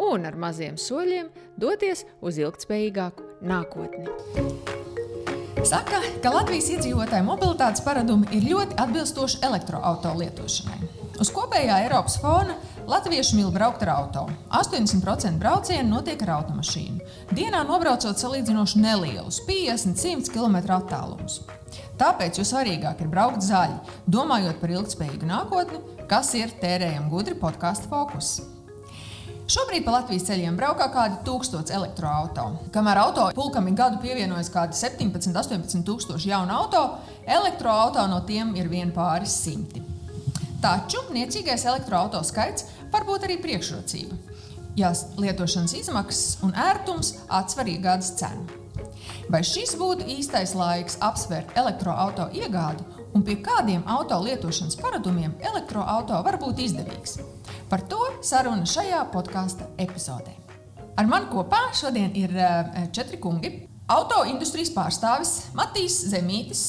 un 0.00 0.26
ar 0.26 0.36
maziem 0.38 0.78
soļiem 0.80 1.30
doties 1.60 2.04
uz 2.24 2.40
ilgspējīgāku 2.42 3.28
nākotni. 3.44 4.08
Saka, 5.64 6.02
ka 6.20 6.32
Latvijas 6.34 6.66
iedzīvotāju 6.74 7.24
mobilitātes 7.24 7.80
paradumi 7.84 8.28
ir 8.36 8.44
ļoti 8.50 8.76
atbilstoši 8.82 9.40
elektroautorāta 9.48 10.12
lietošanai. 10.20 10.90
Uz 11.22 11.30
kopējā 11.32 11.78
Eiropas 11.84 12.18
fona 12.20 12.56
latvieši 12.90 13.38
mīl 13.38 13.52
braukt 13.54 13.84
ar 13.86 13.92
auto. 13.94 14.24
80% 14.58 15.38
braucienu 15.40 15.88
notiek 15.88 16.20
ar 16.26 16.34
automašīnu. 16.40 17.06
Dienā 17.32 17.62
nobraucot 17.68 18.18
salīdzinoši 18.20 18.82
nelielus, 18.82 19.40
50-100 19.48 20.34
km 20.34 20.58
attālumus. 20.76 21.40
Tāpēc 22.00 22.40
jo 22.40 22.44
svarīgāk 22.44 23.00
ir 23.00 23.12
braukt 23.12 23.46
zaļi, 23.46 23.78
domājot 24.10 24.58
par 24.60 24.74
ilgspējīgu 24.74 25.30
nākotni, 25.30 25.80
kas 26.10 26.34
ir 26.38 26.52
tērējama 26.60 27.08
gudri 27.12 27.38
podkāstu 27.38 27.88
fokus. 27.88 28.36
Šobrīd 29.44 29.84
pa 29.84 29.98
Latvijas 29.98 30.24
ceļiem 30.24 30.54
braukā 30.56 30.86
kādi 30.88 31.18
tūkstoši 31.26 31.74
elektroautorātu. 31.76 32.70
Kamēr 32.72 33.00
auto 33.02 33.26
pulkam 33.36 33.66
ir 33.68 33.74
gadu 33.76 33.98
pievienojas 34.00 34.48
kādi 34.52 34.78
17, 34.78 35.34
18 35.36 35.84
tūkstoši 35.84 36.30
jaunu 36.30 36.54
auto, 36.56 36.80
elektroautorātu 37.28 38.08
no 38.08 38.22
tiem 38.24 38.54
ir 38.56 38.70
vien 38.72 38.92
pāris 38.96 39.34
simti. 39.44 39.82
Taču 40.64 41.02
niecīgais 41.12 41.66
elektroautorātu 41.68 42.30
skaits 42.30 42.70
var 42.94 43.04
būt 43.04 43.28
arī 43.28 43.36
priekšrocība, 43.44 44.16
ja 44.80 44.94
lietošanas 45.20 45.76
izmaksas 45.76 46.38
un 46.46 46.56
ērtums 46.56 47.12
atsver 47.28 47.68
iegādes 47.74 48.14
cenu. 48.16 48.48
Vai 49.28 49.42
šis 49.44 49.76
būtu 49.76 50.08
īstais 50.16 50.56
laiks 50.56 50.96
apsvērt 51.04 51.52
elektroautorātu 51.60 52.40
iegādi 52.40 53.03
un 53.14 53.24
pie 53.26 53.38
kādiem 53.42 53.84
auto 53.86 54.18
lietošanas 54.24 54.76
paradumiem 54.80 55.36
elektroautorāts 55.40 56.26
var 56.26 56.38
būt 56.42 56.62
izdevīgs? 56.66 57.18
Par 57.70 57.84
to 57.90 58.00
saruna 58.22 58.66
šajā 58.68 59.02
podkāstu 59.14 59.66
epizodē. 59.80 60.34
Ar 60.94 61.08
mani 61.10 61.30
kopā 61.32 61.68
šodien 61.74 62.14
ir 62.18 62.34
eh, 62.38 62.88
četri 62.94 63.18
kungi. 63.22 63.50
Auto 63.90 64.22
industrijas 64.28 64.70
pārstāvis 64.72 65.32
Matīs 65.56 65.98
Zemītis, 66.08 66.62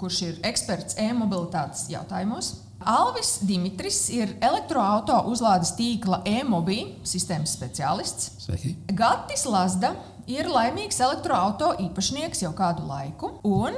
kurš 0.00 0.22
ir 0.26 0.40
eksperts 0.48 0.96
e-mobilitātes 0.98 1.84
jautājumos. 1.92 2.54
Alvis 2.80 3.36
Dimitris 3.44 4.06
ir 4.16 4.32
elektroautorāta 4.40 5.20
uzlādes 5.28 5.74
tīkla 5.76 6.22
e-mobīļa 6.26 7.04
sistēmas 7.06 7.52
speciālists. 7.58 8.30
Sveiki. 8.46 8.72
Gatis 8.96 9.44
Lazda 9.44 9.92
ir 10.30 10.48
laimīgs 10.48 11.02
elektroautorāta 11.04 11.84
īpašnieks 11.84 12.46
jau 12.46 12.54
kādu 12.56 12.88
laiku. 12.88 13.34
Un 13.44 13.76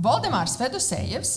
Valdemārs 0.00 0.56
Fedusējevs 0.56 1.32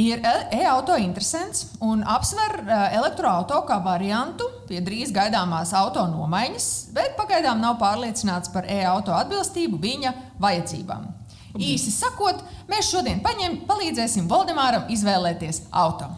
ir 0.00 0.20
e-auto 0.52 0.96
interesants 0.98 1.68
un 1.84 2.02
apsver 2.02 2.56
elektroautorātu 2.66 3.68
kā 3.68 3.78
variantu 3.84 4.48
pie 4.68 4.80
drīz 4.84 5.12
gaidāmās 5.14 5.72
auto 5.76 6.02
nomaiņas, 6.10 6.66
bet 6.96 7.14
pagaidām 7.18 7.60
nav 7.62 7.78
pārliecināts 7.80 8.50
par 8.52 8.66
e-auto 8.68 9.14
atbilstību 9.14 9.78
viņa 9.80 10.14
vajadzībām. 10.42 11.06
Īsi 11.54 11.92
sakot, 11.94 12.40
mēs 12.66 12.88
šodien 12.90 13.22
paņem, 13.22 13.60
palīdzēsim 13.68 14.26
Valdemāram 14.30 14.88
izvēlēties 14.90 15.68
auto. 15.70 16.08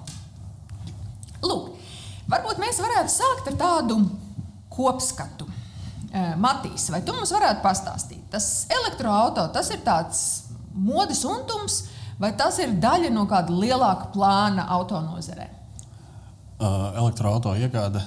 Lūk, 1.45 1.74
varbūt 2.33 2.63
mēs 2.63 2.80
varētu 2.80 3.13
sākt 3.13 3.52
ar 3.52 3.61
tādu 3.61 4.01
kopskatu. 4.73 5.45
Matīs, 6.40 6.89
vai 6.89 7.02
tu 7.05 7.13
mums 7.13 7.34
varētu 7.34 7.61
pastāstīt? 7.61 8.23
Tas 8.33 8.64
elektroautorāts, 8.73 9.52
tas 9.52 9.68
ir 9.74 9.83
tāds 9.84 10.20
modes 10.77 11.25
untums, 11.25 11.85
Vai 12.17 12.31
tas 12.37 12.57
ir 12.64 12.73
daļa 12.81 13.11
no 13.13 13.27
kāda 13.29 13.53
lielāka 13.53 14.09
plāna 14.14 14.64
autonozarē? 14.79 15.51
Uh, 16.57 16.97
Elektroautorāta 16.97 17.61
iegāde 17.61 18.05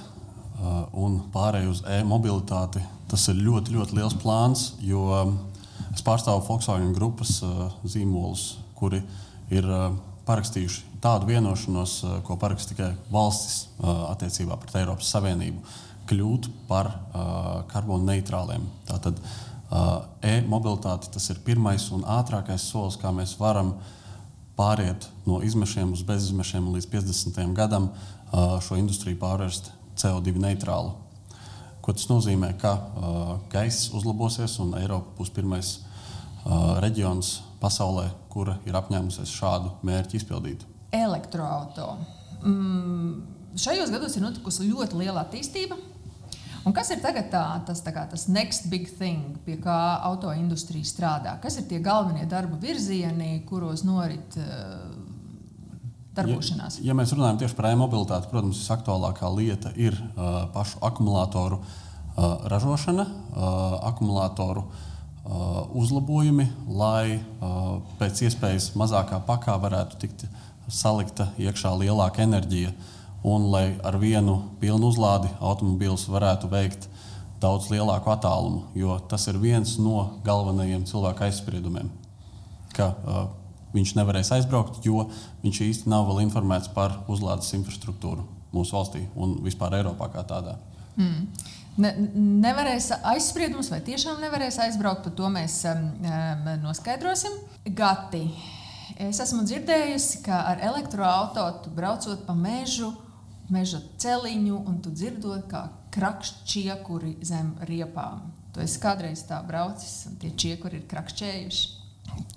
un 0.98 1.14
pārējai 1.32 1.70
uz 1.70 1.78
e-mobilitāti 1.88 2.82
tas 3.08 3.22
ir 3.30 3.38
ļoti, 3.40 3.72
ļoti 3.72 3.96
liels 3.96 4.16
plāns, 4.20 4.64
jo 4.84 5.06
es 5.88 6.02
pārstāvu 6.04 6.42
Volkswagen 6.44 6.90
grupas 6.92 7.38
zīmolus, 7.88 8.58
kuri 8.76 9.00
ir 9.54 9.64
parakstījuši 10.28 11.00
tādu 11.00 11.30
vienošanos, 11.30 11.94
ko 12.26 12.36
paraksta 12.38 12.74
tikai 12.74 12.90
valstis 13.10 13.70
attiecībā 13.80 14.58
pret 14.60 14.76
Eiropas 14.82 15.08
Savienību, 15.14 15.64
kļūt 16.10 16.50
par 16.68 16.92
karbonu 17.72 18.04
neitrāliem. 18.10 18.68
Tātad 18.90 19.16
uh, 19.16 19.49
e-mobilitāte 19.70 21.12
tas 21.14 21.30
ir 21.30 21.42
pirmais 21.46 21.84
un 21.94 22.02
ātrākais 22.02 22.64
solis, 22.72 22.98
kā 22.98 23.12
mēs 23.14 23.36
varam 23.38 23.74
uh, 23.76 23.90
pāriet 24.60 25.08
no 25.24 25.40
izmešiem 25.44 25.94
uz 25.94 26.02
bezizmešiem 26.06 26.66
līdz 26.74 26.88
50. 26.92 27.38
gadam 27.56 27.90
šo 28.64 28.76
industriju 28.78 29.18
pārvērst 29.20 29.72
CO2 30.00 30.36
neitrālu. 30.40 30.92
Ko 31.80 31.94
tas 31.96 32.06
nozīmē? 32.10 32.52
Ka 32.60 32.72
uh, 32.76 33.30
gaiss 33.50 33.88
uzlabosies 33.96 34.58
un 34.62 34.74
Eiropa 34.78 35.16
būs 35.16 35.32
pirmais 35.32 35.70
uh, 35.80 36.76
reģions 36.84 37.38
pasaulē, 37.62 38.10
kura 38.32 38.58
ir 38.68 38.76
apņēmusies 38.76 39.32
šādu 39.32 39.72
mērķu 39.88 40.18
izpildīt. 40.20 40.66
Elektroautorāta. 40.94 42.04
Mm, 42.44 43.56
šajos 43.64 43.92
gados 43.94 44.16
ir 44.16 44.26
notikusi 44.26 44.68
ļoti 44.68 45.00
liela 45.00 45.24
attīstība. 45.24 45.80
Un 46.66 46.74
kas 46.76 46.90
ir 46.92 47.00
tagad 47.00 47.30
tā, 47.32 47.42
tas, 47.64 47.80
tā 47.84 47.92
kā, 47.94 48.02
tas 48.10 48.26
next 48.28 48.66
big 48.72 48.88
thing, 48.98 49.38
pie 49.46 49.56
kā 49.62 49.78
autoindustrija 50.10 50.84
strādā? 50.84 51.38
Kas 51.40 51.56
ir 51.60 51.68
tie 51.70 51.80
galvenie 51.80 52.26
darba 52.28 52.58
virzieni, 52.60 53.38
kuros 53.48 53.84
norit 53.86 54.36
uh, 54.36 54.90
darbošanās? 56.16 56.80
Ja, 56.82 56.90
ja 56.90 56.98
mēs 56.98 57.14
runājam 57.16 57.40
tieši 57.40 57.56
par 57.56 57.70
e-mobilitāti, 57.70 58.28
protams, 58.32 58.60
visaktuālākā 58.60 59.32
lieta 59.38 59.72
ir 59.80 59.96
uh, 59.96 60.44
pašu 60.52 60.82
akumulātoru 60.84 61.62
uh, 61.62 62.46
ražošana, 62.52 63.08
uh, 63.08 63.80
akumulātoru 63.94 64.66
uh, 64.68 65.64
uzlabojumi, 65.80 66.50
lai 66.68 67.16
uh, 67.16 67.74
pēc 68.02 68.26
iespējas 68.28 68.74
mazākā 68.76 69.24
pakā 69.24 69.56
varētu 69.64 70.04
tikt 70.04 70.28
salikta 70.68 71.32
iekšā 71.40 71.72
lielāka 71.80 72.28
enerģija. 72.28 72.76
Uh, 72.76 72.96
un 73.26 73.50
lai 73.52 73.66
ar 73.84 73.98
vienu 74.00 74.38
pilnu 74.60 74.90
uzlādi 74.92 75.28
automobīls 75.40 76.06
varētu 76.08 76.48
veikt 76.52 76.88
daudz 77.40 77.70
lielāku 77.72 78.12
attālumu. 78.12 78.64
Jo 78.76 78.98
tas 79.08 79.26
ir 79.28 79.40
viens 79.40 79.76
no 79.80 80.20
galvenajiem 80.24 80.86
cilvēka 80.88 81.28
aizspriedumiem, 81.28 81.90
ka 82.76 82.90
uh, 82.92 83.22
viņš 83.74 83.94
nevarēs 83.98 84.32
aizbraukt, 84.36 84.82
jo 84.84 85.06
viņš 85.44 85.62
īsti 85.68 85.92
nav 85.92 86.08
vēl 86.10 86.24
informēts 86.26 86.72
par 86.74 87.00
uzlādes 87.12 87.52
infrastruktūru 87.56 88.26
mūsu 88.54 88.74
valstī 88.76 89.04
un 89.14 89.38
vispār 89.44 89.78
Eiropā 89.78 90.10
kā 90.12 90.24
tādā. 90.26 90.56
Mm. 90.98 91.28
Ne, 91.80 91.92
nevarēs 92.42 92.90
aizspriedumus, 93.12 93.70
vai 93.72 93.78
tiešām 93.86 94.18
nevarēs 94.20 94.58
aizbraukt, 94.66 95.04
par 95.06 95.14
to 95.16 95.28
mēs 95.32 95.60
um, 95.70 95.86
um, 96.02 96.48
noskaidrosim. 96.64 97.36
Gati, 97.78 98.24
es 99.00 99.20
esmu 99.22 99.46
dzirdējusi, 99.46 100.20
ka 100.26 100.42
ar 100.50 100.64
elektroautorātu 100.72 101.72
braucot 101.76 102.26
pa 102.26 102.34
mežu, 102.36 102.90
meža 103.54 103.82
celiņu, 104.02 104.62
un 104.68 104.78
tu 104.84 104.92
dzirdot, 104.94 105.46
kā 105.50 105.66
krakšķi 105.94 106.46
čiekuri 106.52 107.16
zem 107.26 107.52
riepām. 107.68 108.30
Tu 108.54 108.62
esi 108.64 108.80
kādreiz 108.82 109.22
tā 109.28 109.40
braucis, 109.46 110.06
un 110.10 110.16
tie 110.22 110.32
čiekuri 110.34 110.80
ir 110.80 110.88
krakšķējuši. 110.90 111.76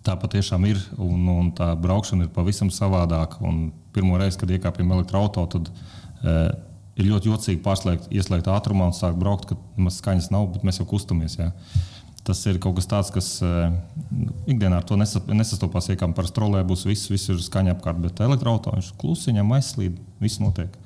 Tā 0.06 0.14
patiešām 0.20 0.68
ir, 0.70 0.82
un, 1.02 1.24
un 1.32 1.50
tā 1.56 1.72
braukšana 1.80 2.28
ir 2.28 2.34
pavisam 2.36 2.70
savādāka. 2.74 3.40
Un 3.46 3.72
pirmo 3.96 4.20
reizi, 4.22 4.38
kad 4.42 4.52
iekāpjam 4.54 4.94
elektroautorātu, 4.98 5.64
tad 5.64 5.72
e, 5.72 6.36
ir 7.00 7.10
ļoti 7.10 7.32
jocīgi 7.32 7.64
pārslēgt, 7.66 8.12
ieslēgt 8.14 8.52
ātrumā 8.52 8.92
un 8.92 8.98
sākt 8.98 9.18
braukt, 9.22 9.48
kad 9.50 9.64
nemaz 9.80 9.98
skaņas 10.02 10.30
nav, 10.34 10.52
bet 10.54 10.68
mēs 10.68 10.82
jau 10.82 10.88
kustamies. 10.90 11.40
Jā. 11.40 11.50
Tas 12.24 12.40
ir 12.48 12.60
kaut 12.64 12.78
kas 12.78 12.88
tāds, 12.92 13.10
kas 13.16 13.32
e, 13.44 13.54
ikdienā 14.54 14.80
ar 14.80 14.86
to 14.88 15.00
nesastopās. 15.00 15.90
Ja 15.90 15.98
kā 16.00 16.12
parasti 16.16 16.38
trolē 16.38 16.62
būs 16.68 16.86
viss, 16.88 17.10
viss 17.12 17.32
ir 17.34 17.42
skaņa 17.42 17.78
apkārt, 17.78 18.04
bet 18.04 18.22
elektroautorāts 18.24 18.94
klusiņam 19.02 19.56
aizslīd, 19.58 19.98
viss 20.24 20.44
notiek. 20.44 20.78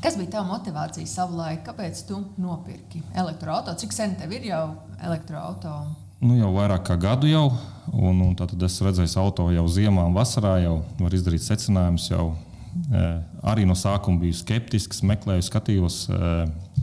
Kas 0.00 0.16
bija 0.16 0.30
tava 0.32 0.48
motivācija 0.48 1.04
savulaik? 1.06 1.60
Kāpēc 1.66 1.98
tu 2.08 2.22
nopirki 2.40 3.02
elektroautorātu? 3.12 3.82
Cik 3.82 3.92
sen 3.92 4.14
tev 4.16 4.32
ir 4.32 4.46
jau 4.48 4.62
elektroautorāta? 4.96 5.90
Nu, 6.20 6.36
jau 6.36 6.50
vairāk 6.54 6.86
kā 6.88 6.96
gadu 7.00 7.28
jau, 7.28 7.46
un, 7.92 8.22
un 8.24 8.32
tad 8.36 8.52
es 8.64 8.78
redzēju 8.84 9.20
auto 9.20 9.46
jau 9.52 9.64
ziemā 9.72 10.06
un 10.08 10.16
vasarā, 10.16 10.54
jau 10.60 10.78
var 11.00 11.16
izdarīt 11.16 11.44
secinājumus. 11.44 12.10
Jau, 12.12 12.26
e, 12.92 13.04
arī 13.52 13.66
no 13.68 13.76
sākuma 13.76 14.20
biju 14.20 14.36
skeptisks, 14.40 15.02
meklēju, 15.08 15.44
skatījos, 15.48 16.00
e, 16.12 16.32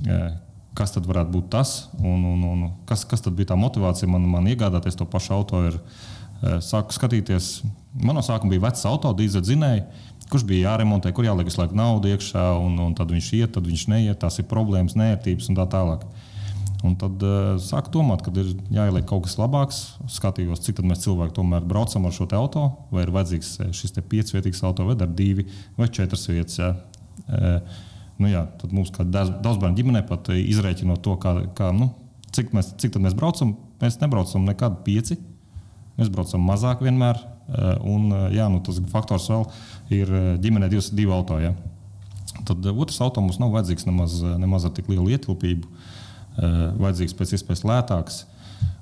e, 0.10 0.20
kas 0.78 0.94
tad 0.94 1.10
varētu 1.10 1.34
būt 1.34 1.50
tas, 1.54 1.76
un, 1.98 2.22
un, 2.36 2.46
un 2.52 2.66
kas, 2.90 3.06
kas 3.10 3.26
tad 3.26 3.38
bija 3.38 3.54
tā 3.54 3.58
motivācija 3.58 4.10
man, 4.10 4.26
man 4.30 4.50
iegādāties 4.50 4.98
to 4.98 5.10
pašu 5.10 5.34
auto. 5.38 5.66
Ir, 5.72 5.82
sāku 6.62 6.94
skatīties, 6.94 7.64
man 7.98 8.14
no 8.14 8.22
sākuma 8.22 8.54
bija 8.54 8.68
vecs 8.68 8.84
auto, 8.86 9.10
dīzeļdzinēji, 9.18 9.80
kurš 10.32 10.46
bija 10.48 10.72
jāremontē, 10.72 11.12
kur 11.16 11.28
jāliek 11.28 11.48
visu 11.48 11.62
laiku 11.62 11.78
naudu 11.78 12.12
iekšā, 12.12 12.46
un, 12.62 12.78
un 12.84 12.96
tad 12.98 13.12
viņš 13.14 13.30
iet, 13.40 13.54
tad 13.56 13.68
viņš 13.68 13.86
neiet, 13.92 14.20
tās 14.22 14.40
ir 14.42 14.48
problēmas, 14.50 14.98
nērtības 15.00 15.52
un 15.52 15.60
tā 15.60 15.68
tālāk. 15.72 16.08
Un 16.86 16.94
tad 17.00 17.24
uh, 17.26 17.56
sāku 17.62 17.90
domāt, 17.96 18.22
ka 18.22 18.32
ir 18.38 18.52
jāieliek 18.74 19.08
kaut 19.10 19.26
kas 19.26 19.38
labāks. 19.40 19.80
Skatījos, 20.14 20.62
cik 20.66 20.84
mēs 20.86 21.02
cilvēki 21.08 21.34
tomēr 21.40 21.66
braucam 21.66 22.06
ar 22.06 22.14
šo 22.14 22.28
auto, 22.38 22.68
vai 22.94 23.06
ir 23.06 23.14
vajadzīgs 23.16 23.54
šis 23.74 23.98
piecvietīgs 23.98 24.62
auto, 24.68 24.86
vai 24.86 24.98
ar 25.00 25.10
divi 25.10 25.48
vai 25.78 25.90
četras 25.90 26.28
vietas. 26.30 26.60
Jā. 26.62 26.74
Uh, 27.26 27.80
nu, 28.22 28.30
jā, 28.30 28.44
tad 28.62 28.76
mums, 28.76 28.92
kā 28.94 29.08
daudz 29.08 29.58
bērnu 29.58 29.78
ģimenē, 29.80 30.04
pat 30.10 30.30
izrēķinot 30.38 31.02
to, 31.06 31.16
kā, 31.22 31.34
kā, 31.58 31.72
nu, 31.74 31.90
cik, 32.36 32.54
mēs, 32.54 32.76
cik 32.78 33.00
mēs 33.02 33.18
braucam, 33.18 33.56
mēs 33.82 33.98
nebraucam 34.04 34.46
nekad 34.46 34.84
pieci. 34.86 35.18
Mēs 35.98 36.14
braucam 36.14 36.44
mazāk 36.46 36.84
vienmēr. 36.86 37.24
Un 37.88 38.12
jā, 38.36 38.48
nu, 38.52 38.60
tas 38.64 38.80
faktors 38.92 39.30
vēl 39.32 39.46
ir 39.96 40.14
ģimenē 40.44 40.68
divas, 40.72 40.90
divi 40.92 41.14
auto. 41.16 41.40
Ja. 41.40 41.54
Tad 42.48 42.66
otrs 42.74 43.00
auto 43.04 43.24
mums 43.24 43.40
nav 43.42 43.54
vajadzīgs 43.56 43.88
nemaz, 43.88 44.20
nemaz 44.40 44.68
ar 44.68 44.74
tik 44.76 44.90
lielu 44.92 45.14
ietilpību. 45.16 45.70
Vajadzīgs 46.82 47.16
pēc 47.18 47.38
iespējas 47.38 47.64
lētāks. 47.68 48.26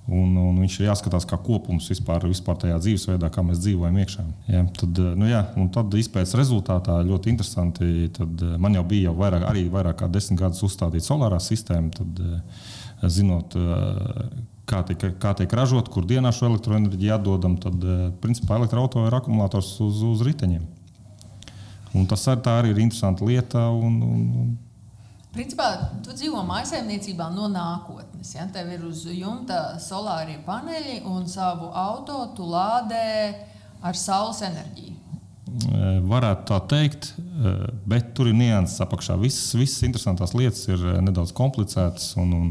Un, 0.05 0.35
un 0.37 0.57
viņš 0.61 0.75
ir 0.79 0.85
jāskatās 0.91 1.25
kā 1.25 1.37
kopums 1.41 1.87
vispār, 1.89 2.27
vispār 2.29 2.59
tajā 2.61 2.75
dzīvesveidā, 2.77 3.29
kā 3.33 3.41
mēs 3.45 3.63
dzīvojam 3.63 3.95
iekšā. 4.03 4.25
Ja, 4.53 4.61
tad, 4.77 4.99
nu 5.17 5.29
jā, 5.29 5.39
tad 5.73 5.97
izpētes 5.97 6.35
rezultātā 6.37 6.99
ļoti 7.07 7.33
interesanti. 7.33 8.09
Tad 8.13 8.43
man 8.61 8.77
jau 8.77 8.83
bija 8.85 9.09
jau 9.09 9.15
vairāk, 9.17 9.47
arī 9.49 9.65
vairāk 9.73 10.03
kā 10.03 10.09
desmit 10.13 10.43
gadus 10.43 10.61
uzstādīta 10.67 11.07
solārā 11.07 11.39
sistēma. 11.41 11.89
Tad, 11.95 12.21
zinot, 13.09 13.57
kā 14.69 14.81
tiek, 14.87 15.05
kā 15.21 15.33
tiek 15.37 15.51
ražot, 15.55 15.89
kur 15.93 16.07
dienā 16.07 16.31
šo 16.35 16.49
elektroenerģiju 16.51 17.13
atdodam, 17.15 17.57
tad 17.61 17.85
principā 18.23 18.59
elektroautorāta 18.59 19.11
ir 19.11 19.19
akumulators 19.19 19.71
uz, 19.85 20.01
uz 20.05 20.23
riteņiem. 20.25 20.65
Un 21.95 22.07
tas 22.11 22.25
ar, 22.27 22.41
arī 22.57 22.73
ir 22.73 22.81
interesanta 22.83 23.25
lieta. 23.25 23.69
Un, 23.71 23.99
un, 24.03 24.55
Principā 25.35 25.67
tu 26.03 26.15
dzīvo 26.15 26.41
mājsaimniecībā 26.47 27.29
no 27.35 27.47
nākotnes. 27.51 28.33
Ja? 28.35 28.47
Tev 28.51 28.71
ir 28.71 28.83
uz 28.87 29.03
jumta 29.11 29.77
solārie 29.83 30.37
paneļi 30.45 31.01
un 31.11 31.25
savu 31.27 31.71
auto 31.75 32.21
tu 32.35 32.47
lādē 32.47 33.07
ar 33.83 33.99
saules 33.99 34.41
enerģiju. 34.47 34.93
Varētu 36.09 36.47
tā 36.49 36.57
teikt, 36.71 37.11
bet 37.87 38.11
tur 38.15 38.27
ir 38.31 38.35
nianses 38.35 38.81
apakšā. 38.83 39.15
Visas, 39.21 39.53
visas 39.55 39.85
interesantās 39.87 40.33
lietas 40.35 40.65
ir 40.67 40.81
nedaudz 41.03 41.31
komplicētas. 41.35 42.09
Un, 42.19 42.33
un, 42.35 42.49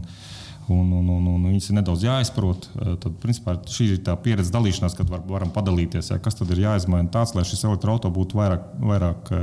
un, 0.69 0.93
un, 1.01 1.09
un, 1.17 1.27
un 1.35 1.49
viņas 1.51 1.71
ir 1.71 1.79
nedaudz 1.79 2.05
jāizprot. 2.07 2.69
Tad, 2.75 3.11
principā, 3.23 3.57
šī 3.69 3.89
ir 3.95 4.05
tā 4.07 4.15
pieredze 4.21 4.53
dalīšanās, 4.55 4.97
kad 4.99 5.11
var, 5.11 5.25
varam 5.29 5.53
padalīties, 5.55 6.13
ja, 6.13 6.21
kas 6.23 6.39
tad 6.39 6.53
ir 6.55 6.65
jāizmaina 6.65 7.13
tāds, 7.13 7.35
lai 7.37 7.45
šis 7.49 7.67
elektroautorāts 7.69 8.17
būtu 8.19 8.41
vairāk, 8.41 8.71
vairāk 8.93 9.35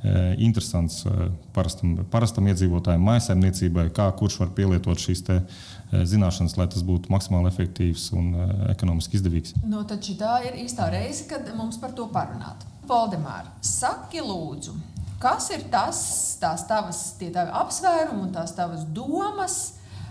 Eh, 0.00 0.34
interesants 0.40 1.02
eh, 1.04 1.26
parastam, 1.52 1.98
parastam 2.08 2.46
iedzīvotājam, 2.48 3.02
maisaimniecībai, 3.04 3.90
kā 3.92 4.06
kurš 4.16 4.38
var 4.40 4.52
pielietot 4.56 4.96
šīs 4.96 5.20
te, 5.26 5.34
eh, 5.42 6.06
zināšanas, 6.08 6.54
lai 6.56 6.64
tas 6.72 6.80
būtu 6.88 7.12
maksimāli 7.12 7.50
efektīvs 7.50 8.06
un 8.16 8.30
ekonomiski 8.72 9.18
izdevīgs. 9.18 9.58
Nu, 9.60 9.82
tad 9.84 10.00
šī 10.00 10.16
ir 10.48 10.56
īstā 10.62 10.88
reize, 10.94 11.26
kad 11.28 11.44
mums 11.52 11.76
par 11.76 11.92
to 11.92 12.08
parunāt. 12.08 12.64
Valdemār, 12.88 13.50
saki 13.60 14.24
lūdzu, 14.24 14.72
kas 15.20 15.50
ir 15.52 15.68
tas, 15.68 16.00
tās 16.40 16.64
tavas 16.64 17.02
tavi 17.20 17.52
apsvērumi 17.60 18.24
un 18.24 18.32
tās 18.32 18.56
tavas 18.56 18.88
domas, 18.88 19.58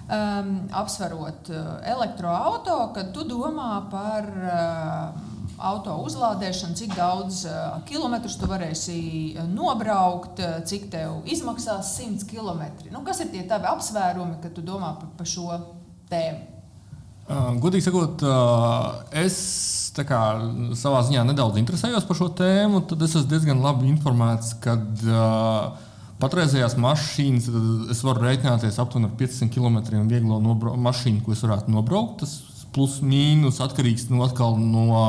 um, 0.09 0.53
apsverot 0.81 1.51
elektroautorātu, 1.88 2.94
kad 2.97 3.11
tu 3.15 3.25
domā 3.29 3.71
par 3.91 4.27
um, 4.33 5.23
auto 5.71 5.95
uzlādēšanu, 6.07 6.77
cik 6.79 6.94
daudz 6.97 7.45
uh, 7.47 7.79
kilometrus 7.89 8.38
tu 8.39 8.50
varēsi 8.50 9.00
nobraukt, 9.53 10.41
cik 10.69 10.88
tev 10.94 11.23
izmaksās 11.29 11.95
100 12.00 12.29
km. 12.29 12.65
Nu, 12.94 13.03
kas 13.07 13.23
ir 13.23 13.33
tie 13.33 13.44
tavi 13.50 13.69
apsvērumi, 13.71 14.39
kad 14.44 14.56
tu 14.56 14.65
domā 14.65 14.95
par, 15.01 15.11
par 15.19 15.29
šo 15.29 15.51
tēmu? 16.11 16.56
Uh, 17.29 17.51
Gudīgi 17.61 17.85
sakot, 17.85 18.23
uh, 18.25 19.03
es 19.13 19.35
kā, 20.07 20.21
savā 20.73 21.03
ziņā 21.06 21.27
nedaudz 21.27 21.59
interesējos 21.61 22.07
par 22.09 22.17
šo 22.17 22.31
tēmu. 22.39 22.81
Tad 22.89 23.03
es 23.06 23.13
esmu 23.19 23.29
diezgan 23.29 23.61
labi 23.61 23.85
informēts, 23.91 24.56
ka 24.63 24.73
uh, 24.73 25.88
patreizējās 26.19 26.75
mašīnas 26.80 27.50
es 27.94 28.04
varu 28.06 28.25
rēķināties 28.25 28.80
aptuveni 28.81 29.10
ar 29.10 29.18
500 29.19 29.51
km 29.54 29.80
vieglo 30.10 30.39
mašīnu, 30.75 31.24
ko 31.25 31.36
es 31.36 31.44
varētu 31.45 31.74
nobraukt. 31.74 32.24
Tas 32.24 32.66
plus 32.75 33.00
mīnus 33.01 33.62
atkarīgs 33.63 34.10
no, 34.12 34.27
no 34.60 35.00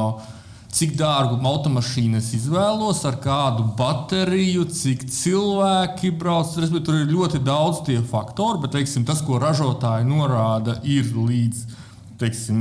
cik 0.71 0.95
dārgu 0.99 1.41
automašīnu 1.51 2.21
es 2.21 2.31
izvēlos, 2.39 3.03
ar 3.09 3.19
kādu 3.23 3.67
bateriju, 3.79 4.67
cik 4.71 5.09
cilvēki 5.11 6.13
brauc. 6.21 6.55
Tur 6.55 7.01
ir 7.01 7.11
ļoti 7.11 7.43
daudz 7.45 7.85
tie 7.89 7.99
faktori, 8.07 8.63
bet 8.65 8.77
teiksim, 8.79 9.07
tas, 9.09 9.23
ko 9.27 9.41
ražotāji 9.43 10.09
norāda, 10.09 10.79
ir 10.87 11.11
līdz. 11.17 11.80
Teiksim, 12.21 12.59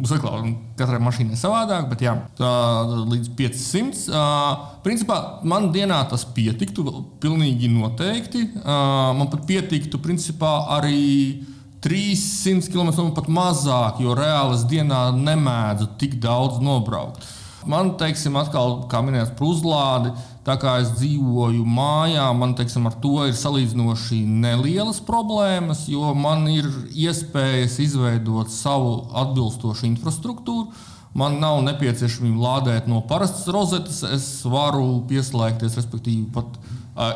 uzklāt, 0.00 0.46
katrai 0.78 0.96
mašīnai 1.04 1.36
savādāk, 1.36 1.90
bet 1.90 2.04
jā, 2.06 2.14
tā, 2.38 2.52
līdz 3.10 3.28
500. 3.36 4.04
Uh, 4.08 4.62
principā 4.84 5.18
man 5.44 5.68
dienā 5.74 5.98
tas 6.08 6.24
pietiktu, 6.24 6.86
pilnīgi 7.20 7.68
noteikti. 7.68 8.46
Uh, 8.62 9.12
man 9.18 9.28
pat 9.32 9.44
pietiktu, 9.50 10.00
principā, 10.00 10.54
arī 10.78 11.02
uh, 11.36 11.52
300 11.82 12.70
km 12.70 12.90
un 13.02 13.14
pat 13.14 13.26
mazāk, 13.26 13.98
jo 14.04 14.14
reāli 14.14 14.54
es 14.54 14.66
dienā 14.70 15.08
nemēdzu 15.18 15.88
tik 15.98 16.14
daudz 16.22 16.60
nobraukt. 16.62 17.26
Man, 17.66 17.96
teiksim, 17.98 18.36
atkal, 18.38 18.84
kā 18.90 19.00
minēts, 19.02 19.34
par 19.38 19.48
uzlādi, 19.50 20.12
tā 20.46 20.56
kā 20.60 20.76
es 20.82 20.92
dzīvoju 20.98 21.64
mājā, 21.66 22.26
man, 22.36 22.56
teiksim, 22.58 22.86
ar 22.90 22.96
to 23.02 23.26
ir 23.28 23.36
salīdzinoši 23.38 24.22
nelielas 24.26 24.98
problēmas, 25.06 25.86
jo 25.90 26.12
man 26.18 26.48
ir 26.50 26.68
iespējas 26.90 27.78
izveidot 27.84 28.50
savu 28.52 28.96
atbilstošu 29.22 29.86
infrastruktūru. 29.92 30.72
Man 31.18 31.36
nav 31.42 31.58
nepieciešamība 31.66 32.40
lādēt 32.40 32.86
no 32.88 33.02
parastas 33.04 33.44
rozetes, 33.52 34.00
es 34.08 34.28
varu 34.48 35.02
pieslēgties, 35.10 35.76
respektīvi, 35.76 36.30
pat 36.32 36.56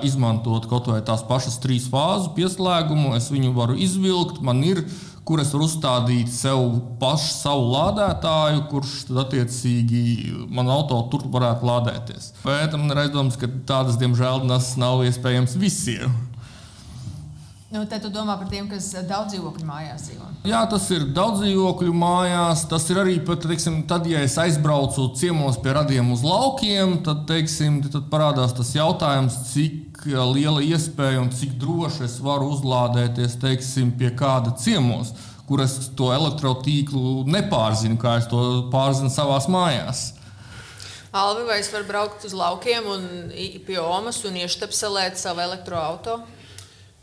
izmantot 0.05 0.69
kaut 0.69 0.89
vai 0.89 1.01
tās 1.05 1.25
pašas 1.27 1.59
trīs 1.61 1.89
fāzu 1.93 2.33
pieslēgumu. 2.37 3.15
Es 3.17 3.31
viņu 3.33 3.53
varu 3.57 3.77
izvilkt, 3.81 4.43
man 4.45 4.63
ir, 4.65 4.85
kur 4.85 5.16
es 5.43 5.51
varu 5.55 5.67
uzstādīt 5.67 6.31
sev 6.31 6.61
pašu 7.01 7.33
savu 7.35 7.67
lādētāju, 7.73 8.63
kurš 8.71 8.95
tad 9.09 9.25
attiecīgi 9.25 10.05
man 10.55 10.71
auto 10.71 11.01
tur 11.11 11.27
varētu 11.35 11.67
lādēties. 11.67 12.31
Bet 12.45 12.79
man 12.79 12.95
ir 12.95 13.03
aizdoms, 13.07 13.39
ka 13.41 13.51
tādas, 13.69 13.99
diemžēl, 13.99 14.47
nav 14.47 15.03
iespējams 15.09 15.59
visiem. 15.59 16.15
Nu, 17.67 17.83
tad 17.91 17.99
tu 18.05 18.09
domā 18.15 18.37
par 18.39 18.47
tiem, 18.47 18.69
kas 18.71 18.87
daudz 19.09 19.35
dzīvokļu 19.35 19.67
mājās 19.67 20.05
dzīvo. 20.07 20.29
Jā, 20.47 20.61
tas 20.71 20.85
ir 20.95 21.09
daudz 21.17 21.43
dzīvokļu 21.43 21.95
mājās. 21.99 22.63
Tas 22.71 22.87
ir 22.93 23.01
arī 23.03 23.17
pat, 23.27 23.43
teiksim, 23.43 23.81
tad, 23.91 24.07
ja 24.07 24.23
es 24.23 24.37
aizbraucu 24.39 25.09
ciemos 25.19 25.59
pie 25.61 25.75
radiem 25.75 26.13
uz 26.15 26.23
laukiem, 26.23 27.01
tad, 27.05 27.25
teiksim, 27.27 27.81
tad 27.91 28.07
parādās 28.13 28.55
tas 28.55 28.71
jautājums, 28.77 29.41
cik 29.51 29.86
liela 30.15 30.63
iespēja 30.63 31.23
un 31.23 31.33
cik 31.35 31.57
droši 31.61 32.05
es 32.07 32.19
varu 32.23 32.53
uzlādēties 32.55 33.39
teiksim, 33.43 33.91
pie 33.99 34.13
kāda 34.17 34.55
ciemos, 34.61 35.15
kur 35.49 35.63
es 35.65 35.79
to 35.99 36.13
elektrotīklu 36.15 37.25
nepārzinu, 37.31 37.99
kā 37.99 38.19
es 38.21 38.31
to 38.31 38.69
pārzinu 38.73 39.11
savā 39.13 39.39
mājās. 39.51 40.13
Alvi, 41.17 41.47
vai 41.49 41.61
es 41.63 41.71
varu 41.73 41.87
braukt 41.89 42.27
uz 42.29 42.35
laukiem 42.37 42.89
un 42.93 43.05
pie 43.67 43.79
Omas 43.81 44.19
un 44.29 44.37
ieštepselēt 44.43 45.17
savu 45.17 45.41
elektroautorātu? 45.47 46.35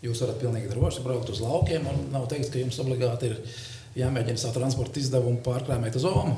Jūs 0.03 0.19
varat 0.19 0.41
pilnīgi 0.41 0.67
droši 0.67 1.01
braukt 1.01 1.29
uz 1.31 1.39
laukiem, 1.39 1.85
un 1.87 2.09
nav 2.11 2.27
teikts, 2.31 2.51
ka 2.51 2.59
jums 2.59 2.79
obligāti 2.83 3.29
ir 3.31 3.37
jāmēģina 3.95 4.41
savu 4.41 4.57
transporta 4.57 4.99
izdevumu 4.99 5.39
pārkrāmēt 5.45 5.95
uz 5.95 6.05
Omu. 6.09 6.35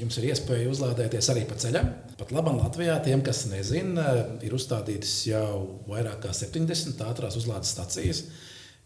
Jums 0.00 0.18
ir 0.18 0.32
iespēja 0.32 0.72
uzlādēties 0.72 1.30
arī 1.30 1.44
pa 1.46 1.54
ceļam. 1.62 1.92
Pat 2.16 2.30
labi 2.32 2.54
Latvijā 2.56 2.94
tiem, 3.04 3.20
kas 3.24 3.42
nezina, 3.50 4.06
ir 4.44 4.54
uzstādītas 4.56 5.18
jau 5.28 5.80
vairāk 5.88 6.22
kā 6.24 6.30
70 6.32 7.02
ātrās 7.04 7.36
uzlādes 7.36 7.74
stacijas. 7.74 8.22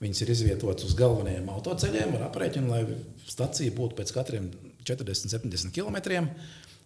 Viņas 0.01 0.23
ir 0.25 0.33
izvietotas 0.33 0.89
uz 0.89 0.97
galvenajiem 0.99 1.47
autoceļiem 1.53 2.17
ar 2.17 2.25
aprēķinu, 2.27 2.73
lai 2.73 2.81
stacija 3.29 3.71
būtu 3.77 3.99
pēc 3.99 4.11
katriem 4.17 4.49
40, 4.89 5.31
70 5.37 5.77
km. 5.77 6.27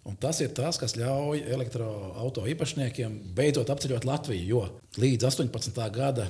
Un 0.05 0.19
tas 0.21 0.43
ir 0.45 0.51
tas, 0.53 0.77
kas 0.77 0.99
ļauj 1.01 1.47
elektroautorāta 1.55 2.51
īpašniekiem 2.53 3.15
beidzot 3.39 3.71
apceļot 3.73 4.05
Latviju. 4.05 4.45
Jo 4.45 5.01
līdz 5.01 5.31
18. 5.31 5.81
gada 5.95 6.27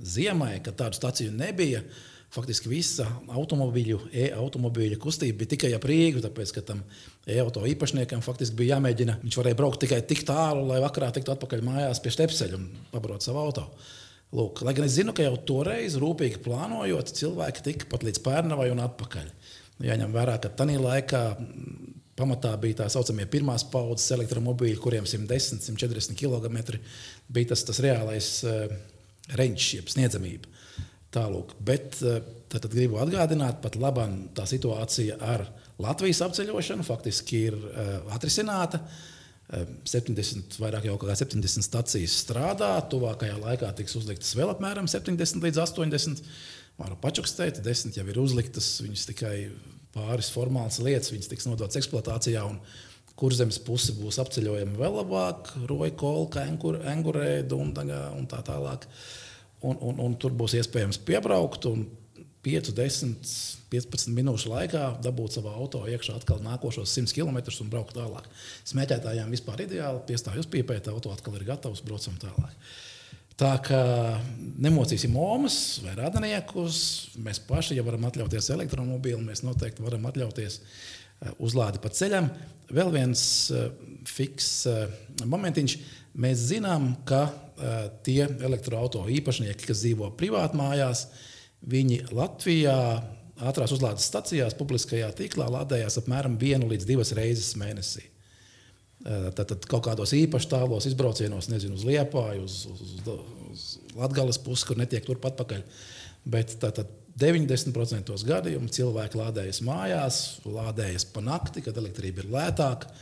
ziemai, 0.00 0.54
kad 0.64 0.78
tādu 0.78 0.96
staciju 0.96 1.34
nebija. 1.36 1.82
Faktiski 2.30 2.70
visa 2.70 3.08
automobīļu, 3.34 3.96
e-automobīļu 4.26 5.00
kustība 5.02 5.40
bija 5.40 5.50
tikai 5.56 5.72
ap 5.74 5.86
Rīgu, 5.90 6.20
tāpēc, 6.22 6.52
ka 6.54 6.62
tam 6.68 6.84
e-auto 7.26 7.64
īpašniekam 7.66 8.22
faktiski 8.22 8.60
bija 8.60 8.76
jāmēģina. 8.76 9.16
Viņš 9.24 9.38
varēja 9.40 9.58
braukt 9.58 9.80
tikai 9.82 9.98
tik 10.06 10.22
tālu, 10.28 10.62
lai 10.68 10.78
vakarā 10.84 11.08
tiktu 11.16 11.34
atpakaļ 11.34 11.64
mājās 11.66 12.02
pie 12.04 12.12
stepseļa 12.14 12.60
un 12.60 12.68
pabarot 12.92 13.26
savu 13.26 13.42
automašīnu. 13.42 13.96
Lūk, 14.30 14.60
lai 14.62 14.76
gan 14.78 14.86
es 14.86 14.94
zinu, 14.94 15.10
ka 15.10 15.24
jau 15.24 15.34
toreiz, 15.42 15.96
rūpīgi 15.98 16.38
plānojot, 16.44 17.08
cilvēki 17.18 17.64
tika 17.66 17.88
pat 17.90 18.04
līdz 18.06 18.20
pērnavai 18.22 18.68
un 18.70 18.82
atpakaļ. 18.84 19.24
Jāņem 19.82 20.14
vērā, 20.14 20.36
ka 20.38 20.52
tajā 20.54 20.78
laikā 20.78 21.22
pamatā 22.20 22.52
bija 22.62 22.82
tā 22.82 22.86
saucamie 22.92 23.26
pirmās 23.30 23.64
paudzes 23.72 24.12
elektromobīļi, 24.14 24.78
kuriem 24.78 25.08
110, 25.08 25.64
140 25.66 26.14
km 26.20 26.78
bija 27.32 27.50
tas, 27.50 27.64
tas 27.66 27.82
reālais 27.82 28.30
uh, 28.46 28.70
reņģis, 29.40 29.70
jeb 29.80 29.90
sniedzamība. 29.96 30.59
Tālūk. 31.14 31.56
Bet 31.66 31.98
uh, 32.06 32.20
tad, 32.52 32.68
gribu 32.70 33.00
atgādināt, 33.02 33.58
pat 33.64 33.78
labi 33.80 34.06
tā 34.36 34.46
situācija 34.46 35.18
ar 35.26 35.48
Latvijas 35.80 36.20
apceļošanu 36.28 36.86
faktiski 36.86 37.46
ir 37.50 37.56
uh, 37.56 37.96
atrisināta. 38.14 38.82
Uh, 38.84 39.08
70, 39.50 40.58
vairāk 40.62 40.86
jau 40.86 40.94
kā 41.00 41.14
70 41.18 41.66
stācijas 41.66 42.14
strādā. 42.22 42.70
Tuvākajā 42.90 43.38
laikā 43.40 43.72
tiks 43.78 43.96
uzliktas 43.98 44.34
vēl 44.38 44.52
apmēram 44.52 44.86
70 44.90 45.42
līdz 45.42 45.62
80. 45.64 46.22
Varu 46.80 46.96
pačukstēt, 47.02 47.58
10 47.64 47.98
jau 47.98 48.06
ir 48.08 48.20
uzliktas, 48.22 48.68
viņas 48.80 49.08
tikai 49.10 49.34
pāris 49.94 50.30
formālas 50.32 50.78
lietas, 50.80 51.10
viņas 51.12 51.32
tiks 51.32 51.48
nodotas 51.50 51.80
eksploatācijā. 51.80 52.44
Kurzemes 53.20 53.58
puse 53.60 53.92
būs 53.98 54.20
apceļojama 54.22 54.78
vēl 54.78 54.94
labāk, 55.02 55.50
roja 55.68 55.92
kolka, 55.98 56.46
engurē, 56.46 57.32
dundaga 57.44 58.06
un 58.16 58.30
tā 58.30 58.40
tālāk. 58.46 58.86
Un, 59.60 59.76
un, 59.84 59.98
un 60.00 60.14
tur 60.16 60.32
būs 60.36 60.56
iespējams 60.56 61.00
piebraukt. 61.04 61.66
Un 61.68 61.84
5, 62.40 62.70
10, 62.72 63.16
15 63.68 64.14
minūšu 64.16 64.48
laikā 64.48 64.84
dabūt 65.04 65.36
savā 65.36 65.52
auto 65.60 65.82
iekšā 65.84 66.14
atkal 66.16 66.38
nākošos 66.40 66.94
100 66.96 67.12
km 67.12 67.36
un 67.60 67.72
braukt 67.72 67.98
tālāk. 67.98 68.30
Smēķētājiem 68.70 69.34
vispār 69.34 69.66
ideāli 69.66 70.00
piestāj 70.08 70.40
uz 70.40 70.48
pīpēt, 70.48 70.88
auto 70.88 71.12
atkal 71.12 71.36
ir 71.36 71.44
gatavs, 71.50 71.84
braucam 71.84 72.16
tālāk. 72.22 72.54
Tā 73.40 73.52
kā 73.64 73.82
nemocīsim 74.60 75.14
omas 75.16 75.58
vai 75.84 75.94
radaniekus, 75.96 76.80
mēs 77.24 77.40
paši, 77.44 77.76
ja 77.78 77.84
varam 77.84 78.04
atļauties 78.08 78.50
elektromobīlu, 78.56 79.20
mēs 79.24 79.44
noteikti 79.44 79.84
varam 79.84 80.08
atļauties 80.08 80.58
eh, 80.60 81.30
uzlādi 81.40 81.80
pa 81.80 81.92
ceļam. 81.92 82.28
Vēl 82.70 82.92
viens 82.94 83.22
uh, 83.50 83.68
fiks 84.06 84.50
uh, 84.70 84.84
momentiņš. 85.26 85.76
Mēs 86.20 86.44
zinām, 86.52 86.92
ka 87.08 87.24
tie 88.06 88.22
elektroautorāta 88.24 89.12
īpašnieki, 89.18 89.66
kas 89.68 89.82
dzīvo 89.84 90.12
privātmājās, 90.18 91.04
mājās, 91.04 91.28
Viņi 91.60 92.06
Latvijā 92.16 92.76
ātrās 93.40 93.72
uzlādes 93.74 94.06
stacijās, 94.08 94.56
publiskajā 94.56 95.10
tīklā 95.16 95.48
lādējās 95.52 95.98
apmēram 96.00 96.38
vienu 96.40 96.70
līdz 96.70 96.86
divas 96.88 97.12
reizes 97.16 97.52
mēnesī. 97.60 98.06
Tātad 99.36 99.64
kaut 99.68 99.86
kādos 99.86 100.12
īpaši 100.16 100.48
tālos 100.50 100.86
izbraucienos, 100.88 101.48
nezinu, 101.52 101.76
uz 101.76 101.86
Liepāju, 101.88 102.44
uz, 102.44 102.56
uz, 102.68 102.96
uz 103.48 103.66
Latvijas 103.96 104.40
pusi, 104.44 104.66
kur 104.68 104.80
netiek 104.80 105.04
turpat 105.06 105.38
pakaļ. 105.40 105.62
Bet 106.32 106.56
tātad 106.60 106.88
90% 107.20 108.12
gadījumu 108.28 108.68
cilvēki 108.72 109.20
lādējas 109.20 109.62
mājās, 109.64 110.18
lādējas 110.44 111.08
pa 111.12 111.24
nakti, 111.24 111.64
kad 111.64 111.80
elektrība 111.80 112.24
ir 112.24 112.32
lētāka, 112.32 112.92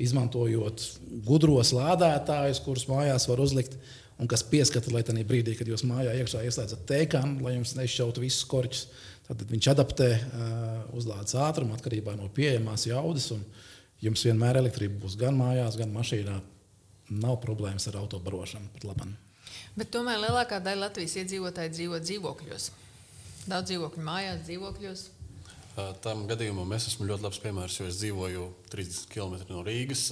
izmantojot 0.00 0.84
gudros 1.28 1.72
lādētājus, 1.76 2.62
kurus 2.64 2.88
mājās 2.88 3.28
var 3.28 3.44
uzlikt 3.44 3.76
un 4.22 4.30
kas 4.30 4.44
pieskata, 4.46 4.92
lai 4.94 5.02
tajā 5.06 5.24
brīdī, 5.26 5.56
kad 5.58 5.68
jūs 5.68 5.82
mājā 5.88 6.14
iekšā 6.20 6.44
ieslēdzat 6.46 6.84
tēkānu, 6.86 7.42
lai 7.42 7.56
jums 7.56 7.74
nešķautu 7.78 8.22
visus 8.22 8.46
korķus, 8.48 8.84
tad 9.26 9.42
viņš 9.50 9.68
adaptē 9.72 10.08
uzlādes 10.94 11.34
ātrumu 11.42 11.74
atkarībā 11.76 12.14
no 12.18 12.28
pieejamās 12.34 12.86
jaudas. 12.86 13.32
Jums 14.02 14.24
vienmēr 14.26 14.58
elektrība 14.58 14.98
būs 15.04 15.18
gan 15.18 15.36
mājās, 15.38 15.78
gan 15.78 15.92
mašīnā. 15.94 16.38
Nav 17.22 17.36
problēmas 17.42 17.86
ar 17.90 17.98
autobarošanu 18.00 18.70
pat 18.76 18.86
labam. 18.88 19.12
Bet 19.76 19.90
tomēr 19.92 20.20
lielākā 20.22 20.60
daļa 20.64 20.86
Latvijas 20.86 21.18
iedzīvotāji 21.20 21.74
dzīvo 21.76 21.98
dzīvokļos. 22.02 22.68
Daudz 23.50 23.70
dzīvokļu 23.70 24.04
mājās, 24.06 24.42
dzīvokļos. 24.46 25.04
Tam 25.72 26.26
gadījumam 26.28 26.68
es 26.76 26.84
esmu 26.90 27.06
ļoti 27.08 27.24
labs 27.24 27.38
piemērs, 27.40 27.78
jo 27.80 27.86
es 27.88 27.96
dzīvoju 28.02 28.42
30 28.74 29.06
km 29.08 29.38
no 29.48 29.62
Rīgas. 29.64 30.10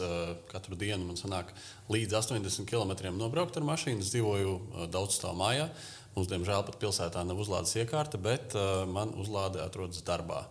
Katru 0.48 0.78
dienu 0.80 1.04
man 1.04 1.18
sanāk 1.20 1.50
līdz 1.92 2.16
80 2.16 2.64
km 2.70 2.94
nobraukt 3.18 3.58
ar 3.60 3.66
mašīnu. 3.68 4.00
Es 4.00 4.14
dzīvoju 4.14 4.54
daudz 4.94 5.18
stāvā 5.18 5.36
mājā. 5.36 5.66
Mums, 6.14 6.30
diemžēl, 6.32 6.64
pat 6.64 6.80
pilsētā 6.80 7.26
nav 7.28 7.44
uzlādes 7.44 7.76
iekārta, 7.76 8.18
bet 8.18 8.56
man 8.88 9.12
uzlāde 9.20 9.60
atrodas 9.60 10.00
darbā. 10.06 10.46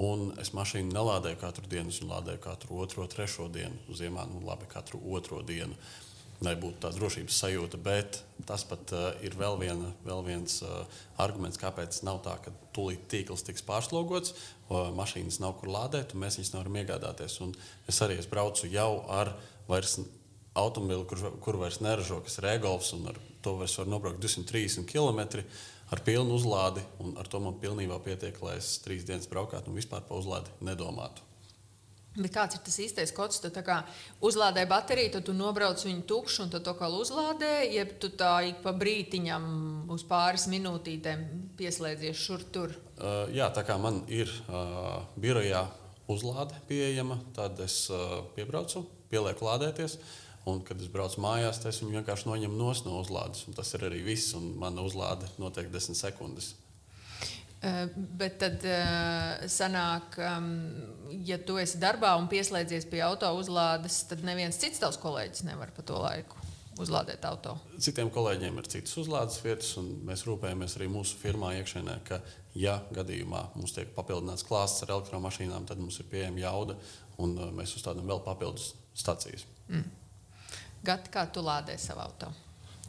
Un 0.00 0.30
es 0.40 0.54
mašīnu 0.56 0.88
nelādēju 0.88 1.40
katru 1.44 1.68
dienu, 1.68 1.92
es 1.92 2.00
viņu 2.00 2.14
lādēju 2.14 2.44
katru 2.48 2.80
otro, 2.80 3.04
trešo 3.12 3.50
dienu. 3.52 3.76
Ziemā, 3.92 4.24
nu 4.32 4.40
labi, 4.48 4.68
katru 4.72 5.04
otro 5.12 5.44
dienu. 5.44 5.76
Uh, 5.76 6.05
lai 6.44 6.54
būtu 6.60 6.82
tāda 6.82 6.98
drošības 6.98 7.38
sajūta. 7.42 7.80
Bet 7.82 8.20
tas 8.48 8.64
pat 8.68 8.92
uh, 8.94 9.08
ir 9.24 9.36
vēl, 9.38 9.56
viena, 9.60 9.92
vēl 10.06 10.22
viens 10.26 10.58
uh, 10.64 10.84
arguments, 11.22 11.60
kāpēc 11.60 12.02
nav 12.06 12.20
tā, 12.26 12.36
ka 12.44 12.52
tūlīt 12.76 13.06
tīkls 13.12 13.46
tiks 13.46 13.64
pārslogots, 13.66 14.34
uh, 14.34 14.90
mašīnas 14.96 15.40
nav 15.42 15.56
kur 15.60 15.72
lādēt, 15.72 16.14
un 16.14 16.24
mēs 16.24 16.40
viņus 16.40 16.52
nevaram 16.54 16.80
iegādāties. 16.82 17.38
Un 17.46 17.54
es 17.88 18.02
arī 18.04 18.18
es 18.20 18.28
braucu 18.30 18.68
jau 18.70 18.90
ar 19.12 19.32
vairs 19.70 19.98
automobili, 20.56 21.04
kur, 21.08 21.24
kur 21.44 21.60
vairs 21.60 21.80
neražo, 21.84 22.20
kas 22.24 22.38
ir 22.40 22.50
e-golfs, 22.54 22.92
un 22.96 23.08
ar 23.12 23.20
to 23.44 23.56
vairs 23.60 23.76
var 23.80 23.90
nobraukt 23.92 24.22
230 24.24 24.88
km. 24.88 25.44
Ar 25.94 26.02
pilnu 26.02 26.34
uzlādi, 26.34 26.82
un 26.98 27.14
ar 27.20 27.28
to 27.30 27.38
man 27.38 27.60
pilnībā 27.62 28.00
pietiek, 28.02 28.40
lai 28.42 28.56
es 28.58 28.72
trīs 28.82 29.06
dienas 29.06 29.28
braukātu 29.30 29.70
un 29.70 29.78
vispār 29.78 30.02
par 30.08 30.18
uzlādi 30.18 30.50
nedomātu. 30.66 31.25
Bet 32.16 32.32
kāds 32.32 32.56
ir 32.56 32.62
tas 32.64 32.78
īstais 32.80 33.12
kods? 33.12 33.42
Tu 33.44 33.50
uzlādē 34.24 34.64
bateriju, 34.68 35.12
tad 35.16 35.26
tu 35.28 35.34
nobrauc 35.36 35.82
viņu 35.84 36.04
tukšu 36.08 36.46
un 36.46 36.52
tad 36.54 36.64
to 36.64 36.72
kā 36.78 36.88
uzlādē, 36.88 37.68
jeb 37.68 37.96
tu 38.00 38.08
tā 38.08 38.38
ik 38.48 38.62
pa 38.64 38.72
brītiņam 38.76 39.90
uz 39.92 40.04
pāris 40.08 40.46
minūtītēm 40.52 41.26
pieslēdzies 41.58 42.16
šur 42.16 42.46
tur. 42.52 42.76
Uh, 42.96 43.26
jā, 43.36 43.50
tā 43.52 43.66
kā 43.68 43.76
man 43.80 44.00
ir 44.08 44.32
uh, 44.48 45.04
birojā 45.20 45.66
uzlāde 46.08 46.56
pieejama, 46.70 47.18
tad 47.36 47.60
es 47.64 47.84
uh, 47.92 48.22
piebraucu, 48.36 48.86
pielieku 49.12 49.48
lādēties. 49.48 49.98
Un, 50.46 50.60
kad 50.62 50.78
es 50.78 50.86
braucu 50.86 51.18
mājās, 51.24 51.58
es 51.66 51.80
viņu 51.82 51.98
vienkārši 51.98 52.28
noņemu 52.28 52.60
no 52.86 53.00
uzlādes. 53.00 53.48
Tas 53.56 53.74
ir 53.74 53.88
arī 53.88 54.04
viss, 54.06 54.30
un 54.38 54.52
mana 54.60 54.84
uzlāde 54.86 55.26
notiek 55.42 55.72
desmit 55.72 55.98
sekundes. 55.98 56.52
Eh, 57.66 57.86
bet 58.18 58.36
tad 58.38 58.62
uh, 58.68 59.46
sanāk, 59.50 60.18
um, 60.22 60.50
ja 61.26 61.38
tu 61.42 61.56
esi 61.58 61.80
darbā 61.82 62.12
un 62.20 62.28
pieslēdzies 62.30 62.86
pie 62.90 63.00
auto 63.02 63.30
uzlādes, 63.40 64.04
tad 64.10 64.22
neviens 64.26 64.58
cits 64.60 64.78
tavs 64.82 65.00
kolēģis 65.02 65.46
nevar 65.48 65.72
pa 65.74 65.82
to 65.86 65.98
laiku 65.98 66.38
uzlādēt 66.78 67.24
auto. 67.26 67.56
Citiem 67.82 68.12
kolēģiem 68.12 68.60
ir 68.60 68.70
citas 68.70 68.94
uzlādes 69.00 69.40
vietas, 69.42 69.72
un 69.80 69.88
mēs 70.06 70.26
rūpējamies 70.28 70.76
arī 70.78 70.90
mūsu 70.92 71.18
firmā 71.18 71.56
iekšienē, 71.56 71.98
ka, 72.06 72.20
ja 72.54 72.76
gadījumā 72.94 73.42
mums 73.56 73.74
tiek 73.74 73.90
papildināts 73.96 74.46
klāsts 74.46 74.84
ar 74.86 74.94
elektromašīnām, 74.98 75.66
tad 75.66 75.82
mums 75.82 75.98
ir 75.98 76.10
pieejama 76.12 76.44
jauda, 76.44 76.78
un 77.24 77.34
uh, 77.40 77.52
mēs 77.56 77.74
uzstādām 77.80 78.06
vēl 78.06 78.22
papildus 78.28 78.74
stācijas. 78.94 79.48
Mm. 79.72 79.88
Gati, 80.86 81.10
kā 81.10 81.26
tu 81.32 81.42
lādē 81.42 81.80
savu 81.82 82.06
auto? 82.06 82.30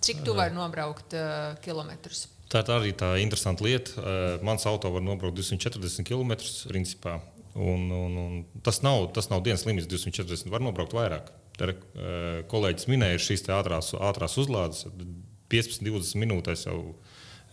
Cik 0.03 0.22
tu 0.27 0.38
vari 0.38 0.53
nobraukt 0.53 1.17
uh, 1.17 1.55
kilometrus? 1.65 2.27
Tā 2.48 2.62
ir 2.63 2.72
arī 2.72 2.94
tā 2.96 3.10
interesanta 3.20 3.66
lieta. 3.66 3.98
Uh, 4.00 4.46
mans 4.48 4.63
auto 4.70 4.92
var 4.94 5.04
nobraukt 5.04 5.36
240 5.36 6.08
km. 6.08 6.38
Principā. 6.70 7.18
Un, 7.58 7.88
un, 7.92 8.18
un 8.22 8.62
tas, 8.63 8.80
nav, 8.86 9.10
tas 9.16 9.32
nav 9.32 9.42
dienas 9.44 9.66
limits, 9.68 9.89
240 9.89 10.51
var 10.54 10.63
nobraukt 10.63 10.96
vairāk. 10.96 11.32
Te, 11.58 11.74
uh, 11.74 12.44
kolēģis 12.51 12.88
minēja 12.92 13.24
šīs 13.24 13.48
ātrās, 13.51 13.92
ātrās 13.98 14.38
uzlādes. 14.39 14.86
15, 15.51 15.84
20 15.84 16.22
minūtēs 16.24 16.68
jau 16.68 16.77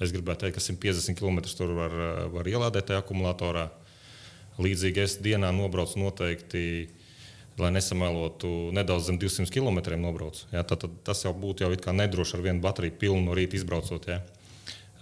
es 0.03 0.13
gribētu 0.15 0.45
teikt, 0.45 0.59
ka 0.59 0.63
150 0.63 1.19
km 1.19 1.41
tur 1.55 1.75
var, 1.77 1.95
var 2.35 2.51
ielādēt 2.51 2.91
tajā 2.91 3.03
akumulatorā. 3.03 3.69
Līdzīgi 4.63 5.03
es 5.03 5.17
dienā 5.23 5.51
nobraucu 5.55 5.99
noteikti, 5.99 6.63
lai 7.59 7.71
nesamēlotu, 7.75 8.51
nedaudz 8.75 9.09
zem 9.09 9.19
200 9.23 9.51
km 9.55 9.81
nobraucu. 10.03 10.47
Ja, 10.55 10.63
tad, 10.63 10.85
tad 10.85 10.99
tas 11.07 11.25
jau 11.27 11.35
būtu 11.35 11.67
jau 11.67 11.95
nedroši 11.95 12.39
ar 12.39 12.47
vienu 12.47 12.63
bateriju 12.63 12.99
pilnu 12.99 13.23
no 13.27 13.39
rīta 13.39 13.59
izbraucot. 13.59 14.11
Ja. 14.11 14.21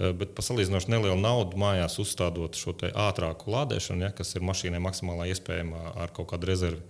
Eh, 0.00 0.12
bet 0.16 0.32
par 0.36 0.46
salīdzinoši 0.46 0.90
nelielu 0.92 1.18
naudu 1.20 1.58
mājās 1.60 1.98
uzstādot 2.00 2.56
šo 2.56 2.74
ātrāku 2.88 3.52
lādēšanu, 3.52 4.06
ja, 4.06 4.12
kas 4.16 4.32
ir 4.34 4.46
mašīnai 4.48 4.80
maksimālā 4.82 5.28
iespējama 5.34 5.96
ar 6.00 6.14
kaut 6.16 6.30
kādu 6.32 6.48
rezervi. 6.48 6.80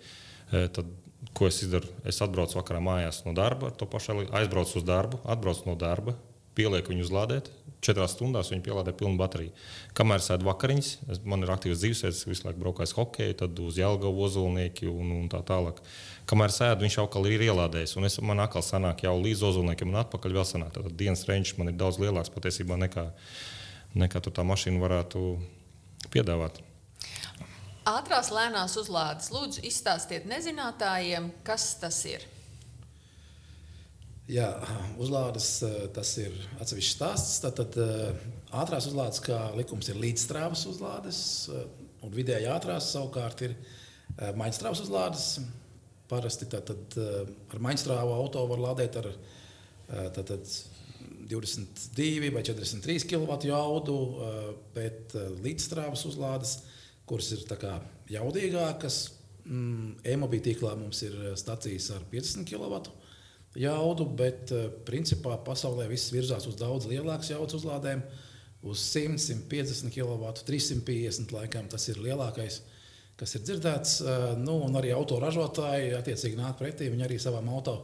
Eh, 0.53 0.69
tad, 0.73 0.91
ko 1.35 1.49
es 1.49 1.63
izdaru? 1.65 1.91
Es 2.07 2.21
atbraucu 2.23 2.61
vakarā 2.61 2.83
mājās 2.83 3.25
no 3.27 3.35
darba, 3.35 3.71
ar 3.71 3.79
to 3.79 3.89
pašu 3.91 4.23
aizbraucu 4.31 4.79
uz 4.79 4.87
darbu, 4.87 5.19
atbraucu 5.35 5.67
no 5.67 5.75
darba, 5.79 6.15
pielieku 6.55 6.95
viņu 6.95 7.09
uzlādēt. 7.09 7.51
Četrās 7.83 8.13
stundās 8.15 8.53
viņi 8.53 8.63
pielādē 8.63 8.93
pilnu 8.95 9.19
bateriju. 9.19 9.51
Kamēr 9.99 10.23
sēž 10.23 10.45
vakariņas, 10.47 10.91
man 11.27 11.43
ir 11.43 11.51
aktīvs 11.51 11.81
dzīvesveids, 11.81 12.21
visu 12.29 12.47
laiku 12.47 12.61
braukājis 12.63 12.95
hokeju, 12.95 13.39
tad 13.41 13.59
uz 13.59 13.81
Jālgavu 13.81 14.23
ozolnieki 14.29 14.87
un, 14.87 15.11
un 15.17 15.25
tā 15.33 15.41
tālāk. 15.49 15.81
Kamēr 16.31 16.53
sēž, 16.55 16.77
viņš 16.81 16.97
jau 16.99 17.07
ir 17.29 17.45
ielādējis. 17.49 17.97
Un 17.99 18.07
es, 18.09 18.19
man 18.23 18.41
atkal 18.45 18.63
sanāk 18.65 19.03
jau 19.05 19.15
līdz 19.19 19.43
ozolniekiem 19.51 19.91
un 19.91 20.01
atpakaļ 20.05 20.37
vēl 20.39 20.47
sanāk. 20.49 20.75
Tad 20.77 20.93
dienas 20.99 21.25
reņģis 21.29 21.57
man 21.59 21.73
ir 21.73 21.79
daudz 21.81 21.99
lielāks 22.03 22.33
patiesībā 22.33 22.79
nekā, 22.85 23.09
nekā 23.99 24.23
tā 24.29 24.45
mašīna 24.47 24.83
varētu 24.83 25.25
piedāvāt. 26.15 26.63
Ātrās 27.89 28.31
lēnās 28.31 28.77
uzlādes. 28.79 29.33
Lūdzu, 29.35 29.65
izstāstiet 29.67 30.29
nezinātājiem, 30.31 31.33
kas 31.47 31.73
tas 31.83 31.99
ir. 32.07 32.29
Jā, 34.31 34.47
uzlādes 35.03 35.49
tas 35.93 36.13
ir 36.23 36.37
atsevišķs 36.63 36.95
stāsts. 36.95 37.41
Tad 37.43 37.75
ātrās 38.55 38.87
uzlādes, 38.87 39.19
kā 39.27 39.41
likums, 39.59 39.91
ir 39.91 39.99
līdzstrāvas 39.99 40.63
uzlādes, 40.71 41.19
un 42.03 42.15
vidēji 42.15 42.47
ātrās 42.55 42.93
savukārt 42.95 43.43
ir 43.49 43.57
maģistrāvas 44.39 44.85
uzlādes. 44.87 45.27
Parasti 46.13 46.49
tātad, 46.53 46.99
ar 47.01 47.65
maģistrāvu 47.65 48.13
auto 48.13 48.45
var 48.51 48.61
lādēt 48.61 48.99
ar 49.01 49.09
tātad, 50.13 50.45
22 51.31 52.29
vai 52.35 52.43
43 52.45 53.07
kW 53.09 53.39
jaudu, 53.49 53.97
bet 54.75 55.15
līdzstrāvas 55.41 56.05
uzlādes, 56.11 56.59
kuras 57.09 57.31
ir 57.33 57.47
jaudīgākas, 58.13 58.99
mm, 59.47 60.03
e-mobilā 60.13 60.45
tīklā 60.51 60.75
mums 60.77 61.01
ir 61.07 61.17
stācijas 61.41 61.89
ar 61.97 62.05
50 62.13 62.45
kW 62.51 62.83
jaudu, 63.59 64.07
bet 64.17 64.53
eh, 64.55 64.69
principā 64.87 65.37
pasaulē 65.45 65.89
viss 65.91 66.13
virzās 66.13 66.47
uz 66.49 66.57
daudz 66.61 66.89
lielākas 66.91 67.33
jaudas 67.33 67.59
uzlādēm. 67.61 68.05
Uz 68.63 68.79
100, 68.93 69.19
150 69.19 69.91
kW, 69.91 70.29
350 70.47 71.33
laikam 71.35 71.67
tas 71.71 71.89
ir 71.91 71.99
lielākais, 71.99 72.61
kas 73.21 73.37
ir 73.37 73.45
dzirdēts. 73.47 73.99
Nu, 74.41 74.59
un 74.67 74.79
arī 74.81 74.95
autoražotāji 74.97 75.93
attiecīgi 75.99 76.41
nāk 76.41 76.59
pretī. 76.61 76.91
Viņi 76.93 77.07
arī 77.07 77.21
savām 77.23 77.51
auto 77.53 77.77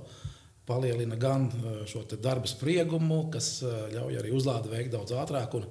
palielina 0.69 1.17
gan 1.17 1.47
šo 1.89 2.03
darbu 2.13 2.51
spriegumu, 2.51 3.29
kas 3.33 3.59
ļauj 3.65 4.19
arī 4.21 4.35
uzlādi 4.37 4.73
veikt 4.73 4.93
daudz 4.97 5.15
ātrāk. 5.17 5.57
Un, 5.57 5.69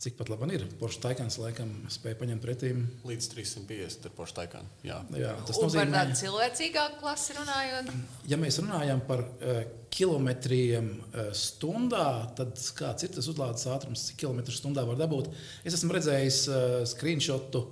Cik 0.00 0.14
pat 0.16 0.30
labi 0.32 0.54
ir? 0.56 0.62
Porsche 0.80 0.96
Taikans 1.02 1.34
laikam 1.36 1.74
spēja 1.92 2.16
paņemt 2.16 2.40
pretī. 2.40 2.70
Līdz 3.04 3.26
350 3.34 4.06
ir 4.08 4.12
Porsche 4.16 4.38
Taikan. 4.38 4.70
Jā. 4.80 4.96
Jā, 5.12 5.34
tas 5.44 5.58
ir 5.58 5.66
nozīmē... 5.66 5.82
par 5.82 5.92
tādu 5.92 6.16
cilvēcīgāku 6.22 6.96
klasi 7.02 7.36
runājot. 7.36 7.90
Ja 8.30 8.38
mēs 8.40 8.56
runājam 8.62 9.02
par 9.04 9.20
uh, 9.26 9.58
kilometriem 9.92 10.88
uh, 11.02 11.28
stundā, 11.36 12.06
tad 12.38 12.56
kāds 12.78 13.04
ir 13.04 13.12
tas 13.18 13.28
uzlādes 13.28 13.68
ātrums, 13.68 14.06
cik 14.08 14.22
kilometru 14.24 14.56
stundā 14.56 14.86
var 14.88 14.96
dabūt? 15.02 15.28
Es 15.68 15.76
esmu 15.76 15.92
redzējis 15.98 16.40
uh, 16.48 16.80
screenshotu, 16.88 17.66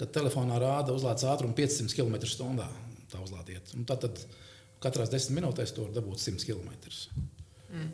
kad 0.00 0.12
telefonā 0.16 0.58
rāda 0.62 0.94
uzlādes 0.96 1.26
ātrumu 1.28 1.56
500 1.58 1.96
km/h. 1.96 2.68
Tā 3.10 3.18
uzlādiet. 3.20 3.72
Tad, 3.90 4.06
tad 4.06 4.20
katrās 4.80 5.10
desmit 5.12 5.40
minūtēs 5.40 5.74
to 5.74 5.88
var 5.88 5.96
dabūt 5.96 6.22
100 6.22 6.46
km. 6.46 6.70
Mm. 7.70 7.90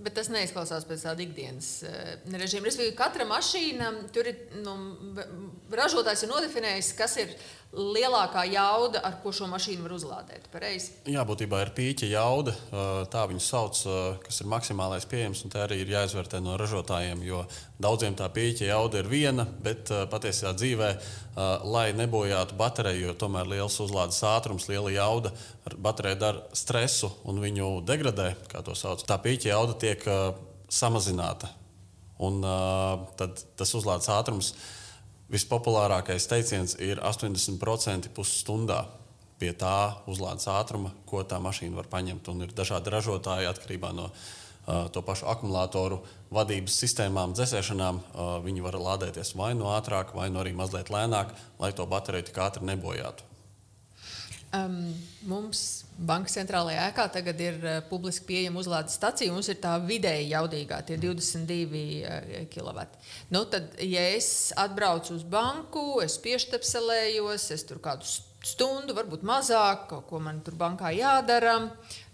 Bet 0.00 0.14
tas 0.16 0.30
neizklausās 0.32 0.86
pēc 0.88 1.02
tāda 1.04 1.22
ikdienas 1.24 1.68
uh, 1.84 2.12
režīma. 2.32 2.64
Respektīvi, 2.68 2.96
katra 2.96 3.26
mašīna 3.28 3.90
tur 4.14 4.30
ir 4.30 4.38
nu, 4.64 4.74
ražotājs 5.76 6.24
ir 6.24 6.32
nodefinējis, 6.32 6.92
kas 6.96 7.18
ir 7.20 7.34
lielākā 7.70 8.42
jauda, 8.50 8.98
ar 9.06 9.20
ko 9.22 9.30
šo 9.34 9.46
mašīnu 9.46 9.84
var 9.84 9.92
uzlādēt. 9.94 10.48
Pareizi? 10.50 10.90
Jā, 11.06 11.22
būtībā 11.26 11.60
ir 11.62 11.70
pīķa 11.76 12.08
jauda, 12.10 12.54
tā 13.12 13.22
viņu 13.30 13.42
sauc, 13.44 13.78
kas 14.24 14.40
ir 14.42 14.48
maksimālais 14.50 15.06
pieejams. 15.10 15.44
Tā 15.52 15.68
arī 15.68 15.78
ir 15.84 15.92
jāizvērtē 15.92 16.40
no 16.42 16.56
ražotājiem, 16.58 17.22
jo 17.28 17.44
daudziem 17.82 18.16
tā 18.18 18.26
pīķa 18.34 18.72
jauda 18.72 19.04
ir 19.04 19.10
viena, 19.12 19.46
bet 19.62 19.92
patiesībā 20.10 20.52
dzīvē, 20.58 20.90
lai 21.70 21.86
nebojātu 21.94 22.58
bateriju, 22.58 23.12
jo 23.12 23.14
tomēr 23.22 23.46
liels 23.54 23.78
uzlādes 23.86 24.18
ātrums, 24.26 24.66
liela 24.70 24.90
jauda 24.96 25.30
ar 25.70 25.78
bateriju 25.78 26.20
dara 26.24 26.42
stresu 26.58 27.12
un 27.30 27.38
viņu 27.38 27.70
degradē, 27.86 28.32
kā 28.50 28.64
to 28.66 28.74
sauc. 28.74 29.06
Tā 29.06 29.20
pīķa 29.22 29.54
jauda 29.54 29.78
tiek 29.78 30.04
samazināta. 30.66 31.54
Un 32.20 32.42
tad 33.16 33.38
tas 33.56 33.78
uzlādes 33.78 34.10
ātrums 34.12 34.50
ir 34.52 34.78
Vispopulārākais 35.30 36.26
teiciens 36.26 36.74
ir 36.82 36.98
80% 37.06 38.10
pusstundā 38.14 38.82
pie 39.40 39.52
tā 39.56 39.94
uzlādes 40.10 40.48
ātruma, 40.50 40.90
ko 41.08 41.22
tā 41.24 41.38
mašīna 41.40 41.78
var 41.78 41.88
paņemt. 41.90 42.28
Un 42.32 42.44
ir 42.44 42.54
dažādi 42.56 42.92
ražotāji 42.92 43.48
atkarībā 43.48 43.92
no 43.96 44.10
uh, 44.10 44.88
to 44.92 45.02
pašu 45.06 45.28
akumulātoru 45.30 46.00
vadības 46.34 46.76
sistēmām, 46.82 47.32
dzēsēšanām. 47.38 48.02
Uh, 48.10 48.32
viņi 48.44 48.66
var 48.66 48.80
lādēties 48.82 49.32
vai 49.38 49.52
no 49.54 49.64
nu 49.64 49.72
ātrāk, 49.76 50.12
vai 50.18 50.28
no 50.28 50.40
nu 50.40 50.44
arī 50.44 50.54
mazliet 50.56 50.92
lēnāk, 50.92 51.32
lai 51.62 51.72
to 51.72 51.86
bateriju 51.88 52.28
tik 52.28 52.42
ātri 52.42 52.66
nebojātu. 52.68 53.26
Um, 54.50 54.90
mums 55.30 55.84
Bankas 56.00 56.32
centrālajā 56.38 56.86
ēkā 56.88 57.04
tagad 57.12 57.40
ir 57.44 57.58
uh, 57.60 57.74
publiski 57.90 58.24
pieejama 58.30 58.62
uzlādes 58.62 58.96
stacija. 58.96 59.32
Mums 59.34 59.50
ir 59.52 59.58
tā 59.60 59.74
vidēji 59.84 60.30
jaudīgā, 60.32 60.80
tie 60.88 60.96
22 61.00 61.82
uh, 62.00 62.32
kW. 62.52 62.86
Nu, 63.34 63.44
tad, 63.52 63.74
ja 63.84 64.06
es 64.14 64.50
atbraucu 64.56 65.12
uz 65.18 65.26
banku, 65.28 66.00
es 66.04 66.16
pieštepselējos, 66.24 67.50
es 67.52 67.66
tur 67.68 67.82
kādu 67.84 68.08
stundu, 68.08 68.96
varbūt 68.96 69.26
mazāk, 69.28 69.92
ko 70.08 70.22
man 70.24 70.40
tur 70.44 70.56
bankā 70.60 70.94
jādara, 70.96 71.58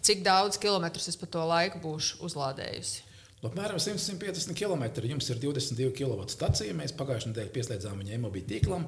cik 0.03 0.27
daudz 0.27 0.59
kilometrus 0.63 1.07
es 1.13 1.21
pa 1.21 1.31
to 1.31 1.47
laiku 1.47 1.83
būšu 1.85 2.25
uzlādējusi. 2.27 3.05
Apmēram 3.47 3.79
150 3.79 4.57
km. 4.59 4.89
Jums 5.07 5.29
ir 5.31 5.39
22 5.43 5.93
kW 5.95 6.27
stacija. 6.33 6.75
Mēs 6.75 6.95
pagājušajā 6.99 7.31
nedēļā 7.31 7.53
pieslēdzām 7.55 8.01
viņu 8.03 8.17
e-mobīļu 8.17 8.49
tīklam, 8.51 8.87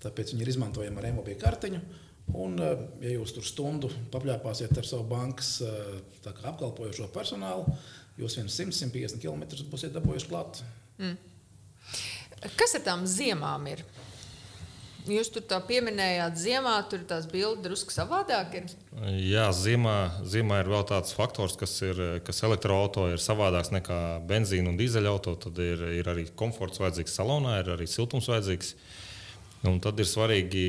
tāpēc 0.00 0.32
viņi 0.32 0.46
ir 0.46 0.52
izmantojami 0.54 1.02
ar 1.02 1.08
e-mobīļu 1.10 1.40
kartiņu. 1.42 1.80
Un, 2.36 2.58
eh, 2.60 2.82
ja 3.06 3.14
jūs 3.16 3.32
tur 3.36 3.46
stundu 3.46 3.88
papļāpāsiet 4.12 4.76
ar 4.76 4.86
savu 4.86 5.06
bankas 5.08 5.54
eh, 5.64 5.94
apkalpojošo 6.28 7.08
personālu, 7.14 7.64
jūs 8.20 8.36
viens 8.40 8.58
100-150 8.60 9.22
km 9.22 9.46
būsiet 9.70 9.94
dabūjuši 9.96 10.28
klāt. 10.28 10.60
Mm. 10.98 11.16
Kas 12.58 12.76
ar 12.76 12.84
tām 12.84 13.06
ziemām 13.08 13.64
ir? 13.72 13.82
Jūs 15.08 15.30
tur 15.32 15.44
pieminējāt, 15.64 16.36
ziemā 16.36 16.74
tur 16.90 17.00
tās 17.08 17.24
bildes 17.30 17.62
drusku 17.64 17.94
savādāk 17.94 18.58
ir. 18.58 18.66
Jā, 19.24 19.46
ziemā, 19.56 19.94
ziemā 20.28 20.58
ir 20.60 20.68
vēl 20.68 20.84
tāds 20.90 21.14
faktors, 21.16 21.56
kas, 21.56 21.78
ir, 21.86 22.02
kas 22.26 22.42
elektroautorāta 22.44 23.14
ir 23.16 23.22
savādāks 23.22 23.72
nekā 23.72 23.98
benzīna 24.28 24.68
un 24.68 24.76
dīzeļauto. 24.76 25.38
Tad 25.46 25.60
ir, 25.64 25.84
ir 26.02 26.12
arī 26.12 26.26
komforts 26.36 26.82
vajadzīgs 26.82 27.16
salonā, 27.20 27.56
ir 27.62 27.72
arī 27.78 27.88
siltums 27.88 28.28
vajadzīgs. 28.28 28.74
Un 29.68 29.80
tad 29.82 29.98
ir 29.98 30.06
svarīgi 30.06 30.66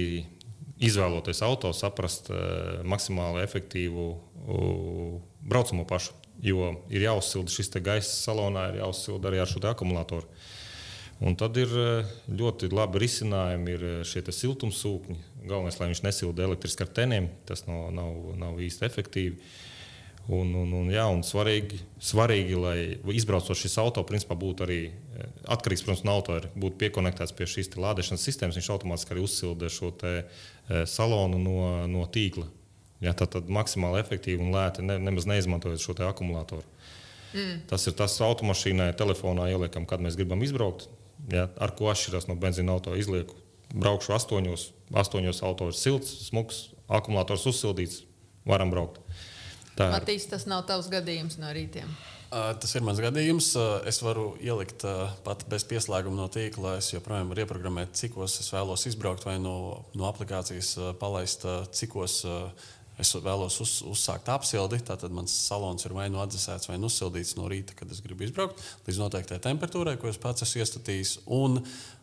izvēloties 0.79 1.41
auto, 1.43 1.73
saprast 1.75 2.31
uh, 2.31 2.79
maksimāli 2.87 3.43
efektīvu 3.43 4.07
uh, 4.09 5.19
braucamo 5.41 5.85
pašu. 5.89 6.15
Jo 6.39 6.71
ir 6.87 7.03
jāuzsilda 7.03 7.51
šis 7.51 7.73
gaisa 7.83 8.13
salonā, 8.13 8.69
ir 8.71 8.79
jāuzsilda 8.79 9.27
arī 9.27 9.41
ar 9.43 9.49
šo 9.51 9.59
akumulātoru. 9.67 10.27
Un 11.19 11.35
tad 11.35 11.57
ir 11.59 11.71
eh, 11.75 12.11
ļoti 12.31 12.69
labi 12.71 13.01
risinājumi, 13.03 13.73
ir 13.75 13.81
šie 14.07 14.23
siltumsūkņi. 14.23 15.17
Galvenais, 15.49 15.79
lai 15.81 15.89
viņš 15.91 16.01
nesilda 16.05 16.45
elektriski 16.45 16.85
ar 16.85 16.93
teniem, 16.95 17.27
tas 17.47 17.65
nav, 17.67 17.89
nav, 17.91 18.13
nav 18.39 18.61
īsti 18.63 18.87
efektīvi. 18.87 19.35
Un, 20.29 20.53
un, 20.53 20.71
un, 20.77 20.89
jā, 20.93 21.03
un 21.09 21.23
svarīgi, 21.25 21.79
svarīgi, 22.05 22.55
lai 22.55 22.77
izbraucot 23.17 23.57
šis 23.57 23.79
auto, 23.81 24.03
principā, 24.05 24.37
būtu 24.37 24.63
arī 24.63 24.79
atkarīgs 25.49 25.81
protams, 25.83 26.03
no 26.05 26.13
auto, 26.19 26.35
ir 26.37 26.45
būt 26.53 26.77
piekonektēts 26.79 27.33
pie 27.35 27.47
šīs 27.49 27.73
lādēšanas 27.73 28.27
sistēmas. 28.29 28.59
Viņš 28.59 28.69
automātiski 28.75 29.15
arī 29.15 29.25
uzsilda 29.25 29.71
šo 29.73 29.89
salonu 30.89 31.39
no, 31.41 31.59
no 31.89 32.05
tīkla. 32.09 32.47
Ja, 32.99 33.13
tad, 33.15 33.31
tad 33.31 33.51
maksimāli 33.51 34.01
efektīvi 34.01 34.43
un 34.43 34.51
lēti, 34.51 34.83
ne, 34.83 34.97
nemaz 34.99 35.27
neizmantojot 35.29 35.81
šo 35.81 35.95
akumulātoru. 36.09 36.65
Mm. 37.31 37.61
Tas 37.69 37.85
ir 37.87 37.95
tas 37.95 38.17
automašīnai, 38.25 38.89
telefonā 38.99 39.47
ieliekam, 39.53 39.85
kad 39.87 40.03
mēs 40.03 40.17
gribam 40.19 40.41
izbraukt. 40.43 40.89
Ja, 41.31 41.47
ar 41.61 41.75
ko 41.77 41.91
atšķirās 41.91 42.27
no 42.29 42.35
benzīna 42.39 42.75
auto 42.75 42.95
izlieku. 42.97 43.37
Braukšu 43.69 44.15
astoņos, 44.15 44.69
astoņos 44.97 45.43
auto 45.45 45.67
ir 45.69 45.77
silts, 45.77 46.11
smags, 46.25 46.69
akumulators 46.89 47.45
uzsildīts, 47.51 48.01
varam 48.49 48.71
braukt. 48.73 48.97
Matīs, 49.79 50.25
tas 50.27 50.47
nav 50.49 50.65
tavs 50.67 50.89
gadījums 50.91 51.37
no 51.39 51.51
rītiem. 51.55 51.91
Tas 52.29 52.75
ir 52.77 52.83
mans 52.85 52.99
gadījums. 53.01 53.53
Es 53.89 54.03
varu 54.05 54.35
ielikt 54.43 54.83
pat 55.25 55.45
bez 55.49 55.65
pieslēguma 55.69 56.19
no 56.19 56.27
tīkla. 56.29 56.75
Es 56.77 56.91
joprojām 56.93 57.31
varu 57.31 57.45
ieprogrammēt, 57.45 57.95
cikos 57.97 58.37
es 58.43 58.51
vēlos 58.53 58.85
izbraukt, 58.89 59.25
vai 59.25 59.39
no, 59.41 59.85
no 59.97 60.05
aplikācijas 60.11 60.75
palaist, 61.01 61.47
cikos 61.73 62.19
es 62.99 63.13
vēlos 63.23 63.57
uz, 63.63 63.73
uzsākt 63.89 64.29
apsildi. 64.29 64.81
Tātad 64.85 65.13
mans 65.15 65.33
salons 65.47 65.87
ir 65.87 65.95
vai 65.97 66.05
nu 66.13 66.21
atdzesēts, 66.21 66.69
vai 66.69 66.77
nu 66.77 66.91
uzsildīts 66.91 67.33
no 67.39 67.49
rīta, 67.49 67.73
kad 67.79 67.89
es 67.89 68.03
gribu 68.05 68.27
izbraukt, 68.27 68.61
līdz 68.85 69.01
noteiktai 69.01 69.41
temperatūrai, 69.49 69.97
ko 69.97 70.11
es 70.11 70.21
pats 70.21 70.45
esmu 70.45 70.61
iestatījis. 70.61 71.15
Un, 71.39 71.63
Uh, 71.63 71.98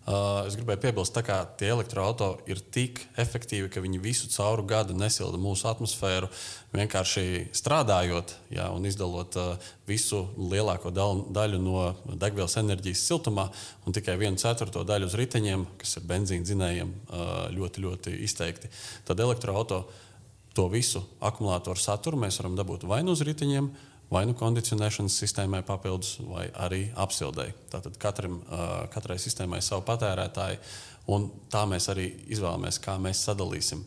es 0.46 0.54
gribēju 0.54 0.78
piebilst, 0.84 1.16
ka 1.26 1.40
tie 1.58 1.72
elektroautori 1.74 2.46
ir 2.52 2.60
tik 2.70 3.00
efektīvi, 3.18 3.66
ka 3.72 3.82
viņi 3.82 3.98
visu 4.02 4.28
cauru 4.30 4.62
gadu 4.68 4.94
nesilda 4.94 5.40
mūsu 5.40 5.66
atmosfēru. 5.66 6.28
Vienkārši 6.76 7.48
strādājot 7.56 8.36
jā, 8.54 8.68
un 8.70 8.86
izdalot 8.86 9.38
uh, 9.40 9.68
visu 9.88 10.22
lielāko 10.38 10.92
daļu 10.94 11.58
no 11.58 11.82
degvielas 12.14 12.54
enerģijas 12.62 13.02
siltumā, 13.08 13.48
un 13.86 13.96
tikai 13.96 14.14
vienu 14.20 14.38
ceturto 14.38 14.84
daļu 14.86 15.10
uz 15.10 15.18
riteņiem, 15.18 15.66
kas 15.80 15.98
ir 15.98 16.06
benzīna 16.06 16.46
dzinējiem, 16.46 16.94
uh, 17.10 17.34
ļoti, 17.56 17.86
ļoti 17.88 18.16
izteikti. 18.28 18.70
Tad 19.08 19.22
elektroautori 19.26 20.04
to 20.56 20.70
visu 20.72 21.02
akumulātoru 21.20 21.82
saturu 21.82 22.22
mēs 22.22 22.38
varam 22.40 22.54
dabūt 22.56 22.86
vai 22.88 23.02
nu 23.04 23.12
uz 23.16 23.26
riteņiem, 23.26 23.68
vai 24.12 24.24
nu 24.28 24.36
kondicionēšanas 24.38 25.18
sistēmai 25.22 25.62
papildus, 25.66 26.16
vai 26.26 26.46
arī 26.66 26.86
apsildēji. 26.94 27.54
Tātad 27.72 27.96
katram, 28.02 28.40
katrai 28.94 29.18
sistēmai 29.22 29.62
ir 29.62 29.66
savi 29.66 29.86
patērētāji, 29.88 30.60
un 31.14 31.30
tā 31.52 31.64
mēs 31.70 31.90
arī 31.92 32.10
izvēlamies, 32.36 32.80
kā 32.82 32.96
mēs 33.02 33.24
sadalīsim 33.26 33.82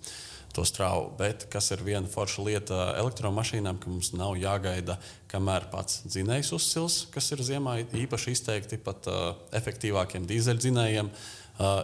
to 0.56 0.66
strāvu. 0.66 1.12
Bet 1.20 1.46
kas 1.54 1.70
ir 1.76 1.84
viena 1.86 2.10
forša 2.10 2.46
lieta 2.46 2.80
elektromašīnām, 3.00 3.80
ka 3.80 3.92
mums 3.92 4.12
nav 4.18 4.36
jāgaida, 4.40 4.98
kamēr 5.32 5.70
pats 5.72 6.02
dzinējs 6.10 6.54
uzsils, 6.58 7.04
kas 7.14 7.32
ir 7.36 7.46
ziemā 7.46 7.80
īpaši 7.86 8.34
izteikti 8.34 8.80
pat 8.82 9.08
uh, 9.12 9.36
efektīvākiem 9.56 10.26
dīzeļdzinējiem. 10.30 11.12
Uh, 11.14 11.38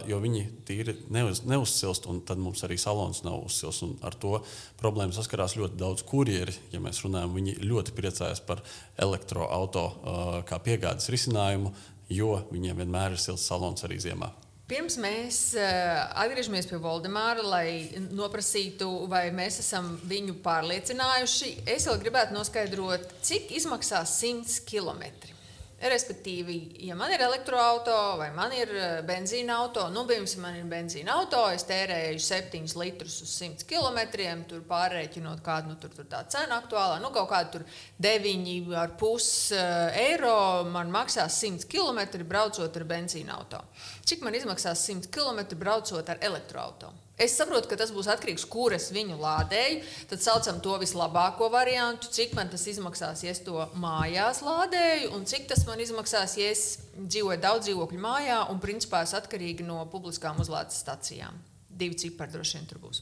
jo 0.08 0.20
viņi 0.22 0.42
tīri 0.68 0.94
neuz, 1.12 1.42
neuzsilst, 1.48 2.06
un 2.10 2.22
tad 2.26 2.40
mums 2.40 2.64
arī 2.66 2.78
salons 2.80 3.22
nav 3.26 3.44
uzsils. 3.44 3.82
Ar 4.06 4.16
to 4.16 4.38
problēmu 4.80 5.12
saskarās 5.16 5.56
ļoti 5.58 5.76
daudz 5.80 6.06
kurjeri. 6.08 6.54
Ja 6.72 6.80
mēs 6.84 7.02
runājam, 7.04 7.36
viņi 7.36 7.58
ļoti 7.66 7.94
priecājas 7.96 8.40
par 8.46 8.64
elektroautorātu 8.96 10.42
kā 10.48 10.58
piegādes 10.64 11.10
risinājumu, 11.12 11.74
jo 12.08 12.34
viņiem 12.52 12.82
vienmēr 12.82 13.16
ir 13.16 13.22
silts 13.22 13.46
salons 13.50 13.84
arī 13.86 14.00
ziemā. 14.02 14.32
Pirms 14.66 14.96
mēs 14.98 15.36
atgriežamies 15.54 16.66
pie 16.66 16.80
Valdemāra, 16.82 17.44
lai 17.46 17.68
noprasītu, 18.10 18.88
vai 19.06 19.28
mēs 19.30 19.60
esam 19.62 19.92
viņu 20.10 20.40
pārliecinājuši, 20.42 21.52
es 21.70 21.86
vēl 21.86 22.00
gribētu 22.02 22.34
noskaidrot, 22.34 23.12
cik 23.22 23.52
izmaksās 23.60 24.16
100 24.24 24.64
km. 24.66 25.35
Respektīvi, 25.76 26.54
ja 26.88 26.94
man 26.96 27.10
ir 27.12 27.20
elektroautorāta 27.20 28.14
vai 28.16 28.30
man 28.32 28.52
ir 28.56 28.70
eh, 28.72 28.94
benzīna 29.04 29.58
auto, 29.60 29.82
nu, 29.92 30.06
piemēram, 30.08 30.40
man 30.40 30.56
ir 30.56 30.70
benzīna 30.70 31.12
auto, 31.20 31.42
es 31.52 31.66
tērēju 31.68 32.22
7 32.24 32.72
litrus 32.80 33.18
uz 33.26 33.34
100 33.42 33.68
km, 33.68 34.00
tur 34.48 34.64
pārrēķinot, 34.70 35.44
kāda 35.44 35.68
nu, 35.68 35.76
tur, 35.82 35.92
tur 35.92 36.08
tā 36.08 36.22
cena 36.32 36.62
aktuālā, 36.62 36.96
nu, 37.04 37.12
kaut 37.12 37.28
kāda 37.28 37.60
9,5 38.00 39.30
eh, 39.60 40.02
eiro 40.06 40.36
man 40.72 40.88
maksās 40.96 41.42
100 41.44 41.68
km 41.68 42.24
braucot 42.24 42.80
ar 42.80 42.88
benzīna 42.88 43.36
auto. 43.36 43.60
Cik 44.08 44.24
man 44.24 44.38
izmaksās 44.40 44.88
100 44.88 45.12
km 45.12 45.44
braucot 45.60 46.08
ar 46.08 46.24
elektroautorātu? 46.24 47.05
Es 47.16 47.32
saprotu, 47.32 47.70
ka 47.70 47.78
tas 47.80 47.94
būs 47.96 48.10
atkarīgs 48.12 48.44
no 48.44 48.48
tā, 48.48 48.52
kur 48.52 48.74
es 48.76 48.90
viņu 48.92 49.16
lādēju. 49.16 49.78
Tad 50.10 50.20
saucam 50.20 50.58
to 50.60 50.76
vislabāko 50.82 51.48
variantu, 51.48 52.10
cik 52.12 52.34
man 52.36 52.50
tas 52.52 52.66
izmaksās, 52.68 53.22
ja 53.24 53.32
es 53.32 53.40
to 53.40 53.56
mājās 53.80 54.42
lādēju, 54.44 55.14
un 55.16 55.24
cik 55.24 55.48
tas 55.48 55.64
man 55.64 55.80
izmaksās, 55.80 56.36
ja 56.36 56.50
es 56.52 56.78
dzīvoju 56.92 57.40
daudz 57.40 57.70
dzīvokļu 57.70 58.02
mājā, 58.04 58.42
un 58.52 58.60
principā 58.60 59.00
es 59.06 59.16
atkarīgi 59.16 59.64
no 59.64 59.80
publiskām 59.88 60.42
uzlādes 60.44 60.76
stacijām. 60.84 61.40
Divi 61.70 61.96
cipari 61.96 62.36
droši 62.36 62.58
vien 62.58 62.68
tur 62.68 62.84
būs. 62.84 63.00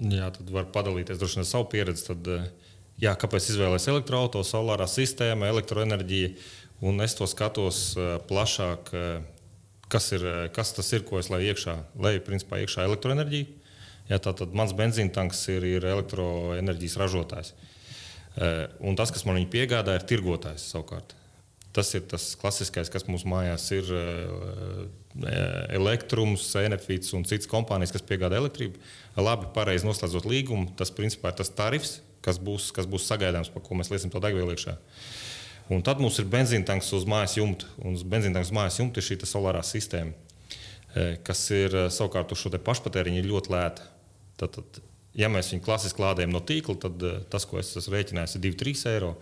Jā, 0.00 0.30
tad 0.34 0.50
var 0.50 0.66
padalīties 0.74 1.18
droši 1.20 1.38
vien 1.38 1.46
ar 1.46 1.50
savu 1.52 1.70
pieredzi. 1.70 2.08
Tad, 2.10 2.26
eh, 2.34 2.50
jā, 2.98 3.14
kāpēc 3.14 3.46
izvēlēties 3.52 3.92
elektroautorātu, 3.94 4.48
solārā 4.48 4.90
sistēma, 4.90 5.52
elektroenerģija? 5.54 6.34
Un 6.82 6.98
es 7.04 7.14
to 7.14 7.30
skatos 7.30 7.92
eh, 7.94 8.16
plašāk 8.26 8.90
eh, 8.96 9.22
kas, 9.90 10.10
ir, 10.16 10.26
kas 10.56 10.74
tas 10.76 10.90
ir, 10.96 11.04
ko 11.06 11.20
es 11.20 11.30
lai 11.32 11.42
iekšā, 11.48 11.76
lai 12.02 12.18
principā 12.24 12.60
iekšā 12.62 12.86
elektroenerģija. 12.88 13.56
Ja, 14.10 14.18
Tātad 14.22 14.54
mans 14.56 14.74
benzīna 14.74 15.12
tanks 15.14 15.44
ir, 15.52 15.66
ir 15.66 15.86
elektroenerģijas 15.86 16.98
ražotājs. 16.98 17.52
E, 17.54 18.50
un 18.86 18.98
tas, 18.98 19.12
kas 19.14 19.22
man 19.26 19.38
viņu 19.38 19.50
piegādā, 19.52 19.94
ir 19.98 20.06
tirgotājs 20.10 20.66
savukārt. 20.72 21.14
Tas 21.70 21.92
ir 21.94 22.02
tas 22.10 22.32
klasiskais, 22.38 22.90
kas 22.90 23.06
mums 23.06 23.22
mājās 23.30 23.68
ir 23.76 23.90
e, 23.94 24.02
e, 25.22 25.36
elektrums, 25.78 26.48
Enefits 26.58 27.14
un 27.14 27.26
citas 27.28 27.50
kompānijas, 27.50 27.94
kas 27.94 28.06
piegādā 28.06 28.40
elektrību. 28.42 28.82
Labi, 29.22 29.50
pareizi 29.54 29.86
noslēdzot 29.86 30.26
līgumu, 30.26 30.72
tas 30.78 30.90
principā 30.94 31.30
ir 31.30 31.38
tas 31.38 31.54
tarifs, 31.54 32.00
kas 32.26 32.42
būs, 32.42 32.72
kas 32.74 32.90
būs 32.90 33.06
sagaidāms, 33.06 33.52
par 33.54 33.62
ko 33.62 33.78
mēs 33.78 33.92
liesim 33.94 34.10
to 34.10 34.22
degvielu 34.22 34.56
iekšā. 34.56 34.74
Un 35.70 35.84
tad 35.86 36.00
mums 36.02 36.18
ir 36.18 36.26
benzīntanks 36.30 36.90
uz 36.96 37.06
mājas 37.08 37.36
jumta. 37.38 37.68
Un 37.84 37.94
uz 37.98 38.02
benzīntanks 38.06 38.52
mājas 38.54 38.80
jumta 38.80 39.00
ir 39.00 39.06
šī 39.06 39.20
solārā 39.28 39.62
sistēma, 39.66 40.14
e, 40.94 41.04
kas 41.26 41.44
ir 41.54 41.76
e, 41.76 41.84
savukārt 41.94 42.32
uz 42.34 42.42
šo 42.42 42.50
pašpatēriņu 42.66 43.22
ļoti 43.28 43.54
lēta. 43.54 43.86
Tad, 44.40 44.56
tad, 44.56 44.80
ja 45.14 45.30
mēs 45.30 45.52
viņu 45.52 45.62
klasiski 45.66 46.02
lādējam 46.02 46.34
no 46.34 46.42
tīkla, 46.42 46.76
tad 46.86 47.06
e, 47.06 47.14
tas, 47.30 47.46
ko 47.46 47.60
es 47.62 47.70
esmu 47.78 47.94
rēķinājis, 47.94 48.36
ir 48.36 48.44
2-3 48.50 48.84
eiro. 48.96 49.14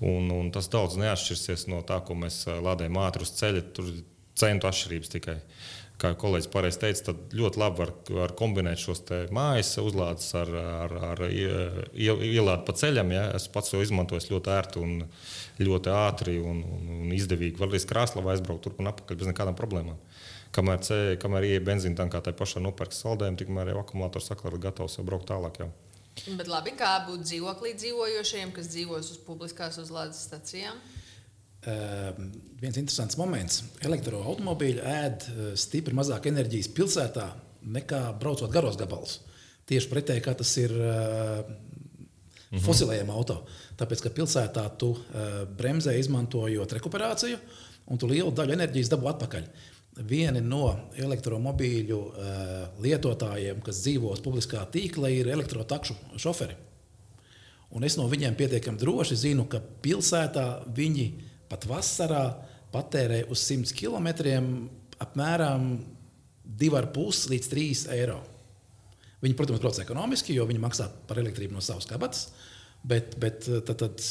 Un, 0.00 0.30
un 0.32 0.48
tas 0.54 0.70
daudz 0.72 0.94
neatšķirsies 0.96 1.66
no 1.68 1.82
tā, 1.84 1.98
ko 2.06 2.14
mēs 2.16 2.46
lādējam 2.48 3.02
ātri 3.02 3.26
uz 3.26 3.34
ceļa. 3.36 3.66
Tur 3.76 3.90
ir 3.90 3.98
centu 4.40 4.70
atšķirības 4.70 5.12
tikai. 5.12 5.34
Uh, 5.36 5.79
kā 6.00 6.12
kolēģis 6.18 6.48
pareizi 6.52 6.80
teica, 6.82 7.10
tad 7.10 7.34
ļoti 7.36 7.60
labi 7.60 7.82
var, 7.82 7.92
var 8.16 8.34
kombinēt 8.38 8.80
šos 8.80 9.02
mājas 9.36 9.74
uzlādes 9.82 10.30
ar, 10.38 10.50
ar, 10.86 10.94
ar 11.10 11.22
ielādi 11.28 12.66
pa 12.66 12.74
ceļam. 12.80 13.12
Ja? 13.14 13.26
Es 13.36 13.48
pats 13.52 13.72
to 13.72 13.82
izmantoju 13.84 14.32
ļoti 14.32 14.52
ērti 14.54 14.82
un 14.82 14.96
ļoti 15.60 15.92
ātri 15.94 16.38
un, 16.40 16.64
un, 16.64 16.88
un 17.02 17.14
izdevīgi. 17.16 17.60
Var 17.60 17.70
arī 17.70 17.82
krāslā 17.92 18.24
aizbraukt 18.32 18.64
turp 18.66 18.80
un 18.80 18.90
atpakaļ 18.92 19.20
bez 19.20 19.30
nekādām 19.32 19.58
problēmām. 19.58 20.00
Kamēr, 20.56 20.80
ce, 20.82 20.96
kamēr 21.22 21.46
ieeja 21.46 21.62
benzīna 21.62 22.00
tankā, 22.00 22.24
tā 22.26 22.32
pašā 22.34 22.62
nopērk 22.64 22.94
saldējumu, 22.96 23.38
tikmēr 23.38 23.70
jau 23.70 23.84
akumulators 23.84 24.32
saka, 24.32 24.50
ka 24.50 24.62
gatavs 24.64 24.98
jau 24.98 25.04
braukt 25.06 25.28
tālāk. 25.30 25.60
Jau. 25.62 25.70
Bet 26.26 26.50
labi, 26.50 26.72
kā 26.78 26.96
būt 27.06 27.22
dzīvoklī 27.28 27.76
dzīvojošiem, 27.78 28.50
kas 28.56 28.72
dzīvos 28.72 29.12
uz 29.14 29.20
publiskās 29.28 29.78
uzlādes 29.78 30.24
stacijām? 30.26 30.80
Uh, 31.60 32.14
viens 32.56 32.76
interesants 32.80 33.18
moments. 33.20 33.58
Elektroautobīļi 33.84 34.80
ēd 34.80 35.24
uh, 35.28 35.48
stipri 35.60 35.92
mazāk 35.92 36.30
enerģijas 36.30 36.70
pilsētā 36.72 37.26
nekā 37.68 37.98
braucot 38.16 38.48
garos 38.52 38.78
gabalus. 38.80 39.18
Tieši 39.68 39.90
pretēji, 39.90 40.22
kā 40.24 40.32
tas 40.40 40.54
ir 40.56 40.72
uh, 40.72 41.42
mhm. 42.48 42.62
fosilējiem 42.64 43.12
auto. 43.12 43.42
Tāpēc, 43.76 44.06
ka 44.06 44.14
pilsētā 44.16 44.64
tu 44.80 44.94
uh, 44.96 45.44
bremzē 45.58 45.98
izmantojot 46.00 46.78
rekuperāciju, 46.78 47.36
un 47.92 48.00
tu 48.00 48.08
lielu 48.08 48.32
daļu 48.32 48.56
enerģijas 48.56 48.94
dabū 48.94 49.12
atpakaļ. 49.12 49.52
Vieni 50.08 50.40
no 50.40 50.64
elektromobīļu 50.96 52.00
uh, 52.00 52.58
lietotājiem, 52.80 53.60
kas 53.60 53.84
dzīvo 53.84 54.16
uz 54.16 54.24
publiskā 54.24 54.64
tīkla, 54.72 55.12
ir 55.12 55.28
elektrotakšu 55.36 56.16
šoferi. 56.16 56.56
Un 57.76 57.84
es 57.84 58.00
no 58.00 58.08
viņiem 58.08 58.32
pietiekami 58.38 58.80
droši 58.80 59.26
zinu, 59.28 59.44
ka 59.50 59.60
pilsētā 59.60 60.62
viņi 60.72 61.10
viņi 61.10 61.29
pat 61.50 61.66
vasarā 61.68 62.24
patērē 62.70 63.24
uz 63.30 63.42
100 63.48 63.74
km 63.74 64.08
apmēram 65.00 65.72
2,5 66.60 67.30
līdz 67.32 67.50
3 67.50 67.82
eiro. 67.96 68.20
Viņi, 69.20 69.36
protams, 69.36 69.60
brauc 69.60 69.78
ekonomiski, 69.82 70.34
jo 70.36 70.46
viņi 70.48 70.62
maksā 70.62 70.86
par 71.08 71.20
elektrību 71.20 71.56
no 71.56 71.64
savas 71.64 71.88
kabatas, 71.88 72.30
bet, 72.86 73.18
bet 73.20 73.44
tad, 73.68 73.82
tad 73.82 74.06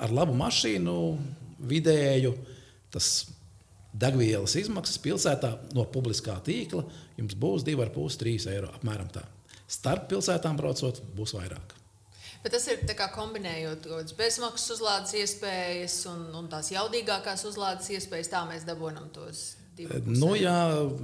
ar 0.00 0.14
labu 0.16 0.36
mašīnu 0.38 0.94
vidēju 1.68 2.32
tas 2.94 3.10
degvielas 3.90 4.54
izmaksas 4.56 5.00
pilsētā 5.02 5.50
no 5.76 5.84
publiskā 5.92 6.38
tīkla 6.46 6.86
jums 7.18 7.36
būs 7.36 7.66
2,5-3 7.66 8.48
eiro. 8.54 8.70
Apmēram 8.78 9.10
tā. 9.12 9.26
Starp 9.70 10.08
pilsētām 10.10 10.56
braucot, 10.58 11.02
būs 11.14 11.34
vairāk. 11.36 11.79
Bet 12.40 12.54
tas 12.54 12.64
ir 12.72 12.80
kombinējot 13.12 13.86
bezmaksas 14.16 14.78
uzlādes 14.78 15.12
iespējas 15.20 15.96
un, 16.08 16.22
un 16.38 16.46
tās 16.48 16.70
jaudīgākās 16.72 17.44
uzlādes 17.50 17.90
iespējas, 17.92 18.30
tā 18.32 18.40
mēs 18.48 18.64
dabūjam 18.68 19.10
tos. 19.12 19.42
Nu, 20.08 20.32
jā, 20.36 20.56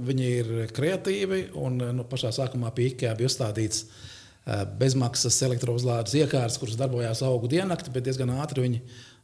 viņi 0.05 0.25
ir 0.39 0.49
kreatīvi 0.73 1.47
un 1.57 1.77
nu, 1.97 2.05
pašā 2.09 2.31
sākumā 2.33 2.71
pie 2.73 2.91
IKEA 2.91 3.13
bija 3.17 3.29
uzstādīts 3.29 3.83
eh, 3.85 4.63
bezmaksas 4.81 5.37
elektrouzlādes 5.45 6.15
iekārtas, 6.17 6.57
kuras 6.61 6.77
darbojās 6.77 7.21
augu 7.25 7.49
diennakti, 7.53 7.93
bet 7.93 8.05
diezgan 8.09 8.33
ātri 8.37 8.65
viņi 8.65 8.81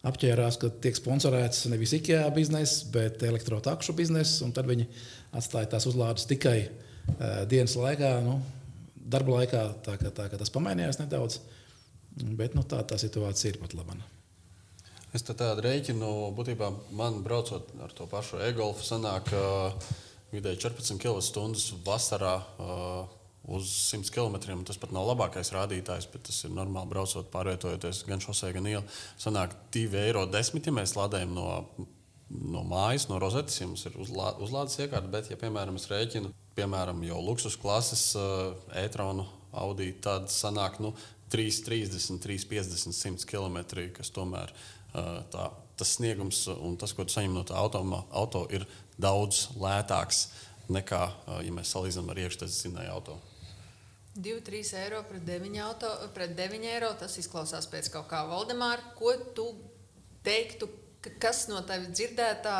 apķērās, 0.09 0.57
ka 0.61 0.69
tiek 0.85 0.97
sponsorēts 0.97 1.65
nevis 1.73 1.95
IKEA 1.97 2.27
biznesa, 2.33 2.91
bet 2.93 3.25
elektrotakšu 3.25 3.97
biznesa. 3.97 4.49
Tad 4.53 4.69
viņi 4.69 4.85
atstāja 5.37 5.71
tās 5.73 5.89
uzlādes 5.89 6.29
tikai 6.29 6.57
uh, 6.65 7.43
dienas 7.49 7.77
laikā, 7.79 8.15
nu, 8.25 8.39
darba 8.97 9.39
laikā. 9.39 9.65
Tā, 9.85 9.97
tā, 10.01 10.11
tā, 10.13 10.27
tas 10.33 10.51
pamainījās 10.53 10.99
nedaudz. 10.99 11.39
Uh, 11.39 11.62
Bet 12.13 12.53
nu, 12.57 12.61
tā, 12.67 12.83
tā 12.85 12.99
situācija 13.01 13.53
ir 13.53 13.59
pat 13.61 13.73
laba. 13.77 13.97
Es 15.13 15.25
tādu 15.25 15.61
rēķinu, 15.65 16.09
būtībā 16.37 16.69
man 16.97 17.21
braucot 17.25 17.69
ar 17.85 17.93
to 17.93 18.05
pašu 18.09 18.41
e-golfu, 18.47 18.85
sanāk 18.85 19.29
uh, 19.37 19.73
vidēji 20.33 20.65
14 20.65 21.01
kWh 21.01 21.83
vasarā. 21.85 22.37
Uh, 22.57 23.19
uz 23.43 23.91
100 23.91 24.11
km. 24.11 24.63
Tas 24.63 24.79
pat 24.79 24.93
nav 24.95 25.07
labākais 25.11 25.51
rādītājs, 25.53 26.07
bet 26.11 26.25
tas 26.29 26.43
ir 26.45 26.53
normāli 26.55 26.91
braucot, 26.93 27.27
pārvietojoties 27.31 28.03
gan 28.07 28.23
šosei, 28.23 28.53
gan 28.55 28.69
ielā. 28.69 28.83
Sanāk 29.19 29.55
2,10 29.75 29.97
eiro, 29.99 30.23
ja 30.31 30.75
mēs 30.75 30.95
lādējam 30.95 31.33
no, 31.35 31.47
no 32.29 32.63
mājas, 32.67 33.09
no 33.11 33.19
rozetes, 33.21 33.59
ja 33.59 33.67
mums 33.67 33.83
ir 33.89 33.97
uzlā, 33.99 34.33
uzlādes 34.43 34.79
iekārta. 34.79 35.11
Bet, 35.11 35.31
ja 35.31 35.39
piemēram 35.39 35.79
es 35.79 35.89
rēķinu, 35.91 36.31
piemēram, 36.57 37.03
jau 37.09 37.19
luksus 37.23 37.59
klases 37.59 38.13
e-tronu 38.79 39.27
Audi, 39.53 39.91
tad 40.01 40.31
sanāk 40.33 40.79
nu, 40.81 40.93
3,30, 41.33 42.21
3,50, 42.21 42.93
100 42.93 43.27
km, 43.29 43.59
kas 43.97 44.13
tomēr 44.13 44.53
tā, 45.33 45.49
tas 45.77 45.97
sniegums 45.97 46.45
un 46.53 46.77
tas, 46.77 46.93
ko 46.93 47.05
tu 47.07 47.15
saņem 47.15 47.33
no 47.33 47.43
tā 47.47 47.57
auto, 47.57 47.81
auto 48.13 48.45
ir 48.53 48.67
daudz 49.01 49.47
lētāks 49.57 50.27
nekā, 50.71 51.03
ja 51.43 51.53
mēs 51.53 51.73
salīdzinām 51.73 52.13
ar 52.13 52.21
iekšzemes 52.23 52.59
zinēju 52.67 52.93
auto. 52.93 53.17
2-3 54.13 54.75
eiro 54.83 55.01
pret 55.09 55.25
9, 55.25 55.57
auto, 55.65 55.89
pret 56.13 56.35
9 56.37 56.69
eiro. 56.69 56.91
Tas 56.99 57.17
izklausās 57.17 57.65
pēc 57.71 57.89
kaut 57.95 58.05
kā 58.11 58.21
Valdemāra. 58.29 58.93
Ko 58.93 59.15
tu 59.33 59.47
teiktu, 60.25 60.69
kas 61.21 61.47
no 61.49 61.63
tevis 61.65 61.89
dzirdētā 61.97 62.57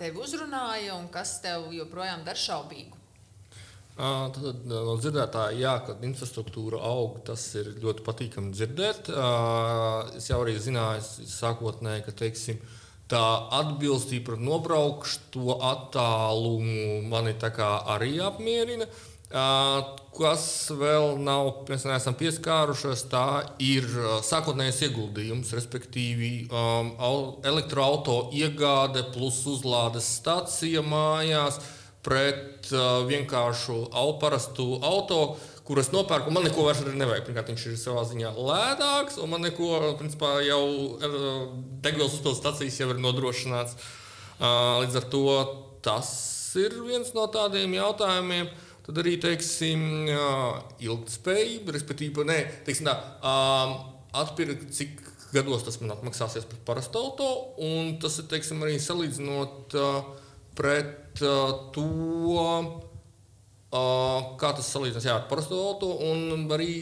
tevi 0.00 0.18
uzrunāja 0.24 0.98
un 0.98 1.06
kas 1.14 1.38
tev 1.44 1.70
joprojām 1.76 2.26
dara 2.26 2.42
šaubīgu? 2.42 2.97
Tad 3.98 4.66
no 4.70 4.94
dzirdētāja, 4.94 5.56
jā, 5.58 5.72
kad 5.88 6.04
infrastruktūra 6.06 6.78
aug, 6.86 7.16
tas 7.26 7.42
ir 7.58 7.72
ļoti 7.82 8.04
patīkami 8.06 8.52
dzirdēt. 8.54 9.08
Es 10.14 10.28
jau 10.30 10.38
arī 10.44 10.54
zināju, 10.62 11.02
sākotnēji, 11.26 12.04
ka 12.06 12.14
teiksim, 12.20 12.60
tā 13.10 13.22
atbilstība 13.58 14.36
pret 14.36 14.44
nobraukšu 14.46 15.56
attālumu 15.66 17.08
mani 17.10 17.34
arī 17.42 18.20
apmierina. 18.22 18.86
Kas 20.18 20.44
vēl 20.78 21.18
nav, 21.20 21.66
mēs 21.68 21.82
neesam 21.88 22.14
pieskārušies, 22.18 23.02
tā 23.10 23.24
ir 23.58 23.88
sākotnējais 24.24 24.78
ieguldījums, 24.86 25.50
respektīvi 25.58 26.30
elektroautorāta 27.50 28.38
iegāde 28.44 29.02
plus 29.10 29.42
uzlādes 29.50 30.06
stācija 30.20 30.86
mājās 30.86 31.58
pret 32.06 32.70
uh, 32.72 33.04
vienkāršu 33.08 33.78
au, 33.96 34.12
parastu 34.22 34.78
auto, 34.86 35.36
kuras 35.68 35.90
nopērku. 35.92 36.32
Man 36.32 36.46
neko 36.48 36.64
vairs 36.64 36.80
nevajag. 36.86 37.26
Pirmkārt, 37.26 37.50
viņš 37.52 37.66
ir 37.68 37.80
savā 37.80 38.04
ziņā 38.08 38.32
lētāks, 38.36 39.18
un 39.22 39.32
man 39.34 39.44
neko, 39.44 39.96
principā, 40.00 40.38
jau 40.46 40.62
degvielas 41.84 42.14
uzpildes 42.16 42.40
stācijas 42.40 42.78
jau 42.80 42.88
ir 42.94 43.02
nodrošināts. 43.04 43.76
Uh, 44.38 44.78
līdz 44.84 45.00
ar 45.00 45.10
to 45.12 45.26
tas 45.84 46.08
ir 46.58 46.78
viens 46.86 47.12
no 47.16 47.26
tādiem 47.32 47.74
jautājumiem. 47.76 48.48
Tad 48.88 49.02
arī 49.02 49.18
teiksim, 49.20 49.82
uh, 50.08 50.62
ilgspējība, 50.80 51.74
respektīvi, 51.76 52.24
ne, 52.24 52.38
teiksim, 52.64 52.88
tā, 52.88 52.94
um, 53.20 53.74
atpirkt, 54.16 54.70
cik 54.72 55.02
gados 55.34 55.66
tas 55.66 55.76
man 55.82 55.92
atmaksāsies 55.92 56.46
par 56.48 56.62
parastu 56.70 57.02
auto, 57.02 57.28
un 57.60 57.98
tas 58.00 58.16
ir 58.22 58.30
teiksim, 58.30 58.62
arī 58.64 58.78
salīdzinot 58.80 59.76
uh, 59.76 59.98
pret 60.58 61.22
uh, 61.22 61.70
to, 61.74 61.86
uh, 63.70 64.34
kā 64.40 64.50
tas 64.56 64.72
salīdzinās 64.74 65.12
ar 65.14 65.28
parasto 65.30 65.58
auto. 65.70 65.92
Arī, 66.56 66.72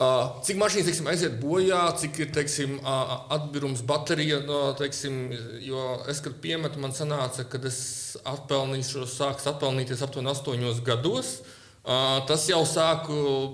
uh, 0.00 0.40
cik 0.46 0.60
mašīnas 0.60 0.88
teiksim, 0.88 1.10
aiziet 1.12 1.36
bojā, 1.42 1.82
cik 2.00 2.22
ir 2.24 2.30
teiksim, 2.36 2.78
uh, 2.80 3.16
atbīrums 3.36 3.84
baterija. 3.86 4.40
No, 4.48 4.62
teiksim, 4.78 5.26
jo 5.64 5.84
es, 6.10 6.22
kad 6.24 6.40
piemetu, 6.44 6.80
man 6.82 6.96
sanāca, 6.96 7.44
ka 7.48 7.60
es 7.68 7.82
atpelnīšu, 8.24 9.04
sāks 9.10 9.50
atpelnīties 9.52 10.04
aptuveni 10.06 10.32
astoņos 10.32 10.80
gados. 10.86 11.36
Uh, 11.84 12.22
tas 12.24 12.46
jau 12.48 12.62
sāk 12.64 13.10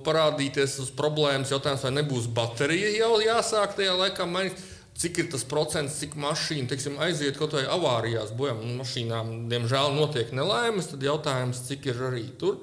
parādīties 0.06 0.76
uz 0.84 0.92
problēmas 0.94 1.50
jautājums, 1.50 1.82
vai 1.82 1.96
nebūs 1.96 2.28
baterija 2.30 2.92
jau 3.00 3.16
jāsāk 3.24 3.74
tajā 3.74 3.96
laikā 3.98 4.26
mainīt 4.30 4.60
cik 5.00 5.22
ir 5.22 5.30
tas 5.32 5.46
procents, 5.48 5.96
cik 6.02 6.16
mašīna 6.20 6.70
teiksim, 6.70 6.98
aiziet 7.00 7.38
kaut 7.40 7.56
vai 7.56 7.64
avārijās 7.70 8.34
bojā. 8.36 8.54
Mašīnām, 8.80 9.32
diemžēl, 9.52 9.94
notiek 9.96 10.34
nelaimes. 10.36 10.90
Tad 10.92 11.04
jautājums, 11.06 11.64
cik 11.70 11.88
ir 11.92 12.02
arī 12.10 12.26
tur 12.40 12.60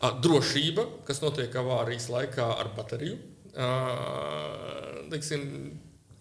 drošība, 0.00 0.86
kas 1.08 1.20
notiek 1.24 1.54
avārijas 1.60 2.08
laikā 2.12 2.46
ar 2.60 2.72
bateriju. 2.76 3.16
Teiksim, 5.10 5.42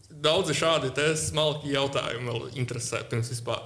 daudzi 0.10 0.56
šādi 0.58 0.92
smalki 1.20 1.76
jautājumi 1.76 2.32
vēl 2.32 2.50
interesē 2.60 3.04
pirms 3.12 3.32
vispār. 3.32 3.62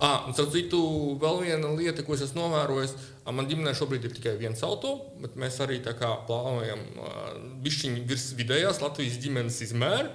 Ah, 0.00 0.24
un, 0.24 0.32
starp 0.32 0.54
citu, 0.54 0.78
vēl 1.20 1.42
viena 1.44 1.74
lieta, 1.76 2.00
ko 2.06 2.14
es 2.16 2.22
esmu 2.24 2.46
novērojis, 2.46 2.94
man 3.36 3.48
ģimenē 3.50 3.74
šobrīd 3.76 4.06
ir 4.08 4.14
tikai 4.16 4.32
viens 4.40 4.62
auto, 4.64 4.94
bet 5.20 5.34
mēs 5.36 5.58
arī 5.60 5.76
plānojam 5.84 6.80
bišķiņu 7.60 8.06
virs 8.08 8.30
vidējās 8.38 8.80
Latvijas 8.80 9.18
ģimenes 9.20 9.60
izmēru. 9.68 10.08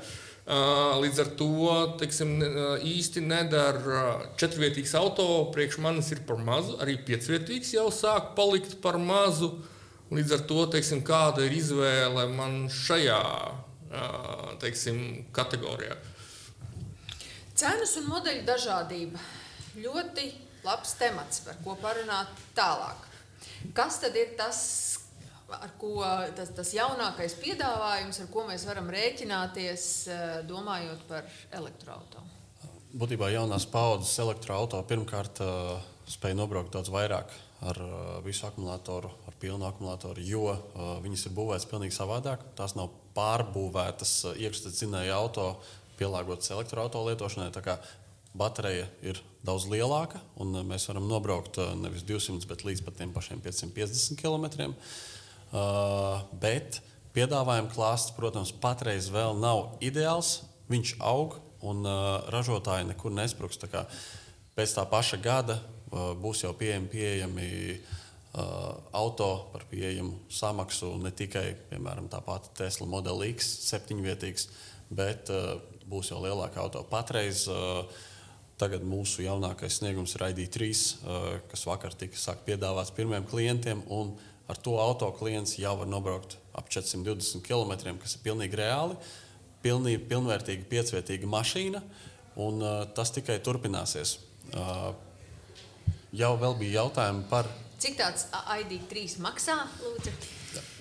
Līdz 0.45 1.19
ar 1.23 1.29
to 1.39 1.69
teiksim, 1.97 2.36
īsti 2.86 3.23
nedara 3.25 4.29
četrvietīgs 4.38 4.93
auto. 4.99 5.25
Priekš 5.55 5.79
manis 5.81 6.12
ir 6.13 6.21
par 6.27 6.38
mazu, 6.38 6.75
arī 6.84 6.99
piecvietīgs 7.08 7.73
jau 7.73 7.88
sāk 7.89 8.36
palikt 8.38 8.77
par 8.84 8.99
mazu. 9.01 9.55
Līdz 10.13 10.36
ar 10.38 10.43
to 10.45 10.67
teiksim, 10.69 11.01
kāda 11.01 11.47
ir 11.47 11.55
izvēle 11.58 12.27
man 12.29 12.67
šajā 12.69 13.21
teiksim, 14.62 15.25
kategorijā. 15.34 15.97
Cenas 17.55 17.95
un 17.97 18.10
modeļu 18.12 18.45
dažādība. 18.45 19.21
Ļoti 19.81 20.27
labs 20.65 20.93
temats, 20.99 21.41
par 21.45 21.58
ko 21.63 21.73
parunāt 21.81 22.29
tālāk. 22.58 23.01
Kas 23.73 23.97
tad 24.03 24.15
ir 24.19 24.36
tas, 24.38 24.60
ar 25.53 25.73
ko 25.79 25.99
tas, 26.36 26.51
tas 26.55 26.71
jaunākais 26.75 27.36
piedāvājums, 27.41 28.21
ar 28.21 28.29
ko 28.34 28.45
mēs 28.49 28.65
varam 28.67 28.89
rēķināties, 28.93 29.86
eh, 30.10 30.23
domājot 30.49 31.05
par 31.10 31.27
elektroautorātu? 31.51 32.31
Būtībā 32.95 33.27
jaunās 33.34 33.65
paudzes 33.67 34.13
elektroautorāta 34.23 34.88
pirmkārt 34.88 35.41
uh, 35.43 35.81
spēja 36.08 36.38
nobraukt 36.39 36.71
daudz 36.71 36.88
vairāk 36.93 37.34
ar 37.67 37.79
uh, 37.84 37.97
visu 38.23 38.45
akumulātoru, 38.47 39.10
ar 39.27 39.36
pilnu 39.41 39.67
akumulātoru, 39.67 40.23
jo 40.23 40.45
uh, 40.53 40.93
viņas 41.03 41.25
ir 41.27 41.34
būvētas 41.36 41.67
pavisam 41.67 41.97
savādāk. 42.05 42.45
Tās 42.55 42.77
nav 42.79 42.93
pārbūvētas 43.17 44.13
uh, 44.29 44.39
iekšzemes 44.39 44.95
auto, 45.12 45.49
pielāgotas 45.99 46.53
elektroautorāta 46.55 47.12
lietošanai. 47.12 47.77
Baterija 48.36 48.88
ir 49.03 49.19
daudz 49.47 49.67
lielāka, 49.71 50.19
un 50.39 50.55
mēs 50.67 50.88
varam 50.89 51.05
nobraukt 51.08 51.60
nevis 51.79 52.03
200, 52.08 52.47
bet 52.47 52.63
līdz 52.67 52.81
pat 52.84 52.97
550 52.99 54.19
km. 54.19 54.73
Uh, 55.53 56.23
bet 56.41 56.81
piedāvājuma 57.15 57.71
klāsts, 57.71 58.13
protams, 58.15 58.51
patreiz 58.51 59.10
vēl 59.13 59.38
nav 59.39 59.77
ideāls. 59.86 60.41
Viņš 60.71 60.95
aug 61.05 61.38
un 61.65 61.86
uh, 61.86 62.25
ražotāji 62.34 62.89
nekur 62.89 63.13
nespruks. 63.15 63.60
Tā 63.62 63.86
pēc 64.58 64.73
tā 64.75 64.86
paša 64.89 65.21
gada 65.21 65.60
uh, 65.60 66.13
būs 66.17 66.43
jau 66.45 66.55
pieejami, 66.58 66.91
pieejami 66.91 67.51
auto 68.91 69.47
par 69.53 69.62
pieejamu 69.71 70.17
samaksu 70.27 70.89
ne 70.99 71.08
tikai 71.15 71.53
piemēram, 71.69 72.10
tā 72.12 72.19
pati 72.19 72.49
Tesla 72.58 72.84
Model 72.91 73.21
X, 73.29 73.47
septiņvietīgs, 73.69 74.49
bet 74.91 75.31
būs 75.88 76.10
jau 76.12 76.19
lielāka 76.19 76.60
auto. 76.60 76.81
Patreiz 76.89 77.45
Tagad 78.55 78.86
mūsu 78.88 79.25
jaunākais 79.25 79.81
sniegums 79.81 80.13
ir 80.15 80.29
ID3, 80.29 80.67
kas 81.51 81.65
vakar 81.67 81.95
tika 81.99 82.38
piedāvāts 82.45 82.93
pirmiem 82.95 83.25
klientiem. 83.27 83.81
Ar 84.47 84.60
to 84.62 84.75
auto 84.77 85.10
klients 85.17 85.55
jau 85.58 85.73
var 85.79 85.89
nobraukt 85.89 86.38
ap 86.53 86.69
420 86.69 87.41
km, 87.45 87.95
kas 88.01 88.17
ir 88.17 88.23
pilnīgi 88.25 88.60
reāli. 88.60 88.97
Pilnīgi 89.65 90.03
pilnvērtīga, 90.05 90.67
piecvietīga 90.69 91.29
mašīna, 91.29 91.81
un 92.45 92.62
uh, 92.62 92.84
tas 92.93 93.10
tikai 93.15 93.39
turpināsies. 93.41 94.19
Uh, 94.53 94.91
jau 96.13 96.36
bija 96.60 96.84
jautājumi 96.84 97.25
par. 97.31 97.49
Cik 97.81 97.97
tāds 97.99 98.27
ID3 98.31 99.17
maksā? 99.25 99.58
Lūdzu? 99.81 100.13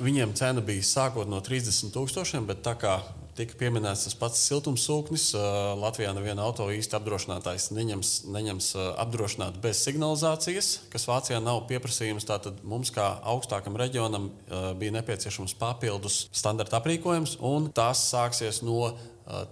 Viņiem 0.05 0.35
cena 0.39 0.63
bija 0.63 0.85
sākot 0.87 1.29
no 1.31 1.41
30,000, 1.43 2.45
bet 2.47 2.63
tā 2.67 2.77
kā 2.79 2.99
Tika 3.35 3.57
pieminēts 3.59 4.05
tas 4.07 4.15
pats 4.15 4.39
siltumsūknis. 4.47 5.35
Latvijā 5.81 6.13
neviena 6.15 6.45
auto 6.47 6.69
īsti 6.71 6.95
apdrošinātājs 6.95 7.73
neņems, 7.75 8.31
neņems 8.31 8.69
apdrošināt 9.03 9.59
bez 9.65 9.81
signalizācijas, 9.83 10.87
kas 10.93 11.09
Vācijā 11.11 11.41
nav 11.43 11.67
pieprasījums. 11.67 12.23
Tātad 12.29 12.63
mums, 12.63 12.95
kā 12.95 13.19
augstākam 13.33 13.75
reģionam, 13.81 14.29
bija 14.79 14.95
nepieciešams 14.95 15.57
papildus 15.59 16.31
standarta 16.31 16.79
aprīkojums, 16.79 17.43
un 17.43 17.75
tas 17.75 17.99
sāksies 18.13 18.63
no 18.63 18.95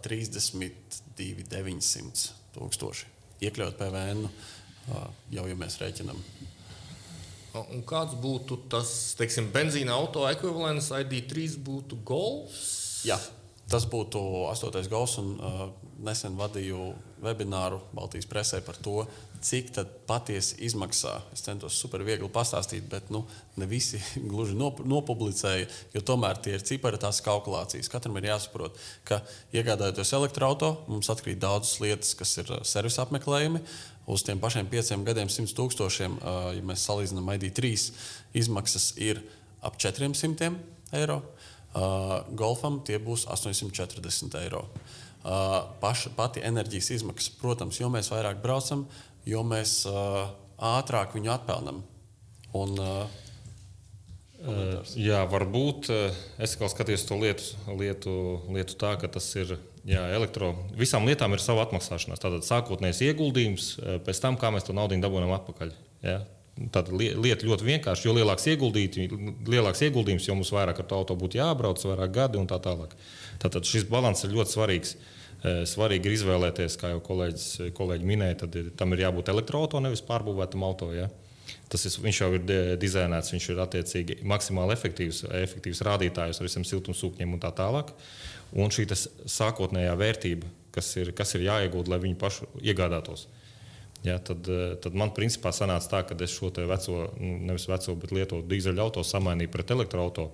32,900 0.06 2.54
tūkstoši. 2.54 3.10
Iekļaut 3.42 3.74
PVN, 3.82 4.30
jau 5.34 5.44
ja 5.50 5.58
mēs 5.58 5.82
rēķinām. 5.82 6.22
Un 7.66 7.82
kāds 7.82 8.14
būtu 8.22 8.62
tas 8.70 9.18
teiksim, 9.18 9.50
benzīna 9.52 9.92
auto 9.98 10.22
ekvivalents 10.30 10.94
ID3 11.02 11.58
būtu 11.66 11.98
Golfs? 12.06 13.02
Jā. 13.10 13.18
Tas 13.72 13.86
būtu 13.88 14.20
astotais 14.50 14.88
gals, 14.92 15.14
un 15.16 15.30
uh, 15.40 15.60
nesen 16.04 16.34
vadīju 16.36 16.90
webināru 17.24 17.78
Baltijas 17.96 18.26
presē 18.28 18.58
par 18.66 18.76
to, 18.84 19.06
cik 19.42 19.70
patiesi 20.04 20.58
izmaksā. 20.66 21.14
Es 21.32 21.44
centos 21.46 21.78
super 21.80 22.02
viegli 22.04 22.28
pastāstīt, 22.32 22.84
bet 22.90 23.08
nu, 23.14 23.22
ne 23.56 23.68
visi 23.70 24.00
gluži 24.30 24.58
nop 24.58 24.82
nopublicēja, 24.84 25.70
jo 25.94 26.02
tomēr 26.04 26.42
tie 26.44 26.58
ir 26.58 26.66
cipari, 26.68 27.00
tās 27.00 27.22
kalkulācijas. 27.24 27.88
Katram 27.92 28.18
ir 28.20 28.28
jāsaprot, 28.28 28.76
ka 29.08 29.22
iegādājoties 29.56 30.12
elektroautorātu, 30.18 30.92
mums 30.92 31.08
atkrīt 31.14 31.40
daudzas 31.40 31.78
lietas, 31.80 32.12
kas 32.18 32.34
ir 32.42 32.52
uh, 32.52 32.60
servisa 32.68 33.06
apmeklējumi. 33.06 33.62
Uz 34.12 34.26
tiem 34.26 34.42
pašiem 34.42 34.68
pieciem 34.68 35.06
gadiem, 35.06 35.30
100 35.32 35.56
tūkstošiem, 35.56 36.18
uh, 36.20 36.50
ja 36.58 36.66
mēs 36.66 36.84
salīdzinām 36.90 37.32
ID3, 37.38 37.72
izmaksas 38.42 38.92
ir 39.00 39.22
ap 39.64 39.80
400 39.80 40.52
eiro. 40.98 41.22
Uh, 41.22 41.48
golfam 42.36 42.80
tie 42.84 42.98
būs 43.00 43.26
840 43.30 44.36
eiro. 44.42 44.66
Uh, 45.22 45.70
paša, 45.78 46.10
pati 46.16 46.42
enerģijas 46.42 46.90
izmaksas, 46.98 47.30
protams, 47.38 47.78
jo 47.78 47.86
mēs 47.92 48.10
vairāk 48.10 48.40
braucam, 48.42 48.88
jo 49.24 49.44
mēs 49.46 49.84
uh, 49.86 50.32
ātrāk 50.58 51.14
viņu 51.14 51.30
atpelnām. 51.38 51.82
Un, 52.58 52.78
uh, 52.78 53.20
Uh, 54.42 54.80
jā, 54.98 55.20
varbūt 55.30 55.86
es 56.42 56.56
kā 56.58 56.66
skatījos 56.66 57.04
to 57.06 57.14
lietu, 57.14 57.44
lietu, 57.78 58.12
lietu 58.50 58.74
tā, 58.74 58.96
ka 58.98 59.06
tas 59.06 59.28
ir 59.38 59.52
jā, 59.86 60.02
elektro. 60.16 60.48
Visām 60.74 61.06
lietām 61.06 61.36
ir 61.36 61.42
sava 61.44 61.62
atmaksāšanās. 61.68 62.18
Tātad 62.18 62.42
sākotnējais 62.48 63.04
ieguldījums, 63.06 63.68
pēc 64.02 64.22
tam, 64.24 64.40
kā 64.40 64.50
mēs 64.50 64.66
to 64.66 64.74
naudu 64.74 64.98
dabūjam 64.98 65.30
atpakaļ. 65.36 65.70
Jā. 66.02 66.16
Tāda 66.52 66.92
lieta 66.92 67.46
ļoti 67.48 67.64
vienkārša, 67.64 68.04
jo 68.04 68.12
lielāks, 68.18 68.44
lielāks 69.48 69.82
ieguldījums, 69.86 70.26
jo 70.28 70.36
mums 70.36 70.52
vairāk 70.52 70.82
ar 70.82 70.88
to 70.88 70.98
auto 70.98 71.16
būtu 71.16 71.40
jābrauc, 71.40 71.80
vairāk 71.88 72.12
gadi 72.12 72.40
un 72.40 72.48
tā 72.50 72.58
tālāk. 72.60 72.92
Tātad 73.40 73.64
šis 73.64 73.86
līdzsvars 73.88 74.26
ir 74.26 74.34
ļoti 74.36 74.52
svarīgs. 74.52 74.94
Eh, 75.42 75.62
svarīgi 75.66 76.06
ir 76.06 76.14
izvēlēties, 76.18 76.76
kā 76.78 76.92
jau 76.92 77.00
kolēģis, 77.02 77.72
kolēģi 77.74 78.06
minēja, 78.06 78.36
tad 78.44 78.58
tam 78.78 78.92
ir 78.94 79.06
jābūt 79.08 79.32
elektroautorātam, 79.32 79.88
nevis 79.88 80.04
pārbūvētam 80.06 80.62
auto. 80.62 80.92
Ja? 80.94 81.08
Tas 81.72 81.86
ir, 81.88 81.96
viņš 82.04 82.20
jau 82.20 82.28
ir 82.36 82.44
dizainēts, 82.78 83.32
viņš 83.32 83.48
ir 83.50 83.62
attiecīgi 83.64 84.18
maksimāli 84.28 84.76
efektīvs, 84.76 85.24
efektīvs 85.40 85.82
rādītājs 85.88 86.38
ar 86.38 86.46
visiem 86.46 86.68
siltumsūkņiem 86.68 87.34
un 87.34 87.42
tā 87.42 87.50
tālāk. 87.58 87.90
Un 88.52 88.70
šī 88.70 88.84
sākotnējā 88.92 89.96
vērtība, 89.98 90.50
kas 90.76 90.92
ir, 91.00 91.14
kas 91.16 91.34
ir 91.34 91.48
jāiegūda, 91.48 91.94
lai 91.94 92.02
viņi 92.04 92.18
paši 92.20 92.50
iegādātos. 92.60 93.26
Ja, 94.02 94.16
tad, 94.18 94.48
eh, 94.50 94.74
tad 94.82 94.96
man 94.98 95.12
principā 95.14 95.52
sanāca 95.54 95.90
tā, 95.92 96.00
ka 96.08 96.16
es 96.24 96.34
šo 96.34 96.50
veco, 96.66 97.04
nu, 97.20 97.36
nevis 97.46 97.68
veco, 97.70 97.94
bet 98.02 98.10
lietotu 98.10 98.48
dīzeļu 98.50 98.82
auto 98.82 99.04
samainīju 99.06 99.52
pret 99.52 99.70
elektroautorātu. 99.70 100.32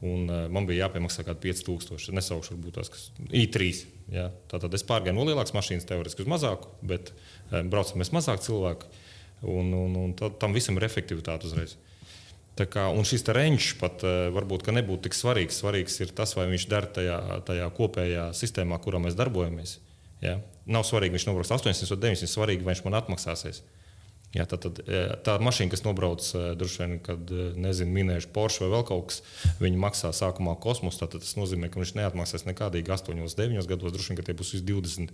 Un, 0.00 0.30
uh, 0.32 0.46
man 0.48 0.64
bija 0.64 0.86
jāpiemaksā 0.86 1.26
kaut 1.26 1.42
kādi 1.42 1.50
5000. 1.52 2.14
Nesaukšu, 2.16 2.54
varbūt 2.54 2.78
tās 2.78 2.88
kas 2.88 3.02
I3. 3.28 3.66
Ja? 4.08 4.30
Tātad 4.48 4.72
es 4.72 4.84
pārgāju 4.88 5.12
no 5.12 5.26
lielākas 5.28 5.52
mašīnas, 5.52 5.84
teorētiski 5.90 6.24
uz 6.24 6.30
mazāku, 6.32 6.70
bet 6.80 7.10
um, 7.12 7.68
braucam 7.68 8.00
mēs 8.00 8.12
mazāk 8.16 8.40
cilvēku. 8.46 8.88
Un, 9.44 9.68
un, 9.76 9.98
un 10.00 10.14
tad, 10.16 10.38
tam 10.40 10.56
visam 10.56 10.80
ir 10.80 10.88
efektivitāte 10.88 11.44
uzreiz. 11.50 11.76
Tā 12.56 12.64
kā, 12.64 12.86
un 12.88 13.04
šis 13.04 13.28
reņģis 13.28 13.68
pat 13.82 14.06
uh, 14.08 14.30
varbūt 14.32 14.72
nebūtu 14.72 15.10
tik 15.10 15.20
svarīgs. 15.20 15.60
Svarīgs 15.60 16.00
ir 16.00 16.16
tas, 16.16 16.32
vai 16.38 16.48
viņš 16.48 16.68
der 16.72 16.88
tajā, 16.96 17.20
tajā 17.52 17.68
kopējā 17.76 18.30
sistēmā, 18.40 18.80
kurā 18.80 19.04
mēs 19.04 19.20
darbojamies. 19.20 19.76
Ja? 20.24 20.38
Nav 20.70 20.86
svarīgi, 20.86 21.16
viņš 21.16 21.28
nobrauks 21.30 21.52
800 21.56 21.94
vai 21.94 22.02
900, 22.10 22.30
svarīgi, 22.30 22.66
vai 22.66 22.74
viņš 22.74 22.86
man 22.86 22.98
atmaksāsies. 23.00 23.62
Jā, 24.30 24.44
tā, 24.46 24.60
tad, 24.62 24.76
e, 24.86 24.98
tā 25.26 25.32
mašīna, 25.42 25.72
kas 25.72 25.80
nobrauc, 25.82 26.22
e, 26.38 26.52
droši 26.58 26.78
vien, 26.78 26.92
kad 27.02 27.32
e, 27.34 27.48
nezinu, 27.58 27.90
minējuši 27.96 28.28
Porsche 28.30 28.62
vai 28.62 28.68
vēl 28.76 28.84
kaut 28.86 29.08
kas, 29.10 29.16
viņi 29.58 29.80
maksā 29.82 30.12
sākumā 30.14 30.54
kosmosu. 30.62 31.08
Tas 31.10 31.34
nozīmē, 31.34 31.66
ka 31.66 31.80
viņš 31.80 31.96
neatmaksās 31.98 32.46
nekādīgi 32.46 32.94
8, 32.94 33.24
9 33.40 33.66
gados. 33.72 33.94
Droši 33.96 34.12
vien, 34.12 34.20
ka 34.20 34.26
tie 34.28 34.36
būs 34.38 34.52
20, 34.68 35.10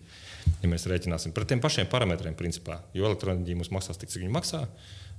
ja 0.61 0.69
mēs 0.69 0.85
rēķināsim 0.93 1.33
par 1.33 1.49
tiem 1.49 1.65
pašiem 1.65 1.89
parametriem, 1.89 2.37
principā. 2.37 2.83
Jo 2.97 3.09
elektroenerģija 3.09 3.63
mums 3.63 3.73
maksās 3.73 4.03
tik, 4.03 4.13
cik 4.13 4.27
viņi 4.27 4.37
maksā. 4.37 4.67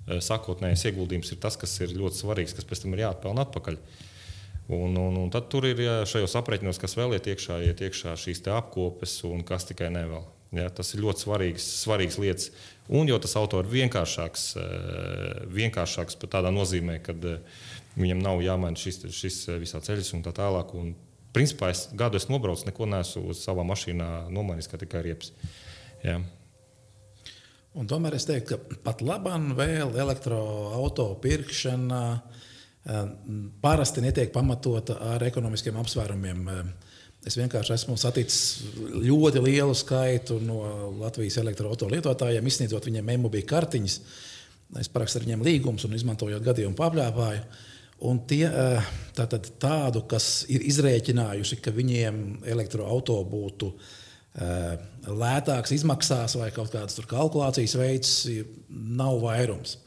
Sākotnējais 0.08 0.86
ieguldījums 0.91 1.34
ir 1.34 1.41
tas, 1.41 1.58
kas 1.60 1.73
ir 1.82 1.97
ļoti 1.97 2.21
svarīgs, 2.21 2.54
kas 2.56 2.69
pēc 2.69 2.86
tam 2.86 2.93
ir 2.93 3.08
jāatpelnā 3.08 3.50
atpakaļ. 3.50 3.82
Un, 4.67 4.97
un, 4.99 5.15
un 5.15 5.30
tad 5.32 5.47
tur 5.51 5.63
ir 5.69 5.80
jā, 5.80 6.01
šajos 6.10 6.34
aprēķinos, 6.41 6.80
kas 6.82 6.97
vēl 6.99 7.15
iet 7.15 7.30
iekšā, 7.32 7.62
iet 7.63 7.84
iekšā 7.88 8.17
šīs 8.19 8.43
apkopes 8.51 9.21
un 9.27 9.45
kas 9.47 9.67
tikai 9.69 9.88
nevēl. 9.95 10.25
Ja, 10.56 10.67
tas 10.71 10.93
ir 10.95 11.03
ļoti 11.03 11.23
svarīgs, 11.23 11.65
svarīgs 11.84 12.19
lietas. 12.19 12.51
Un 12.88 13.08
jo 13.08 13.17
tas 13.19 13.36
auto 13.39 13.60
ir 13.63 13.67
vienkāršāks, 13.71 14.45
eh, 14.60 15.41
vienkāršāks 15.56 16.19
tādā 16.23 16.51
nozīmē, 16.56 17.01
ka 17.03 17.15
eh, 17.15 17.39
viņam 17.99 18.23
nav 18.23 18.43
jāmaina 18.43 18.80
šis, 18.80 19.01
šis 19.12 19.41
eh, 19.47 19.60
visā 19.63 19.82
ceļš 19.84 20.13
un 20.15 20.23
tā 20.23 20.32
tālāk. 20.36 20.71
Un, 20.75 20.93
principā 21.36 21.71
es 21.71 21.88
gadu 21.95 22.19
esmu 22.19 22.38
nobraucis, 22.38 22.67
neko 22.67 22.88
neesmu 22.88 23.36
savā 23.36 23.63
mašīnā 23.67 24.10
nomainījis, 24.34 24.71
tikai 24.84 25.03
riepas. 25.06 25.32
Ja. 26.03 26.21
Un 27.77 27.88
tomēr 27.88 28.15
es 28.17 28.25
teiktu, 28.25 28.56
ka 28.56 28.80
pat 28.88 29.03
labam 29.06 29.51
vēl 29.58 29.91
elektroautorāta 29.99 31.21
pirkšana 31.21 32.01
parasti 33.62 34.04
netiek 34.04 34.32
pamatota 34.32 34.97
ar 35.13 35.23
ekonomiskiem 35.28 35.78
apsvērumiem. 35.82 36.45
Es 37.28 37.36
vienkārši 37.36 37.73
esmu 37.76 37.97
saticis 38.00 38.41
ļoti 39.04 39.41
lielu 39.43 39.73
skaitu 39.76 40.38
no 40.39 40.62
Latvijas 41.02 41.39
elektroautorāta 41.41 41.97
lietotājiem, 41.97 42.47
izsniedzot 42.47 42.88
viņiem 42.88 43.15
e-mobīļu 43.17 43.50
kartiņas. 43.50 43.97
Es 44.80 44.91
parakstu 44.91 45.19
ar 45.19 45.26
viņiem 45.26 45.43
līgumus 45.43 45.88
un 45.88 45.95
izmantojot 45.97 46.43
gadījumu 46.45 46.78
paplāpāju. 46.80 47.43
Un 48.08 48.19
tie, 48.30 48.45
eh, 48.47 48.89
tātad, 49.17 49.50
tādu, 49.60 50.06
kas 50.08 50.45
ir 50.47 50.62
izrēķinājuši, 50.69 51.62
ka 51.62 51.73
viņiem 51.73 52.43
elektroautorāta 52.45 53.32
būtu 53.32 53.71
lētāks, 54.38 55.73
izmaksās 55.73 56.36
vai 56.38 56.52
kaut 56.54 56.69
kādas 56.73 57.00
kalkulācijas 57.10 57.76
veids, 57.80 58.12
nav 58.69 59.21
vairums. 59.23 59.78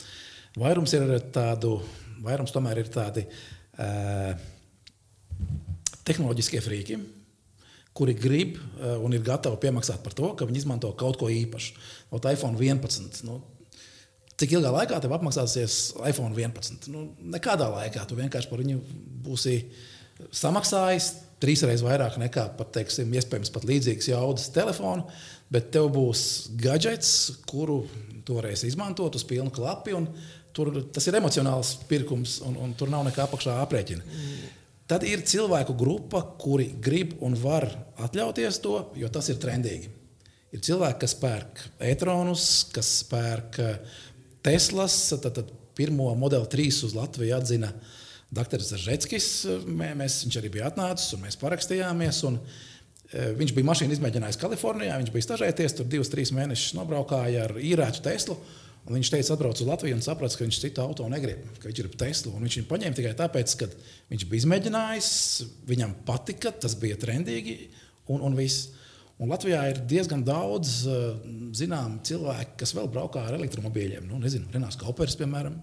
Vairums 0.59 0.93
ir 0.95 1.07
tādu, 1.31 1.77
vairums 2.25 2.53
tomēr 2.55 2.83
ir 2.83 2.91
tādi 2.93 3.25
uh, 3.27 4.33
tehnoloģiskie 6.07 6.61
frīki, 6.65 6.99
kuri 7.97 8.17
grib 8.19 8.59
uh, 8.59 8.99
un 9.05 9.15
ir 9.17 9.25
gatavi 9.27 9.61
piemaksāt 9.63 10.03
par 10.05 10.17
to, 10.17 10.33
ka 10.37 10.49
viņi 10.49 10.65
izmanto 10.65 10.93
kaut 10.99 11.21
ko 11.21 11.31
īpašu. 11.33 11.79
Ot, 12.17 12.29
iPhone 12.31 12.59
11. 12.59 13.25
Nu, 13.29 13.41
cik 14.41 14.57
ilgā 14.57 14.73
laikā 14.75 15.01
tev 15.03 15.15
apmaksāsies 15.17 15.81
iPhone 16.09 16.35
11? 16.37 16.91
Nu, 16.93 17.11
nekādā 17.35 17.71
laikā. 17.73 18.07
Tu 18.09 18.19
vienkārši 18.19 18.53
par 18.53 18.63
viņu 18.63 18.79
būsi 19.27 19.59
samaksājis 20.37 21.13
trīsreiz 21.41 21.83
vairāk 21.85 22.19
nekā 22.21 22.51
pat, 22.59 22.73
teiksim, 22.77 23.13
iespējams 23.17 23.53
pat 23.55 23.65
līdzīgas 23.69 24.11
jaudas 24.11 24.51
telefonu, 24.53 25.07
bet 25.51 25.73
tev 25.75 25.91
būs 25.95 26.23
gadgets, 26.61 27.43
kuru 27.51 27.83
tu 28.27 28.39
varēsi 28.39 28.71
izmantot 28.71 29.17
uz 29.19 29.27
pilnu 29.27 29.53
klapu. 29.55 30.05
Tur, 30.55 30.73
tas 30.91 31.05
ir 31.07 31.15
emocionāls 31.15 31.77
pirkums, 31.87 32.41
un, 32.43 32.57
un 32.59 32.73
tur 32.75 32.91
nav 32.91 33.05
nekā 33.07 33.23
apakšā 33.29 33.61
aprēķina. 33.63 34.03
Tad 34.91 35.05
ir 35.07 35.23
cilvēku 35.23 35.77
grupa, 35.79 36.25
kuri 36.43 36.73
grib 36.83 37.15
un 37.23 37.37
var 37.39 37.69
atļauties 38.03 38.59
to, 38.65 38.81
jo 38.99 39.11
tas 39.15 39.31
ir 39.31 39.39
trendīgi. 39.39 39.93
Ir 40.51 40.63
cilvēki, 40.67 40.99
kas 41.05 41.15
pērk 41.21 41.61
e-tronus, 41.87 42.47
kas 42.75 42.89
pērk 43.07 43.61
eh, 43.63 44.01
Teslas. 44.43 44.97
Tad, 45.13 45.29
tad 45.37 45.53
pirmo 45.79 46.09
modeli 46.19 46.51
3 46.51 46.83
uz 46.89 46.97
Latviju 46.99 47.37
atzina 47.37 47.71
Dr. 48.35 48.63
Mēs, 49.71 50.19
viņš 50.25 50.41
arī 50.41 50.51
bija 50.57 50.67
atnācis 50.73 51.15
un 51.15 51.23
mēs 51.23 51.39
parakstījāmies. 51.39 52.25
Un, 52.27 52.41
Viņš 53.11 53.53
bija 53.57 53.67
mašīnu 53.67 53.97
izmēģinājis 53.97 54.39
Kalifornijā, 54.39 54.97
viņš 55.01 55.09
bija 55.11 55.27
stažēties, 55.27 55.73
tur 55.75 55.87
divus, 55.91 56.11
trīs 56.13 56.31
mēnešus 56.35 56.77
nobraukāja 56.79 57.49
ar 57.49 57.57
īrētu 57.59 58.05
Teslu. 58.05 58.37
Viņš 58.91 59.11
teica, 59.13 59.35
atbrauc 59.35 59.59
uz 59.61 59.67
Latviju 59.69 59.97
un 59.99 60.03
saprata, 60.03 60.39
ka 60.39 60.47
viņš 60.47 60.59
citu 60.63 60.81
auto 60.83 61.05
negrib, 61.11 61.43
ka 61.61 61.69
viņš 61.69 61.81
ir 61.83 61.89
Tesla. 62.01 62.33
Viņš 62.39 62.57
viņu 62.61 62.69
paņēma 62.71 62.97
tikai 62.97 63.13
tāpēc, 63.19 63.55
ka 63.61 63.69
viņš 64.13 64.25
bija 64.31 64.45
izmēģinājis, 64.45 65.11
viņam 65.69 65.97
patika, 66.07 66.55
tas 66.65 66.79
bija 66.81 66.99
trendīgi 67.03 67.57
un, 68.09 68.23
un 68.25 68.39
viss. 68.39 68.71
Un 69.21 69.29
Latvijā 69.29 69.61
ir 69.69 69.83
diezgan 69.85 70.23
daudz 70.25 70.79
eh, 70.89 71.01
zināmu 71.61 72.01
cilvēku, 72.09 72.57
kas 72.63 72.73
vēl 72.79 72.89
braukā 72.95 73.27
ar 73.29 73.37
elektromobīļiem. 73.37 74.07
Nu, 74.09 74.23
nezinu, 74.23 74.49
Renārs 74.55 74.81
Kaupers, 74.81 75.19
piemēram, 75.21 75.59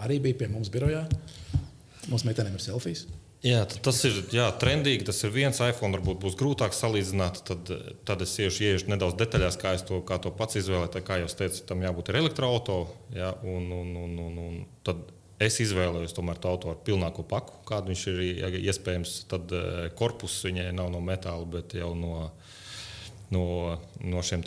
arī 0.00 0.16
bija 0.24 0.40
pie 0.40 0.48
mums 0.54 0.72
birojā. 0.72 1.04
Mums 2.08 2.24
meitenēm 2.24 2.56
ir 2.56 2.64
selfijas. 2.64 3.04
Jā, 3.40 3.62
tas 3.64 3.96
ir 4.04 4.18
jā, 4.36 4.50
trendīgi. 4.60 5.06
Tas 5.08 5.22
ir 5.24 5.32
viens 5.32 5.60
iPhone, 5.64 5.94
varbūt 5.96 6.18
būs 6.20 6.36
grūtāk 6.36 6.74
salīdzināt. 6.76 7.40
Tad, 7.48 7.70
tad 8.08 8.24
es 8.24 8.34
iešu, 8.36 8.66
iešu 8.68 8.90
nedaudz 8.92 9.16
detaļās, 9.20 9.56
kā 9.60 9.72
to, 9.88 10.02
kā 10.04 10.18
to 10.20 10.32
pats 10.36 10.58
izvēlēju. 10.60 11.00
Kā 11.06 11.22
jau 11.22 11.30
teicu, 11.40 11.62
tam 11.70 11.80
jābūt 11.86 12.12
elektroautorātam. 12.20 13.16
Ja, 13.16 13.32
un, 13.40 13.70
un, 13.72 13.96
un, 13.96 14.18
un, 14.26 14.36
un 14.44 14.60
tad 14.84 15.00
es 15.40 15.56
izvēlējos 15.64 16.12
tomēr 16.18 16.36
to 16.36 16.52
auto 16.52 16.74
ar 16.74 16.82
pilnāko 16.84 17.24
paku, 17.24 17.62
kādu 17.68 17.94
viņš 17.94 18.04
ir 18.12 18.60
iespējams. 18.60 19.16
Tad 19.32 19.56
eh, 19.56 19.82
korpus 19.96 20.36
viņai 20.44 20.68
nav 20.76 20.92
no 20.92 21.00
metāla, 21.04 21.48
bet 21.58 21.78
jau 21.80 21.94
no. 21.96 22.30
No, 23.30 23.76
no 24.02 24.24
šiem 24.26 24.40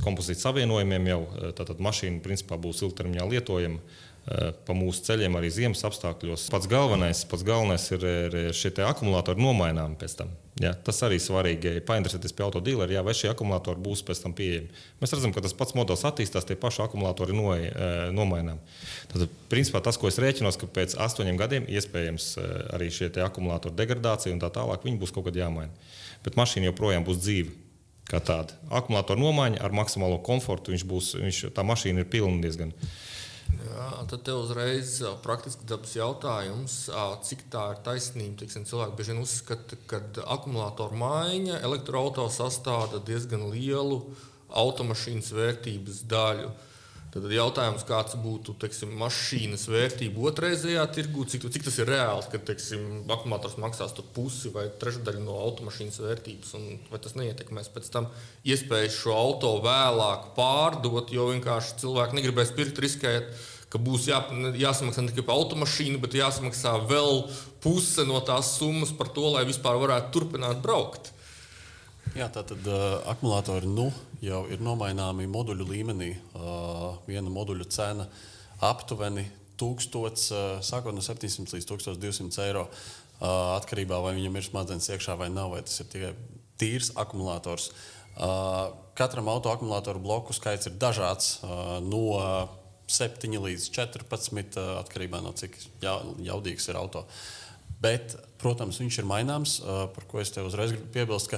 kompozītu 0.00 0.40
savienojumiem 0.40 1.08
jau 1.10 1.18
tāda 1.58 1.74
mašīna 1.84 2.22
principā 2.24 2.56
būs 2.56 2.78
ilgtermiņā 2.86 3.26
lietojama. 3.28 3.82
Eh, 3.84 4.09
pa 4.26 4.76
mūsu 4.76 5.02
ceļiem 5.08 5.38
arī 5.38 5.48
ziemas 5.54 5.82
apstākļos. 5.88 6.50
Pats 6.52 6.68
galvenais, 6.70 7.24
pats 7.30 7.46
galvenais 7.46 7.86
ir, 7.96 8.04
ir 8.04 8.38
šie 8.56 8.72
akumulātori 8.86 9.42
nomainām 9.42 9.96
pēc 9.98 10.18
tam. 10.20 10.34
Ja, 10.60 10.74
tas 10.74 10.98
arī 11.06 11.16
svarīgi. 11.22 11.70
Ja 11.78 11.82
painteresēties 11.88 12.34
pie 12.36 12.44
autodīlera, 12.44 12.92
ja, 12.92 13.02
vai 13.06 13.14
šie 13.16 13.30
akumulātori 13.30 13.80
būs 13.80 14.02
pēc 14.04 14.20
tam 14.24 14.34
pieejami. 14.36 14.68
Mēs 15.00 15.14
redzam, 15.14 15.32
ka 15.32 15.40
tas 15.44 15.54
pats 15.56 15.72
modelis 15.78 16.04
attīstās, 16.04 16.44
tie 16.44 16.56
paši 16.60 16.82
akumulātori 16.84 17.36
no, 17.36 17.54
eh, 17.56 18.10
nomainām. 18.12 18.60
Tad, 19.12 19.24
principā, 19.52 19.80
tas, 19.84 19.96
ko 19.96 20.10
es 20.10 20.20
rēķinos, 20.20 20.60
ka 20.60 20.68
pēc 20.68 20.98
astoņiem 21.00 21.40
gadiem 21.40 21.70
iespējams 21.70 22.28
eh, 22.36 22.52
arī 22.76 22.90
šie 22.92 23.08
akumulātori 23.24 23.78
degradācija 23.78 24.34
un 24.36 24.42
tā 24.42 24.52
tālāk, 24.52 24.84
viņi 24.84 25.00
būs 25.00 25.14
kaut 25.16 25.30
kad 25.30 25.40
jāmaina. 25.40 25.72
Bet 26.26 26.36
mašīna 26.36 26.68
joprojām 26.68 27.08
būs 27.08 27.22
dzīva. 27.24 27.56
Kā 28.10 28.18
tāda 28.18 28.56
akumulātora 28.74 29.22
nomaiņa 29.22 29.62
ar 29.62 29.72
maksimālo 29.72 30.18
komfortu, 30.26 30.74
viņš 30.74 30.84
būs, 30.92 31.12
viņš, 31.22 31.44
tā 31.56 31.64
mašīna 31.64 32.02
ir 32.02 32.10
pilna 32.10 32.42
diezgan. 32.42 32.74
Jā, 33.60 33.86
tad 34.08 34.22
tev 34.24 34.40
uzreiz 34.44 34.94
praktiski 35.24 35.66
dabas 35.68 35.92
jautājums, 35.96 36.76
cik 37.26 37.44
tā 37.52 37.66
ir 37.74 37.82
taisnība. 37.84 38.38
Tiksim, 38.40 38.64
cilvēki 38.68 38.96
bieži 38.96 39.12
vien 39.12 39.22
uzskata, 39.24 39.78
ka 39.90 40.00
akumulātora 40.36 40.96
maiņa 40.96 41.60
elektroautorāta 41.66 42.32
sastāda 42.38 43.02
diezgan 43.04 43.48
lielu 43.52 44.00
automašīnas 44.62 45.32
vērtības 45.36 46.02
daļu. 46.10 46.50
Tad 47.10 47.24
jautājums, 47.34 47.82
kāds 47.88 48.14
būtu 48.22 48.52
teiksim, 48.62 48.92
mašīnas 49.00 49.64
vērtība 49.66 50.28
otrreizējā 50.30 50.84
tirgū, 50.94 51.24
cik, 51.26 51.48
cik 51.50 51.64
tas 51.66 51.78
ir 51.82 51.88
reāli, 51.90 52.22
ka 52.30 52.38
teiksim, 52.52 52.84
akumulators 53.10 53.56
maksās 53.58 53.96
pusi 54.14 54.52
vai 54.54 54.68
trešdaļu 54.78 55.24
no 55.24 55.34
automašīnas 55.48 55.98
vērtības, 56.04 56.52
un 56.54 56.78
vai 56.92 57.00
tas 57.02 57.16
neietekmēs 57.18 57.72
pēc 57.74 57.90
tam 57.90 58.06
iespējas 58.46 59.00
šo 59.00 59.16
auto 59.16 59.56
vēlāk 59.64 60.30
pārdot, 60.36 61.10
jo 61.10 61.26
vienkārši 61.32 61.80
cilvēki 61.82 62.20
negribēs 62.20 62.54
pirkt, 62.54 62.78
riskēt, 62.78 63.34
ka 63.70 63.82
būs 63.82 64.06
jā, 64.06 64.20
jāsamaksā 64.62 65.02
ne 65.02 65.10
tikai 65.10 65.26
par 65.26 65.42
automašīnu, 65.42 65.98
bet 66.02 66.14
jāsamaksā 66.14 66.76
vēl 66.90 67.24
puse 67.64 68.06
no 68.06 68.22
tās 68.22 68.54
summas 68.60 68.94
par 68.94 69.10
to, 69.14 69.32
lai 69.34 69.42
vispār 69.50 69.82
varētu 69.82 70.14
turpināt 70.14 70.62
braukt. 70.62 71.10
Jā, 72.14 72.30
tā 72.30 72.42
tad 72.46 72.66
uh, 72.66 73.02
akumulātori 73.10 73.66
nu, 73.70 73.90
jau 74.24 74.44
ir 74.52 74.62
nomaināmi 74.64 75.28
moduļu 75.30 75.66
līmenī. 75.68 76.10
Viena 77.08 77.32
moduļa 77.32 77.68
cena 77.72 78.06
aptuveni 78.64 79.24
1000, 79.60 80.26
uh, 80.32 80.58
sākot 80.64 80.96
no 80.96 81.04
700 81.04 81.56
līdz 81.56 81.68
1200 81.68 82.44
eiro. 82.46 82.66
Atkarībā 83.20 83.98
no 83.98 84.00
tā, 84.00 84.04
vai 84.06 84.12
viņam 84.16 84.36
ir 84.38 84.44
smadzenes 84.46 84.86
iekšā 84.94 85.12
vai 85.20 85.28
nav, 85.28 85.50
vai 85.52 85.60
tas 85.60 85.82
ir 85.82 85.88
tikai 85.92 86.14
tīrs 86.60 86.94
akumulators. 86.96 87.66
Katram 88.96 89.28
autoakumulātoru 89.28 90.00
bloku 90.00 90.32
skaits 90.32 90.70
ir 90.70 90.78
dažāds. 90.80 91.34
No 91.84 92.00
7 92.90 93.36
līdz 93.44 93.68
14, 93.76 94.56
uh, 94.56 94.80
atkarībā 94.80 95.20
no 95.20 95.34
cik 95.36 95.60
jaudīgs 95.84 96.70
ir 96.72 96.80
auto. 96.80 97.04
Bet, 97.80 98.16
protams, 98.40 98.80
viņš 98.80 98.98
ir 99.00 99.06
maināms, 99.08 99.54
par 99.64 100.04
ko 100.08 100.18
es 100.20 100.32
te 100.34 100.42
uzreiz 100.44 100.74
gribu 100.74 100.90
piebilst 100.92 101.30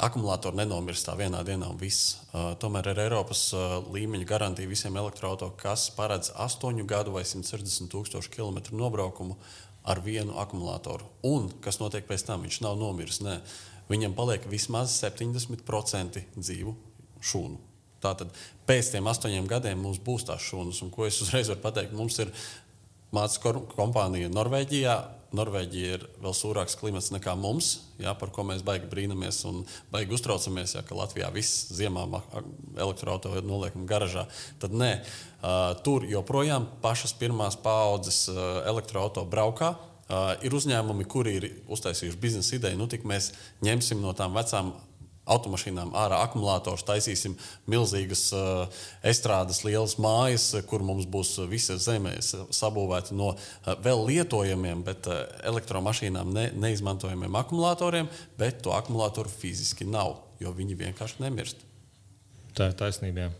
akumulātori 0.00 0.62
nenomirst 0.62 1.06
tā 1.08 1.16
vienā 1.18 1.42
dienā 1.46 1.68
un 1.72 1.80
viss. 1.80 2.16
Uh, 2.32 2.52
tomēr 2.60 2.92
ir 2.92 3.02
Eiropas 3.04 3.44
uh, 3.56 3.80
līmeņa 3.92 4.28
garantija 4.28 4.70
visiem 4.70 4.96
elektroautoriem, 4.96 5.56
kas 5.60 5.88
paredz 5.96 6.32
8 6.32 6.80
gadu 6.88 7.14
vai 7.16 7.24
160 7.28 7.92
tūkstošu 7.92 8.32
kilometru 8.32 8.78
nobraukumu 8.80 9.36
ar 9.84 10.00
vienu 10.02 10.38
akumulātoru. 10.38 11.06
Un 11.26 11.50
kas 11.62 11.80
notiek 11.82 12.06
pēc 12.08 12.26
tam? 12.28 12.46
Viņš 12.46 12.62
nav 12.64 12.78
nomiris. 12.80 13.20
Nē. 13.24 13.40
Viņam 13.90 14.14
paliek 14.16 14.46
vismaz 14.48 14.94
70% 15.02 16.22
dzīvu 16.38 16.74
šūnu. 17.22 17.58
Tātad 18.02 18.30
pēc 18.66 18.92
tam 18.94 19.10
astoņiem 19.10 19.48
gadiem 19.50 19.82
mums 19.82 20.00
būs 20.02 20.26
tās 20.26 20.42
šūnas. 20.46 20.82
Un 20.86 20.90
ko 20.94 21.06
es 21.06 21.20
uzreiz 21.22 21.50
varu 21.50 21.62
pateikt? 21.62 21.94
Mums 21.94 22.18
ir 22.22 22.32
mācību 23.14 23.66
kompānija 23.74 24.30
Norvēģijā, 24.32 24.96
Norvēģija 25.36 25.96
ir 25.96 26.06
vēl 26.22 26.34
sūrāks 26.36 26.76
klimats 26.80 27.10
nekā 27.14 27.34
mums, 27.38 27.72
jā, 28.02 28.12
par 28.18 28.32
ko 28.34 28.44
mēs 28.48 28.64
baigi 28.66 28.90
brīnamies 28.90 29.40
un 29.48 29.62
baigi 29.92 30.16
uztraucamies, 30.16 30.76
ja 30.76 30.84
Latvijā 30.92 31.30
viss 31.34 31.70
ziemā 31.72 32.04
elektroautorāta 32.76 33.42
noliekam 33.46 33.86
garažā. 33.88 34.26
Tad 34.62 34.76
nē, 34.76 34.92
tur 35.86 36.06
joprojām 36.10 36.68
pašas 36.84 37.16
pirmās 37.18 37.56
paudzes 37.60 38.26
uh, 38.32 38.62
elektroautorāta 38.68 39.30
braukā. 39.32 39.72
Uh, 40.12 40.34
ir 40.44 40.52
uzņēmumi, 40.52 41.06
kuri 41.08 41.32
ir 41.38 41.44
uztaisījuši 41.72 42.18
biznesa 42.20 42.56
ideju, 42.58 42.76
nu 42.76 42.88
tik 42.90 43.06
mēs 43.08 43.30
ņemsim 43.64 44.02
no 44.02 44.12
tām 44.18 44.34
vecām 44.36 44.74
automašīnām 45.30 45.92
ārā 45.94 46.18
akumulators, 46.26 46.84
taisīsim 46.86 47.36
milzīgas 47.70 48.24
uh, 48.34 48.80
estrādes, 49.06 49.62
lielas 49.66 49.94
mājas, 50.02 50.48
kur 50.68 50.82
mums 50.86 51.06
būs 51.06 51.36
visa 51.50 51.78
zeme 51.82 52.16
sabūvēta 52.22 53.14
no 53.18 53.32
uh, 53.34 53.76
vēl 53.84 54.06
lietojamiem, 54.08 54.82
bet 54.86 55.06
uh, 55.10 55.22
elektromašīnām 55.52 56.34
ne, 56.34 56.48
neizmantojamiem 56.64 57.38
akumulatoriem, 57.42 58.10
bet 58.40 58.64
to 58.66 58.74
akumulatoru 58.74 59.30
fiziski 59.30 59.86
nav, 59.86 60.18
jo 60.42 60.54
viņi 60.56 60.80
vienkārši 60.86 61.22
nemirst. 61.22 61.62
Tā 62.56 62.72
ir 62.72 62.76
taisnība. 62.76 63.28
Jā. 63.28 63.32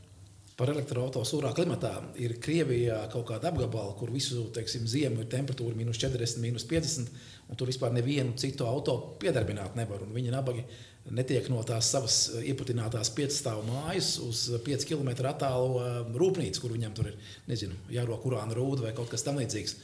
Par 0.53 0.69
elektroautorātu 0.69 1.27
sūrā 1.27 1.51
klimatā 1.57 1.91
ir 2.21 2.37
Krievijā 2.43 2.99
kaut 3.11 3.25
kāda 3.31 3.49
apgabala, 3.51 3.97
kur 3.99 4.13
visu 4.13 4.45
teiksim, 4.55 4.85
ziemu 4.87 5.25
ir 5.25 5.31
temperatūra 5.33 5.75
minus 5.75 5.99
40, 5.99 6.39
minus 6.45 6.67
50, 6.69 7.09
un 7.49 7.59
tur 7.59 7.71
vispār 7.73 7.95
nevienu 7.97 8.37
citu 8.39 8.69
auto 8.69 8.95
piedarbināt 9.19 9.75
nevar. 9.81 10.05
Viņi 10.13 10.35
nabaga 10.35 10.63
netiek 11.11 11.49
no 11.51 11.63
tās 11.67 11.89
savas 11.91 12.19
ieputinātās 12.43 13.11
piecstāvu 13.17 13.65
mājas 13.67 14.15
uz 14.23 14.45
5 14.65 14.87
km 14.87 15.11
attālu 15.31 15.83
rūpnīcu, 16.15 16.63
kur 16.63 16.75
viņam 16.77 16.95
tur 16.97 17.11
ir 17.11 17.19
nezinu, 17.51 17.79
jārok 17.93 18.29
urāna 18.31 18.55
rūda 18.57 18.87
vai 18.87 18.95
kaut 18.97 19.11
kas 19.11 19.27
tamlīdzīgs. 19.27 19.77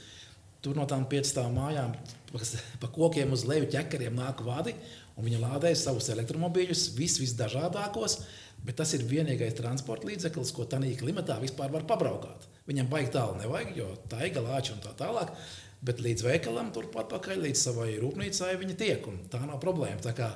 Tur 0.62 0.78
no 0.78 0.86
tām 0.90 1.06
piecstāvu 1.10 1.52
mājām 1.54 1.94
pa 2.82 2.90
kokiem 2.94 3.32
uz 3.34 3.46
leju 3.48 3.70
ķekariem 3.72 4.18
nāk 4.18 4.42
vadi, 4.46 4.74
un 5.16 5.26
viņi 5.26 5.40
lādē 5.42 5.72
savus 5.78 6.10
elektromobīļus, 6.14 6.92
vis, 6.98 7.18
visdažādākos. 7.22 8.20
Bet 8.58 8.74
tas 8.80 8.90
ir 8.96 9.04
vienīgais 9.06 9.54
transporta 9.54 10.08
līdzeklis, 10.08 10.50
ko 10.54 10.64
tādā 10.66 10.90
klimatā 10.98 11.36
vispār 11.38 11.70
var 11.70 11.84
pabraukāt. 11.86 12.48
Viņam 12.66 12.90
baigi 12.90 13.12
tālu 13.14 13.36
nevajag, 13.38 13.70
jo 13.78 13.86
tā 14.10 14.24
ir 14.26 14.34
galāča 14.34 14.74
un 14.74 14.82
tā 14.82 14.90
tālāk. 14.98 15.30
Bet 15.78 16.02
līdz 16.02 16.24
veikalam, 16.26 16.72
turpat 16.74 17.06
pakaļ, 17.12 17.44
līdz 17.44 17.60
savai 17.68 17.92
rūpnīcai 18.02 18.56
viņi 18.58 18.74
tiek. 18.80 19.06
Tā 19.30 19.38
nav 19.44 19.60
problēma. 19.62 20.02
Tā 20.02 20.10
kā 20.18 20.32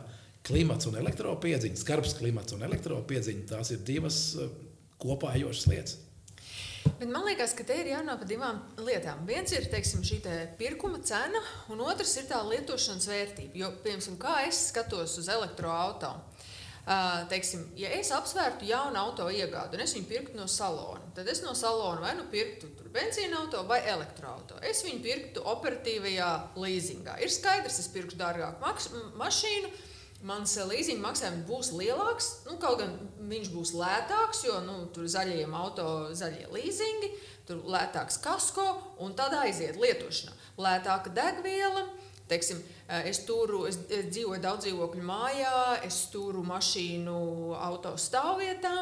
klimats 0.46 0.88
un 0.90 0.98
elektropiedziņa, 1.00 1.80
skarbs 1.80 2.16
klimats 2.18 2.56
un 2.56 2.64
elektropiedziņa, 2.66 3.44
tās 3.54 3.74
ir 3.74 3.84
divas 3.86 4.22
eh, 4.38 4.50
kopā 5.02 5.36
ejošas 5.38 5.68
lietas. 5.70 5.98
Bet 6.98 7.06
man 7.10 7.22
liekas, 7.26 7.54
ka 7.54 7.64
te 7.66 7.76
ir 7.78 7.92
jārunā 7.92 8.16
par 8.18 8.26
divām 8.26 8.58
lietām. 8.82 9.22
Viens 9.26 9.52
ir 9.54 9.68
teiksim, 9.70 10.02
šī 10.06 10.18
te 10.24 10.34
pirkuma 10.58 10.98
cena, 11.06 11.38
un 11.70 11.82
otrs 11.86 12.16
ir 12.18 12.26
tā 12.30 12.40
lietošanas 12.46 13.06
vērtība. 13.10 13.58
Jo, 13.58 13.70
piemēram, 13.84 14.18
kā 14.22 14.40
es 14.48 14.66
skatos 14.72 15.14
uz 15.22 15.30
elektroautorātu, 15.30 16.50
Uh, 16.82 17.20
teiksim, 17.30 17.60
ja 17.78 17.92
es 17.94 18.08
apsvērtu 18.10 18.66
jaunu 18.66 18.98
auto 18.98 19.28
iegādi 19.30 19.78
un 19.78 19.84
es 19.84 19.92
viņu 19.94 20.08
pirktu 20.08 20.34
no 20.34 20.48
salona, 20.50 21.12
tad 21.14 21.28
es 21.30 21.38
no 21.44 21.52
salona 21.54 22.02
vai 22.02 22.16
nu 22.18 22.24
pirktu 22.26 22.66
benzīna 22.90 23.38
auto 23.38 23.60
vai 23.68 23.78
elektroautorātu. 23.86 24.58
Es 24.66 24.80
viņu 24.82 24.98
pirktu 25.04 25.44
operatīvajā 25.46 26.30
leasingā. 26.58 27.14
Ir 27.22 27.30
skaidrs, 27.30 27.78
es 27.78 27.86
pirkšu 27.94 28.18
dārgāku 28.18 29.14
mašīnu 29.20 29.70
mans 30.26 30.54
eh, 30.56 30.66
leasing 30.68 31.02
maksājums 31.02 31.44
būs 31.48 31.72
lielāks. 31.76 32.30
Nu, 32.46 32.56
kaut 32.62 32.80
gan 32.82 32.94
viņš 33.30 33.50
būs 33.54 33.74
lētāks, 33.78 34.44
jo 34.46 34.60
nu, 34.66 34.78
tur 34.94 35.08
zaļajiem 35.10 35.54
auto 35.58 35.86
zaļie 36.18 36.48
leasingi, 36.52 37.12
tur 37.48 37.62
lētāks 37.68 38.20
kasko 38.22 38.68
un 39.02 39.16
tad 39.18 39.34
aiziet 39.42 39.80
lietošanā. 39.80 40.34
Lētāka 40.62 41.12
degviela. 41.14 41.86
Teiksim, 42.30 42.62
eh, 42.88 43.08
es, 43.10 43.24
turu, 43.28 43.66
es, 43.68 43.80
es 43.90 44.10
dzīvoju 44.14 44.42
daudz 44.42 44.66
dzīvokļu 44.66 45.06
mājā, 45.06 45.56
es 45.86 46.06
turu 46.12 46.44
mašīnu 46.46 47.16
auto 47.58 47.96
stāvvietā. 48.00 48.76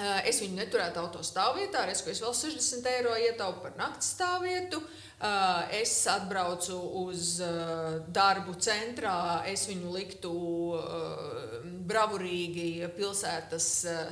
Eh, 0.00 0.28
es 0.30 0.40
viņu 0.40 0.60
neturētu 0.60 1.00
auto 1.02 1.24
stāvvietā, 1.26 1.88
es, 1.90 2.04
es 2.06 2.20
vēl 2.22 2.36
60 2.36 2.90
eiro 2.94 3.16
ietaupu 3.16 3.64
par 3.66 3.78
naktas 3.80 4.14
stāvvietu. 4.14 4.80
Uh, 4.80 5.09
es 5.76 6.06
atbraucu 6.08 6.76
uz 7.02 7.40
eh, 7.44 7.98
darbu 8.08 8.54
centrā, 8.56 9.42
es 9.44 9.66
viņu 9.68 9.92
liktu 9.92 10.32
eh, 10.78 11.66
bravurīgi 11.90 12.88
pilsētas 12.96 13.66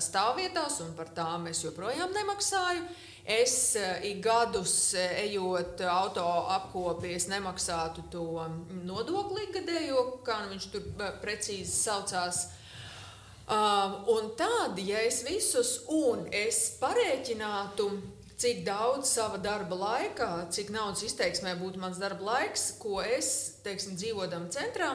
stāvvietās, 0.05 0.83
un 0.85 0.93
par 0.99 1.09
tām 1.17 1.47
es 1.49 1.65
joprojām 1.65 2.13
nemaksāju. 2.13 2.85
Es 3.29 3.77
ik 4.09 4.23
gadus 4.25 4.95
ejot 4.97 5.83
auto 5.85 6.25
apkopi, 6.49 7.11
es 7.13 7.27
nemaksātu 7.29 8.07
to 8.09 8.45
nodokli 8.89 9.51
gadējo, 9.53 10.05
kā 10.25 10.39
nu 10.47 10.55
viņš 10.55 10.69
tur 10.73 10.87
precīzi 11.21 11.75
saucās. 11.75 12.47
Um, 13.49 13.99
un 14.13 14.33
tad, 14.37 14.81
ja 14.81 15.01
es 15.05 15.23
visus 15.25 15.83
un 15.93 16.27
es 16.33 16.79
parēķinātu, 16.81 17.87
cik 18.39 18.63
daudz 18.67 19.11
sava 19.11 19.39
darba 19.43 19.77
laikā, 19.79 20.31
cik 20.55 20.71
naudas 20.71 21.03
izteiksmē 21.09 21.57
būtu 21.59 21.81
mans 21.83 21.99
darba 21.99 22.33
laiks, 22.33 22.71
ko 22.79 23.01
es, 23.03 23.59
teiksim, 23.65 23.97
dzīvodam 23.99 24.47
centrā, 24.55 24.93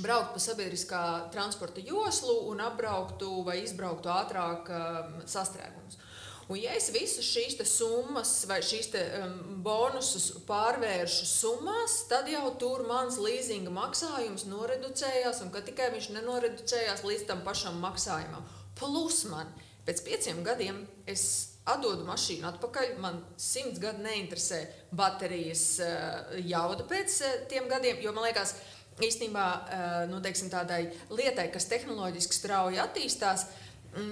braukt 0.00 0.32
pa 0.34 0.40
sabiedriskā 0.42 1.02
transporta 1.34 1.84
joslu 1.84 2.48
un 2.50 2.64
apbrauktu 2.64 3.44
vai 3.46 3.60
izbrauktu 3.62 4.10
ātrāk 4.10 4.72
um, 4.72 5.20
sastrēgumus. 5.28 6.00
Un, 6.44 6.58
ja 6.60 6.74
es 6.76 6.90
visas 6.92 7.24
šīs 7.24 7.56
summas 7.68 8.32
vai 8.48 8.58
šīs 8.64 8.90
te, 8.92 9.04
um, 9.20 9.38
bonusus 9.64 10.32
pārvēršu 10.48 11.28
summās, 11.28 12.02
tad 12.08 12.28
jau 12.32 12.48
tur 12.60 12.84
mans 12.88 13.20
leasinga 13.20 13.72
maksājums 13.72 14.48
noreducējās, 14.48 15.44
un 15.44 15.52
tikai 15.54 15.92
viņš 15.94 16.12
nenoreducējās 16.16 17.04
līdz 17.04 17.28
tam 17.28 17.44
pašam 17.46 17.80
maksājumam. 17.84 18.44
Plus 18.80 19.24
man 19.30 19.52
pēc 19.86 20.00
pieciem 20.04 20.42
gadiem 20.44 20.84
es 21.08 21.53
atdodu 21.70 22.04
mašīnu 22.08 22.48
atpakaļ. 22.52 22.94
Man 23.02 23.20
simts 23.40 23.80
gadi 23.82 24.04
neinteresē 24.04 24.60
baterijas 24.94 25.66
uh, 25.82 26.34
jauda 26.44 26.86
pēc 26.88 27.18
uh, 27.24 27.36
tiem 27.50 27.68
gadiem, 27.70 28.02
jo 28.04 28.12
man 28.16 28.28
liekas, 28.28 28.56
īstenībā 29.02 29.46
uh, 29.46 29.96
nu, 30.10 30.20
teiksim, 30.24 30.52
tādai 30.52 30.86
lietai, 31.12 31.48
kas 31.54 31.68
tehnoloģiski 31.72 32.40
strauji 32.40 32.82
attīstās, 32.84 33.48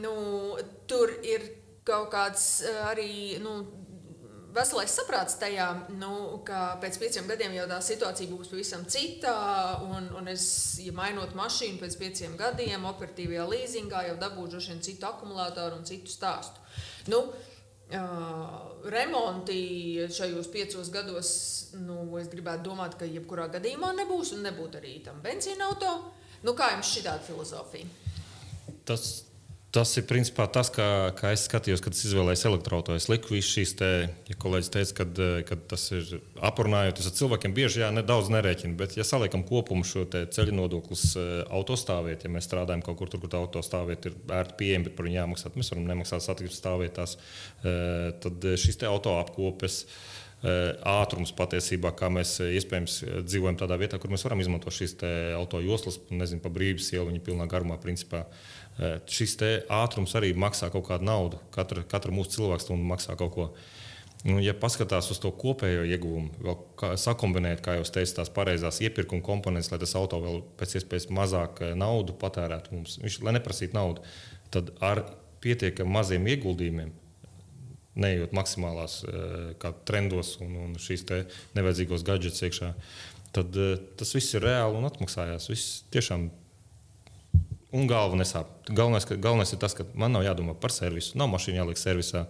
nu, 0.01 0.17
tur 0.91 1.13
ir 1.27 1.49
kaut 1.87 2.13
kāds 2.15 2.63
arī. 2.91 3.39
Nu, 3.43 3.61
Veselais 4.53 4.93
saprāts 4.93 5.39
tajā, 5.41 5.65
nu, 5.97 6.11
ka 6.45 6.75
pēc 6.83 6.99
pieciem 7.01 7.25
gadiem 7.25 7.55
jau 7.57 7.63
tā 7.71 7.79
situācija 7.81 8.29
būs 8.29 8.51
pavisam 8.53 8.83
cita. 8.85 9.33
Un, 9.87 10.11
un 10.19 10.29
es, 10.29 10.45
ja 10.85 10.93
mainot 10.93 11.33
mašīnu 11.39 11.81
pēc 11.81 11.97
pieciem 11.97 12.35
gadiem, 12.37 12.85
operatīvajā 12.91 13.47
līzingā 13.49 14.03
jau 14.11 14.19
dabūšu 14.21 14.77
citu 14.85 15.09
akumulātoru 15.09 15.81
un 15.81 15.89
citu 15.89 16.13
stāstu. 16.13 16.61
Nu, 17.11 17.25
Uh, 17.93 18.89
remonti 18.89 20.01
šajos 20.09 20.47
piecos 20.49 20.89
gados, 20.89 21.33
nu, 21.77 22.07
es 22.17 22.31
gribētu 22.33 22.65
domāt, 22.71 22.95
ka 22.97 23.05
jebkurā 23.05 23.51
gadījumā 23.53 23.91
nebūs 23.99 24.31
un 24.33 24.47
nebūtu 24.47 24.79
arī 24.81 24.95
tam 25.05 25.19
benzīna 25.21 25.67
auto. 25.69 25.91
Nu, 26.41 26.55
kā 26.57 26.71
jums 26.73 26.89
šī 26.89 27.03
tāda 27.05 27.21
filozofija? 27.27 27.85
Tas 28.89 29.11
Tas 29.73 29.89
ir 29.97 30.05
principā 30.05 30.45
tas, 30.53 30.69
kā, 30.69 30.85
kā 31.17 31.31
es 31.33 31.47
skatījos, 31.47 31.81
kad 31.81 31.95
es 31.97 32.03
izvēlējos 32.05 32.43
elektroautorātu. 32.51 33.01
Es 33.01 33.09
liku 33.09 33.33
visu 33.33 33.55
šīs, 33.55 33.71
te, 33.81 33.89
ja 34.29 34.37
kolēģis 34.37 34.69
teica, 34.75 34.97
kad, 34.99 35.21
kad 35.49 35.63
tas 35.71 35.87
ir 35.97 36.11
aprunājot 36.45 37.01
ar 37.01 37.15
cilvēkiem, 37.17 37.55
bieži 37.57 37.81
jā, 37.81 37.89
nedaudz 37.97 38.29
nerēķina. 38.35 38.77
Bet, 38.77 38.99
ja 39.01 39.07
saliekam 39.09 39.47
kopumu 39.49 39.89
šo 39.89 40.05
ceļu 40.13 40.59
nodoklis 40.59 41.07
eh, 41.17 41.33
autostāvvietā, 41.57 42.29
ja 42.29 42.35
mēs 42.37 42.51
strādājam 42.51 42.85
kaut 42.85 43.01
kur, 43.01 43.09
tur, 43.15 43.25
kur 43.25 43.39
autostāvvieta 43.41 44.13
ir 44.13 44.21
ērti 44.43 44.59
pieejama, 44.61 44.91
bet 44.91 44.99
par 44.99 45.09
viņu 45.09 45.23
jāmaksā, 45.23 45.57
mēs 45.57 45.73
varam 45.73 45.89
nemaksāt 45.89 46.27
satiksmes 46.27 46.61
stāvvietās, 46.61 47.17
eh, 47.65 48.11
tad 48.21 48.49
šis 48.61 48.83
autoapkopes 48.93 49.85
eh, 49.89 50.75
ātrums 50.99 51.33
patiesībā, 51.39 51.95
kā 51.97 52.13
mēs 52.13 52.43
iespējams 52.45 52.99
dzīvojam 53.25 53.57
tādā 53.65 53.81
vietā, 53.81 53.97
kur 53.97 54.13
mēs 54.13 54.29
varam 54.29 54.45
izmantot 54.45 54.77
šīs 54.77 54.99
auto 55.39 55.65
joslas, 55.65 55.97
nezinu, 56.13 56.45
pa 56.45 56.53
brīvības 56.53 56.93
ielu, 56.93 57.09
viņa 57.09 57.31
pilnā 57.31 57.49
garumā, 57.49 57.81
principā. 57.81 58.27
Šis 58.81 59.37
ātrums 59.71 60.15
arī 60.17 60.33
maksā 60.39 60.71
kaut 60.73 60.87
kādu 60.89 61.07
naudu. 61.07 61.41
Katra, 61.55 61.85
katra 61.89 62.15
mūsu 62.15 62.39
cilvēks 62.39 62.69
to 62.69 62.77
maksā 62.79 63.17
kaut 63.21 63.35
ko. 63.35 63.49
Nu, 64.23 64.37
ja 64.39 64.55
paskatās 64.55 65.09
uz 65.11 65.19
to 65.19 65.33
kopējo 65.35 65.83
ieguvumu, 65.83 66.31
vēl 66.47 66.59
kā, 66.79 66.93
sakombinēt, 67.01 67.59
kā 67.65 67.75
jau 67.75 67.87
teicu, 67.97 68.15
tās 68.21 68.31
pareizās 68.31 68.79
iepirkuma 68.85 69.25
komponentes, 69.27 69.73
lai 69.73 69.81
tas 69.83 69.97
auto 69.99 70.21
vēl 70.23 70.39
pēc 70.61 70.77
iespējas 70.79 71.09
mazāk 71.11 71.59
naudu 71.75 72.15
patērētu 72.21 72.77
mums, 72.77 73.01
viņš, 73.03 73.17
lai 73.27 73.35
neprasītu 73.35 73.75
naudu, 73.75 74.05
tad 74.55 74.71
ar 74.79 75.03
pietiekami 75.43 75.91
maziem 75.91 76.29
ieguldījumiem, 76.37 76.93
neejot 77.99 78.37
maksimālās 78.39 79.01
trendos 79.91 80.37
un, 80.45 80.55
un 80.69 80.79
šīs 80.79 81.03
nevajadzīgos 81.59 82.07
gadgets 82.07 82.47
iekšā, 82.47 82.71
tad 83.35 83.59
tas 83.99 84.15
viss 84.15 84.39
ir 84.39 84.47
reāli 84.47 84.79
un 84.79 84.87
atmaksājās. 84.87 85.51
Viss 85.51 85.83
tiešām 85.91 86.31
Un 87.73 87.87
galva 87.89 88.19
nesāp. 88.21 88.51
Galvenais, 88.69 89.07
ka, 89.09 89.17
galvenais 89.17 89.55
ir 89.55 89.59
tas, 89.63 89.73
ka 89.73 89.87
man 89.97 90.13
nav 90.13 90.27
jādomā 90.27 90.53
par 90.61 90.75
servisu. 90.75 91.15
Nav 91.17 91.31
mašīna 91.33 91.63
jāliek 91.63 91.81
servisā. 91.81 92.27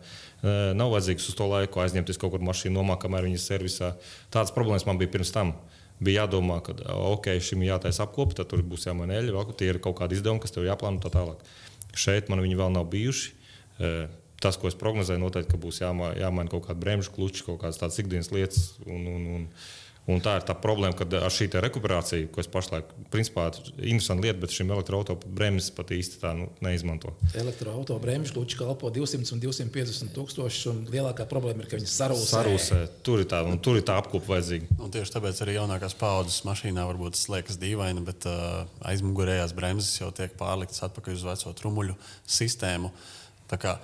Nav 0.78 0.92
vajadzīgs 0.94 1.26
uz 1.32 1.38
to 1.38 1.48
laiku 1.50 1.82
aizņemties 1.82 2.20
kaut 2.22 2.36
kur 2.36 2.44
mašīnu 2.46 2.76
nomā, 2.76 2.94
kamēr 3.02 3.26
viņa 3.26 3.40
ir 3.40 3.42
servisā. 3.42 3.90
Tādas 4.30 4.54
problēmas 4.54 4.86
man 4.86 5.00
bija 5.02 5.10
pirms 5.10 5.34
tam. 5.34 5.56
Bija 6.02 6.22
jādomā, 6.24 6.60
ka 6.62 6.76
ok, 6.94 7.32
šim 7.42 7.66
ir 7.66 7.72
jātaisa 7.72 8.06
apkopa, 8.06 8.38
tad 8.38 8.52
tur 8.52 8.62
būs 8.66 8.86
jāmaina 8.86 9.18
eļļa, 9.18 9.44
tie 9.58 9.68
ir 9.70 9.82
kaut 9.82 9.98
kādi 9.98 10.18
izdevumi, 10.18 10.42
kas 10.42 10.54
tev 10.54 10.66
jāplāno 10.66 11.02
tā 11.02 11.10
tālāk. 11.14 11.42
Šeit 11.98 12.30
man 12.30 12.42
viņi 12.42 12.58
vēl 12.58 12.74
nav 12.78 12.86
bijuši. 12.94 13.34
Tas, 14.42 14.58
ko 14.58 14.70
es 14.70 14.78
prognozēju, 14.78 15.22
noteikti 15.22 15.58
būs 15.62 15.82
jāma, 15.82 16.14
jāmaina 16.18 16.50
kaut 16.50 16.66
kāda 16.66 16.82
bremžu 16.82 17.12
kluča, 17.14 17.44
kaut 17.46 17.60
kādas 17.62 17.78
tādas 17.78 17.98
ikdienas 18.02 18.32
lietas. 18.34 18.72
Un, 18.86 19.06
un, 19.06 19.26
un, 19.36 19.44
Un 20.10 20.18
tā 20.18 20.32
ir 20.40 20.42
tā 20.42 20.54
problēma, 20.58 20.96
ka 20.98 21.06
ar 21.22 21.30
šī 21.30 21.46
rekuperāciju, 21.62 22.26
ko 22.34 22.42
es 22.42 22.48
pašlaik, 22.50 22.88
principā, 23.12 23.44
ir 23.52 23.92
interesanta 23.92 24.24
lieta, 24.24 24.40
bet 24.42 24.54
šim 24.54 24.72
elektroautorāta 24.74 25.30
bremzes 25.30 25.70
pat 25.76 25.92
īsti 25.94 26.18
tā 26.18 26.32
nu, 26.34 26.48
neizmanto. 26.64 27.12
Elektroautorāta 27.38 28.02
bremzes 28.02 28.34
gluži 28.34 28.58
kalpo 28.58 28.90
200 28.90 29.36
un 29.36 29.44
250 29.44 30.10
tūkstoši, 30.16 30.64
un 30.72 30.82
lielākā 30.90 31.28
problēma 31.30 31.62
ir, 31.62 31.70
ka 31.70 31.78
viņas 31.78 31.94
sarūsē. 32.00 32.28
sarūsē. 32.32 32.80
Tur 33.06 33.22
ir 33.22 33.30
tā, 33.30 33.44
un 33.46 33.62
tur 33.62 33.78
ir 33.78 33.86
tā 33.86 34.00
apkopa 34.02 34.34
vajadzīga. 34.34 34.74
Un 34.82 34.90
tieši 34.90 35.14
tāpēc 35.14 35.44
arī 35.46 35.56
jaunākās 35.60 35.94
paudzes 36.02 36.42
mašīnā 36.50 36.90
varbūt 36.90 37.20
tas 37.20 37.30
liekas 37.30 37.62
dīvaini, 37.62 38.02
bet 38.10 38.26
uh, 38.26 38.66
aizmugurējās 38.90 39.54
bremzes 39.54 40.02
jau 40.02 40.10
tiek 40.10 40.34
pārliktas 40.34 40.82
atpakaļ 40.88 41.20
uz 41.20 41.26
veco 41.30 41.54
trumuļu 41.62 41.98
sistēmu. 42.26 42.90
Tā 43.46 43.62
kā 43.62 43.78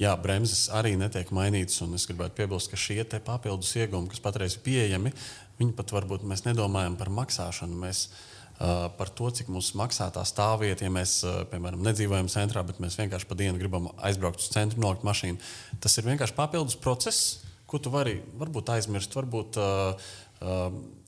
Jā, 0.00 0.14
bremzes 0.16 0.70
arī 0.72 0.94
netiek 0.96 1.28
mainītas, 1.36 1.76
un 1.84 1.92
es 1.98 2.06
gribētu 2.08 2.38
piebilst, 2.38 2.70
ka 2.72 2.78
šie 2.80 3.04
papildus 3.04 3.74
iegūmi, 3.76 4.08
kas 4.08 4.22
patreiz 4.24 4.54
ir 4.56 4.62
pieejami, 4.64 5.12
Viņi 5.60 5.74
pat 5.78 5.92
varbūt 5.94 6.24
mēs 6.28 6.44
nedomājam 6.46 6.96
par 7.00 7.10
maksāšanu. 7.12 7.76
Mēs, 7.84 8.06
uh, 8.08 8.88
par 8.98 9.12
to, 9.12 9.30
cik 9.34 9.50
mums 9.52 9.72
maksā 9.78 10.08
tā 10.14 10.24
stāvvieta, 10.28 10.86
ja 10.86 10.94
mēs, 10.94 11.18
uh, 11.26 11.42
piemēram, 11.52 11.82
nedzīvojam 11.84 12.30
centrā, 12.32 12.64
bet 12.66 12.80
mēs 12.82 12.98
vienkārši 13.00 13.28
pa 13.28 13.38
dienu 13.38 13.60
gribam 13.60 13.90
aizbraukt 14.00 14.42
uz 14.42 14.50
centru, 14.54 14.82
nolikt 14.82 15.06
mašīnu. 15.08 15.40
Tas 15.82 15.98
ir 15.98 16.08
vienkārši 16.08 16.38
papildus 16.38 16.78
process, 16.80 17.42
ko 17.68 17.80
tu 17.80 17.92
vari 17.92 18.18
varbūt 18.40 18.74
aizmirst, 18.74 19.14
varbūt 19.16 19.60
uh, 19.60 20.10
uh, 20.42 20.66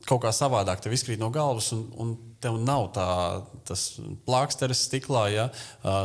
kaut 0.08 0.22
kā 0.24 0.32
savādāk 0.34 0.82
tev 0.84 0.94
izkrīt 0.96 1.20
no 1.20 1.30
galvas, 1.32 1.70
un, 1.76 1.84
un 2.00 2.14
tev 2.44 2.58
nav 2.60 2.90
tā, 2.92 3.06
tas 3.64 3.82
plāksteris 4.26 4.84
stiklā. 4.88 5.22
Ja? 5.32 5.46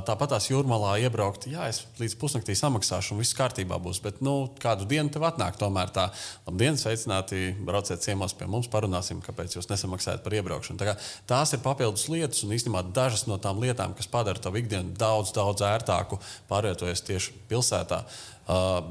Tāpat 0.08 0.34
tās 0.34 0.48
jūrmalā 0.50 0.96
iebraukt, 1.04 1.50
jā, 1.52 1.68
es 1.72 1.82
līdz 2.00 2.16
pusnaktī 2.22 2.56
samaksāšu, 2.58 3.14
un 3.14 3.24
viss 3.24 3.36
kārtībā 3.38 3.80
būs. 3.84 4.00
Bet 4.04 4.22
nu, 4.26 4.36
kādu 4.62 4.88
dienu 4.90 5.12
tev 5.14 5.28
atnāk 5.28 5.60
tomēr 5.60 5.92
tā, 5.96 6.08
labdien, 6.48 6.80
sveicināti, 6.80 7.52
brauciet 7.68 8.06
ciemos 8.06 8.36
pie 8.40 8.48
mums, 8.52 8.72
parunāsim, 8.72 9.20
kāpēc 9.26 9.58
jūs 9.58 9.70
nesamaksājat 9.72 10.24
par 10.24 10.38
iebraukšanu. 10.40 10.80
Tā 10.80 10.92
kā, 10.92 10.96
tās 11.30 11.54
ir 11.56 11.64
papildus 11.66 12.08
lietas, 12.12 12.46
un 12.46 12.56
īstenībā 12.56 12.86
dažas 12.96 13.28
no 13.28 13.40
tām 13.42 13.60
lietām, 13.64 13.98
kas 13.98 14.08
padara 14.12 14.40
tavu 14.40 14.62
ikdienu 14.64 14.96
daudz, 15.00 15.36
daudz 15.36 15.66
ērtāku, 15.68 16.22
pārvietoties 16.52 17.04
tieši 17.10 17.36
pilsētā. 17.52 18.06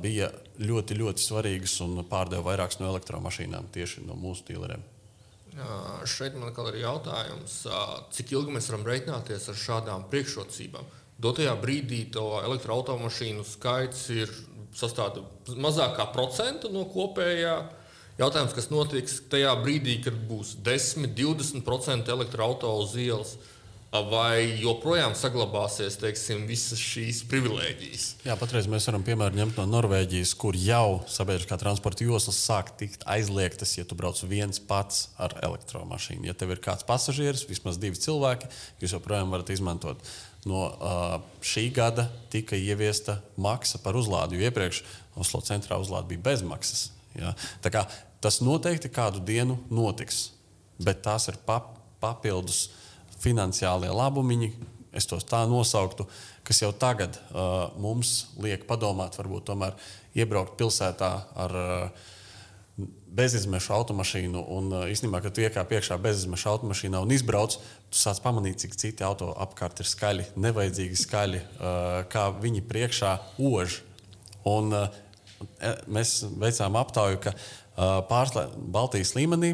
Bija 0.03 0.29
ļoti, 0.63 1.01
ļoti 1.01 1.25
svarīgas 1.25 1.81
un 1.83 2.05
pārdeva 2.07 2.53
vairākas 2.53 2.79
no 2.79 2.93
elektromašīnām 2.93 3.73
tieši 3.75 4.07
no 4.07 4.15
mūsu 4.19 4.47
dealeriem. 4.53 4.85
Šeit 6.09 6.37
man 6.39 6.53
ir 6.53 6.81
jautājums, 6.83 7.55
cik 8.15 8.33
ilgi 8.37 8.55
mēs 8.55 8.69
varam 8.71 8.87
reiķināties 8.87 9.49
ar 9.51 9.59
šādām 9.59 10.07
priekšrocībām. 10.13 10.87
Dotajā 11.19 11.57
brīdī 11.59 12.05
to 12.15 12.25
elektroautomašīnu 12.47 13.43
skaits 13.47 14.05
ir 14.15 14.31
sastāvda 14.79 15.25
mazākā 15.59 16.07
procenta 16.15 16.71
no 16.71 16.85
kopējā. 16.93 17.57
Jautājums, 18.19 18.55
kas 18.55 18.71
notiks 18.71 19.21
tajā 19.31 19.53
brīdī, 19.63 19.99
kad 20.03 20.15
būs 20.31 20.57
10, 20.67 21.11
20% 21.19 22.11
elektroautorāta 22.15 22.87
uz 22.87 22.95
ielas, 22.99 23.37
vai 23.89 24.61
joprojām 24.61 25.15
saglabāsies 25.17 25.97
teiksim, 25.97 26.43
visas 26.49 26.81
šīs 26.81 27.23
privilēģijas. 27.31 28.05
Jā, 28.27 28.35
patreiz 28.37 28.69
mēs 28.69 28.85
varam 28.91 29.05
piemēram 29.07 29.39
ņemt 29.39 29.61
no 29.61 29.65
Norvēģijas, 29.73 30.35
kur 30.37 30.57
jau 30.61 31.01
sabiedriskā 31.09 31.57
transporta 31.61 32.05
joslas 32.05 32.37
sāk 32.45 32.75
tikt 32.81 33.07
aizliegtas, 33.09 33.79
ja 33.79 33.87
tu 33.89 33.97
brauc 33.97 34.21
viens 34.29 34.61
pats 34.61 35.07
ar 35.17 35.33
elektromašīnu. 35.41 36.27
Ja 36.29 36.37
tev 36.37 36.53
ir 36.53 36.61
kāds 36.65 36.85
pasažieris, 36.89 37.47
vismaz 37.49 37.81
divi 37.81 37.97
cilvēki, 37.97 38.51
jūs 38.83 38.93
joprojām 38.99 39.33
varat 39.33 39.53
izmantot. 39.55 40.05
No 40.49 40.67
uh, 40.69 41.15
šī 41.41 41.71
gada 41.75 42.11
tika 42.33 42.59
ieviesta 42.61 43.19
maksa 43.41 43.81
par 43.83 43.97
uzlādi, 43.99 44.37
jo 44.37 44.51
iepriekš 44.51 44.83
Oslo 45.19 45.41
centrā 45.43 45.81
uzlāde 45.81 46.13
bija 46.13 46.27
bezmaksas. 46.29 46.91
Ja? 47.17 47.33
Tas 48.21 48.39
noteikti 48.45 48.91
kādu 48.93 49.23
dienu 49.25 49.57
notiks, 49.73 50.29
bet 50.83 51.01
tās 51.07 51.27
ir 51.33 51.41
pap 51.49 51.73
papildus 51.99 52.69
uh, 52.69 52.85
finansiālie 53.23 53.91
labumiņi, 53.95 54.51
es 54.97 55.07
tos 55.09 55.27
tā 55.29 55.45
nosauktu, 55.49 56.07
kas 56.47 56.63
jau 56.63 56.71
tagad 56.73 57.19
uh, 57.19 57.69
mums 57.81 58.31
liek 58.41 58.65
padomāt, 58.69 59.19
varbūt 59.19 59.51
tomēr 59.51 59.77
iebraukt 60.19 60.57
pilsētā 60.61 61.11
ar 61.45 61.59
uh, 61.59 62.07
bezizmešu 63.19 63.75
automašīnu. 63.75 64.45
Un 64.55 64.71
uh, 64.73 64.87
īstenībā, 64.91 65.21
kad 65.25 65.35
tu 65.35 65.45
iekāp 65.45 65.75
iekšā 65.77 65.99
bezizmešu 66.03 66.53
automašīnā 66.55 67.03
un 67.05 67.13
izbrauc, 67.15 67.59
tu 67.91 68.01
sāc 68.01 68.23
pamanīt, 68.25 68.63
cik 68.63 68.79
citi 68.79 69.07
auto 69.07 69.33
apkārt 69.45 69.83
ir 69.83 69.91
skaļi, 69.91 70.31
nevajadzīgi 70.41 71.03
skaļi, 71.03 71.43
uh, 71.43 71.91
kā 72.13 72.29
viņi 72.39 72.65
priekšā 72.71 73.15
ož. 73.51 73.83
Un, 74.49 74.73
uh, 74.73 75.05
mēs 75.91 76.21
veicām 76.39 76.79
aptauju, 76.79 77.21
ka 77.23 77.35
Pārslē, 77.79 78.49
Baltijas 78.75 79.13
līmenī 79.15 79.53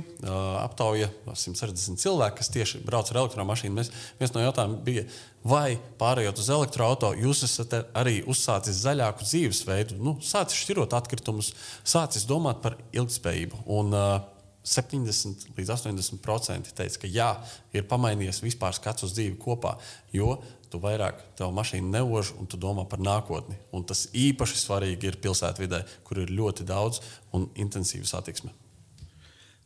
aptauja 0.62 1.10
160 1.28 2.00
cilvēku, 2.00 2.38
kas 2.38 2.48
tieši 2.54 2.80
brauc 2.86 3.10
ar 3.12 3.20
elektromašīnu. 3.20 3.76
Mēs, 3.76 3.90
viens 4.20 4.32
no 4.32 4.40
jautājumiem 4.40 4.78
bija, 4.86 5.02
vai 5.44 5.76
pārējot 6.00 6.40
uz 6.40 6.48
elektroautorātu, 6.56 7.26
jūs 7.26 7.44
esat 7.44 7.76
arī 7.92 8.22
uzsācis 8.24 8.80
zaļāku 8.86 9.28
dzīvesveidu, 9.28 9.98
nu, 10.00 10.16
sācis 10.24 10.62
šķirot 10.64 10.96
atkritumus, 10.96 11.52
sācis 11.84 12.24
domāt 12.30 12.64
par 12.64 12.78
ilgspējību. 12.96 13.66
Un, 13.76 13.92
uh, 13.92 14.22
70 14.64 15.50
līdz 15.58 15.70
80% 15.76 16.72
teica, 16.72 17.00
ka 17.02 17.08
jā, 17.10 17.28
ir 17.76 17.84
pamainījies 17.88 18.40
vispār 18.46 18.72
skats 18.72 19.04
uz 19.04 19.12
dzīvi 19.12 19.36
kopā, 19.42 19.74
jo 20.16 20.38
tu 20.74 20.82
vairāk 20.82 21.22
tev 21.38 21.54
mašīna 21.54 22.00
neož 22.00 22.34
un 22.40 22.50
tu 22.50 22.58
domā 22.58 22.84
par 22.90 23.02
nākotni. 23.02 23.56
Un 23.74 23.86
tas 23.86 24.08
īpaši 24.10 24.58
svarīgi 24.58 25.12
ir 25.12 25.20
pilsētvidē, 25.22 25.84
kur 26.06 26.24
ir 26.24 26.34
ļoti 26.34 26.66
daudz 26.66 27.00
un 27.36 27.46
intensīva 27.54 28.08
satiksme. 28.10 28.50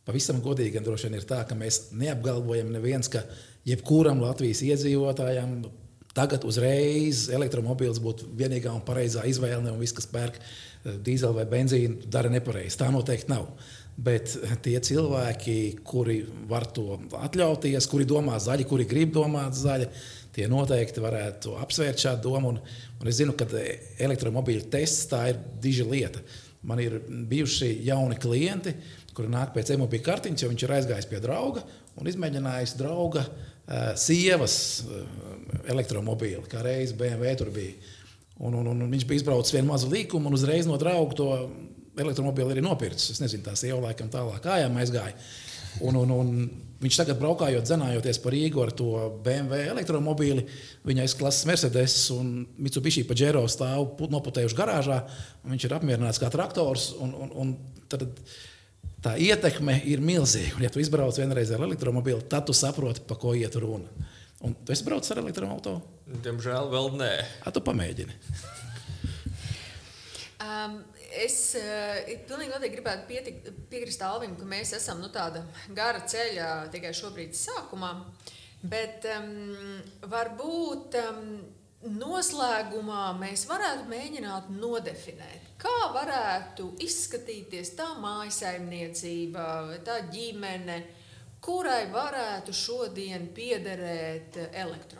Pavisam 0.05 0.39
godīgi 0.41 0.81
droši 0.81 1.09
vien 1.09 1.19
ir 1.19 1.27
tā, 1.29 1.43
ka 1.45 1.57
mēs 1.57 1.89
neapgalvojam 1.97 2.71
neviens, 2.73 3.09
ka 3.11 3.23
jebkuram 3.67 4.21
Latvijas 4.23 4.63
iedzīvotājam 4.65 5.59
tagad 6.17 6.45
uzreiz 6.49 7.27
elektromobīls 7.33 8.01
būtu 8.01 8.31
vienīgā 8.37 8.71
un 8.73 8.85
pareizā 8.85 9.25
izvēle, 9.29 9.69
un 9.69 9.81
viss, 9.81 9.95
kas 9.97 10.09
pērk 10.09 10.39
eh, 10.39 10.97
dīzeļu 11.05 11.37
vai 11.37 11.45
benzīnu, 11.49 12.09
dara 12.11 12.31
nepareizi. 12.33 12.79
Tā 12.81 12.89
noteikti 12.93 13.31
nav. 13.33 13.51
Bet 13.99 14.31
tie 14.63 14.77
cilvēki, 14.79 15.81
kuri 15.83 16.21
var 16.47 16.63
to 16.71 17.01
atļauties, 17.19 17.87
kuri 17.91 18.07
domā 18.07 18.37
zaļi, 18.39 18.67
kuri 18.69 18.85
grib 18.87 19.11
domāt 19.17 19.57
zaļi, 19.59 19.89
tie 20.39 20.47
noteikti 20.51 21.03
varētu 21.03 21.57
apsvērt 21.61 22.01
šādu 22.01 22.29
domu. 22.29 22.53
Un, 22.55 22.61
un 22.99 23.11
es 23.11 23.19
zinu, 23.19 23.35
ka 23.37 23.47
elektromobīļu 23.99 24.69
tests 24.71 25.09
tā 25.11 25.25
ir 25.33 25.41
diža 25.63 25.87
lieta. 25.89 26.23
Man 26.67 26.81
ir 26.83 26.97
bijuši 27.29 27.71
jauni 27.87 28.17
klienti, 28.19 28.73
kuri 29.15 29.31
nāk 29.31 29.53
pēc 29.55 29.73
e-mobīļa 29.75 30.05
kartiņas, 30.05 30.43
jo 30.43 30.49
viņš 30.51 30.65
ir 30.65 30.75
aizgājis 30.75 31.07
pie 31.11 31.21
drauga 31.23 31.63
un 31.99 32.07
izmēģinājis 32.07 32.75
drauga 32.79 33.25
uh, 33.25 33.93
sievas 33.99 34.57
uh, 34.85 35.01
elektromobīli, 35.71 36.45
kā 36.51 36.63
reizes 36.63 36.95
BMW 36.99 37.35
tur 37.39 37.51
bija. 37.55 37.75
Un, 38.39 38.55
un, 38.55 38.69
un 38.71 38.85
viņš 38.87 39.03
bija 39.07 39.19
izbraucis 39.19 39.55
vienu 39.55 39.73
mazu 39.73 39.89
līkumu 39.91 40.29
un 40.29 40.37
uzreiz 40.37 40.67
no 40.67 40.77
drauga 40.79 41.17
to 41.19 41.29
elektromobīli 41.99 42.55
arī 42.55 42.63
nopircis. 42.63 43.15
Es 43.15 43.23
nezinu, 43.23 43.43
tās 43.49 43.63
sieva 43.65 43.81
laikam 43.89 44.11
tālāk 44.11 44.39
kājām 44.45 44.79
aizgāja. 44.79 45.15
Un, 45.85 45.95
un, 46.01 46.11
un 46.11 46.29
viņš 46.83 46.99
tagad 47.01 47.19
braukājot, 47.21 47.65
dzenājoties 47.67 48.19
par 48.23 48.35
Rīgu 48.35 48.63
ar 48.63 48.71
to 48.75 48.91
BMW 49.25 49.69
elektromobīli, 49.71 50.45
viņa 50.87 51.07
izklases 51.07 51.47
Mercedes 51.49 51.97
un 52.15 52.31
Mitsubishi 52.59 53.05
Pajero 53.07 53.45
stāv 53.51 53.99
noputējuši 54.11 54.59
garāžā. 54.59 55.01
Viņš 55.47 55.67
ir 55.67 55.75
apmierināts 55.77 56.21
kā 56.21 56.31
traktors. 56.33 56.91
Un, 56.99 57.15
un, 57.25 57.33
un 57.43 57.53
tad, 57.91 58.07
tā 59.03 59.15
ietekme 59.19 59.79
ir 59.89 60.03
milzīga. 60.03 60.57
Un, 60.57 60.67
ja 60.67 60.73
tu 60.73 60.83
izbrauc 60.83 61.19
vienreiz 61.19 61.51
ar 61.55 61.65
elektromobīli, 61.67 62.27
tad 62.31 62.47
tu 62.49 62.55
saproti, 62.57 63.03
pa 63.07 63.19
ko 63.19 63.35
iet 63.37 63.59
runa. 63.59 64.09
Un 64.39 64.55
tu 64.55 64.71
esi 64.71 64.85
braucis 64.87 65.11
ar 65.11 65.19
elektroautorātu? 65.19 65.97
Diemžēl 66.23 66.69
vēl 66.71 66.93
nē. 66.95 67.11
A, 67.43 67.51
tu 67.51 67.61
pamēģini. 67.63 68.15
Um, 70.39 70.79
es 71.23 71.37
uh, 71.59 71.99
pilnīgi 72.27 72.53
noteikti 72.53 72.75
gribētu 72.77 73.07
pietik, 73.09 73.39
piekrist 73.71 74.03
Alvim, 74.05 74.35
ka 74.39 74.47
mēs 74.49 74.73
esam 74.77 75.01
nu, 75.03 75.09
tāda 75.13 75.45
gara 75.75 76.01
ceļa 76.05 76.49
tikai 76.73 76.93
šobrīd 76.95 77.37
sākumā. 77.37 77.93
Bet 78.59 79.05
um, 79.07 79.79
varbūt 80.11 80.97
um, 80.99 81.23
noslēgumā 81.87 83.03
mēs 83.19 83.45
varētu 83.47 83.87
mēģināt 83.87 84.49
nodefinēt, 84.51 85.53
kā 85.61 85.77
varētu 85.95 86.73
izskatīties 86.83 87.71
tā 87.79 87.87
mājsaimniecība, 88.03 89.45
tā 89.87 90.01
ģimene, 90.11 90.81
kurai 91.39 91.85
varētu 91.93 92.51
šodien 92.55 93.29
piederēt 93.35 94.41
elektroautorāts. 94.51 94.98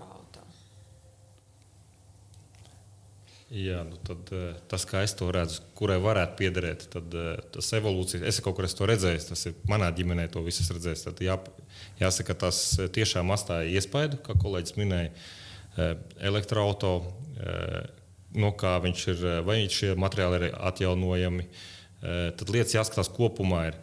Jā, 3.49 3.79
nu 3.81 3.97
tad, 4.05 4.29
eh, 4.29 4.57
tas, 4.69 4.83
kā 4.85 5.01
es 5.01 5.15
to 5.17 5.25
redzu, 5.33 5.63
kurai 5.73 5.97
varētu 5.97 6.35
piederēt, 6.37 6.83
tad 6.93 7.15
eh, 7.17 7.29
tas 7.49 7.71
evolūcijas, 7.73 8.21
es 8.29 8.37
kaut 8.45 8.53
kur 8.59 8.67
esmu 8.67 8.77
to 8.77 8.87
redzējis, 8.91 9.25
tas 9.31 9.45
ir 9.49 9.55
manā 9.71 9.87
ģimenē, 9.97 10.27
to 10.29 10.43
viss 10.45 10.69
redzējis. 10.69 11.07
Tad 11.07 11.23
jā, 11.25 11.37
jāsaka, 11.97 12.35
tas 12.45 12.59
eh, 12.77 12.91
tiešām 12.93 13.33
atstāja 13.33 13.71
iespaidu, 13.73 14.19
kā 14.25 14.37
kolēģis 14.37 14.77
minēja, 14.77 15.13
elektroautorāta, 16.27 17.85
no 18.35 18.49
kā 18.59 18.73
viņš 18.83 19.03
ir, 19.13 19.21
vai 19.47 19.61
šie 19.71 19.93
materiāli 19.95 20.41
ir 20.41 20.57
atjaunojami. 20.67 21.45
Tad 22.01 22.51
lietas 22.51 22.73
jāskatās 22.75 23.07
kopumā. 23.15 23.61
Ir. 23.69 23.77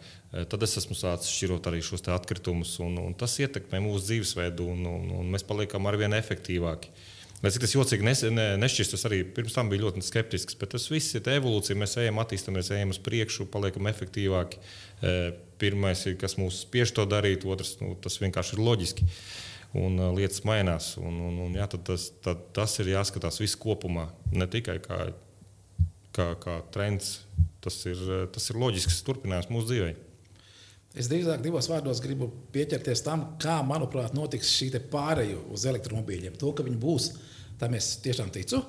Tad 0.51 0.61
es 0.67 0.75
esmu 0.77 0.93
sācis 0.99 1.31
šķirot 1.33 1.71
arī 1.71 1.81
šos 1.81 2.05
atkritumus, 2.13 2.75
un, 2.85 2.99
un 3.01 3.15
tas 3.17 3.33
ietekmē 3.41 3.81
mūsu 3.81 4.11
dzīvesveidu, 4.11 4.67
un, 4.75 4.85
un, 4.91 5.09
un 5.23 5.31
mēs 5.33 5.47
paliekam 5.47 5.89
arvien 5.89 6.13
efektīvāki. 6.19 6.91
Uh, 6.91 7.16
Lai 7.43 7.51
cik 7.53 7.61
tas 7.61 7.73
jocīgi 7.75 8.05
nes, 8.05 8.23
ne, 8.33 8.45
nešķist, 8.57 8.95
tas 8.95 9.03
arī 9.05 9.19
pirms 9.29 9.53
tam 9.53 9.67
bija 9.69 9.83
ļoti 9.83 10.01
skeptisks. 10.01 10.57
Bet 10.57 10.71
tas 10.73 10.87
viss 10.89 11.13
ir 11.19 11.27
evolūcija. 11.35 11.77
Mēs 11.77 11.93
ejam, 12.01 12.17
attīstāmies, 12.23 12.71
ejam 12.73 12.95
uz 12.95 12.97
priekšu, 13.05 13.45
paliekam 13.53 13.89
efektīvāki. 13.91 14.57
E, 15.05 15.13
pirmais 15.61 16.01
ir, 16.09 16.15
kas 16.17 16.33
mūs 16.41 16.63
spiež 16.65 16.95
to 16.97 17.05
darīt, 17.09 17.45
otrs 17.45 17.75
nu, 17.83 17.91
tas 18.01 18.17
vienkārši 18.23 18.57
ir 18.57 18.63
loģiski. 18.65 19.05
Un 19.77 19.99
uh, 19.99 20.09
lietas 20.15 20.41
mainās. 20.47 20.93
Un, 20.97 21.19
un, 21.27 21.37
un, 21.45 21.53
jā, 21.59 21.67
tas, 21.75 22.07
tad, 22.25 22.41
tas 22.57 22.73
ir 22.81 22.93
jāskatās 22.95 23.37
viss 23.43 23.59
kopumā, 23.59 24.07
ne 24.33 24.47
tikai 24.49 24.79
kā, 24.81 25.01
kā, 26.17 26.31
kā 26.41 26.57
trends. 26.73 27.19
Tas 27.61 27.77
ir, 27.85 28.01
tas 28.33 28.49
ir 28.49 28.57
loģisks 28.57 29.03
turpinājums 29.05 29.51
mūsu 29.53 29.73
dzīvei. 29.73 29.93
Es 30.97 31.09
drīzāk 31.11 31.43
divos 31.45 31.67
vārdos 31.69 32.01
gribu 32.01 32.31
pieķerties 32.55 33.03
tam, 33.05 33.23
kā, 33.41 33.59
manuprāt, 33.65 34.15
notiks 34.17 34.49
šī 34.57 34.71
pārējai 34.89 35.37
uz 35.53 35.65
elektromobīļiem. 35.69 36.37
To, 36.41 36.53
ka 36.57 36.65
viņi 36.65 36.79
būs, 36.81 37.09
tam 37.61 37.75
es 37.77 37.91
tiešām 38.01 38.31
ticu. 38.33 38.63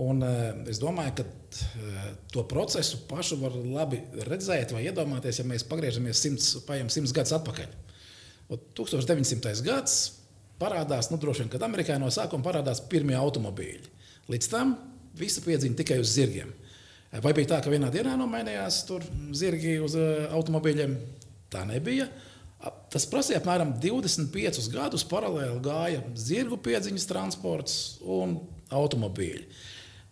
Un, 0.00 0.20
uh, 0.24 0.50
es 0.68 0.80
domāju, 0.80 1.14
ka 1.18 1.24
uh, 1.24 2.06
to 2.32 2.44
procesu 2.48 3.02
pašu 3.08 3.38
var 3.40 3.54
labi 3.56 4.02
redzēt 4.28 4.74
vai 4.76 4.84
iedomāties, 4.88 5.40
ja 5.40 5.46
mēs 5.48 5.64
pagriežamies 5.68 6.20
simts, 6.20 6.50
paiem 6.68 6.88
simts 6.92 7.14
gadus 7.16 7.32
atpakaļ. 7.38 7.72
Un 8.52 8.60
1900. 8.76 9.54
gads 9.66 9.96
parādās, 10.60 11.10
nu, 11.12 11.20
droši 11.20 11.44
vien, 11.44 11.52
kad 11.52 11.64
Amerikā 11.64 11.96
no 12.00 12.08
sākuma 12.12 12.44
parādās 12.44 12.82
pirmie 12.88 13.16
automobīļi. 13.18 13.92
Līdz 14.32 14.50
tam 14.52 14.76
visi 15.16 15.44
piedzima 15.44 15.76
tikai 15.76 16.00
uz 16.02 16.12
zirgiem. 16.12 16.52
Vai 17.22 17.32
bija 17.36 17.54
tā, 17.54 17.62
ka 17.64 17.72
vienā 17.72 17.88
dienā 17.92 18.16
nomainījās 18.20 18.82
zirgi 19.36 19.78
uz 19.80 19.96
automobīļiem? 20.36 20.96
Tā 21.56 21.64
nebija. 21.64 22.08
Tas 22.92 23.06
prasīja 23.08 23.40
apmēram 23.40 23.74
25 23.80 24.68
gadus. 24.72 25.04
Paralēli 25.08 25.60
gāja 25.64 26.02
zirgu 26.18 26.58
piedziņas 26.60 27.08
transports 27.08 27.76
un 28.02 28.38
automobīļi. 28.74 29.44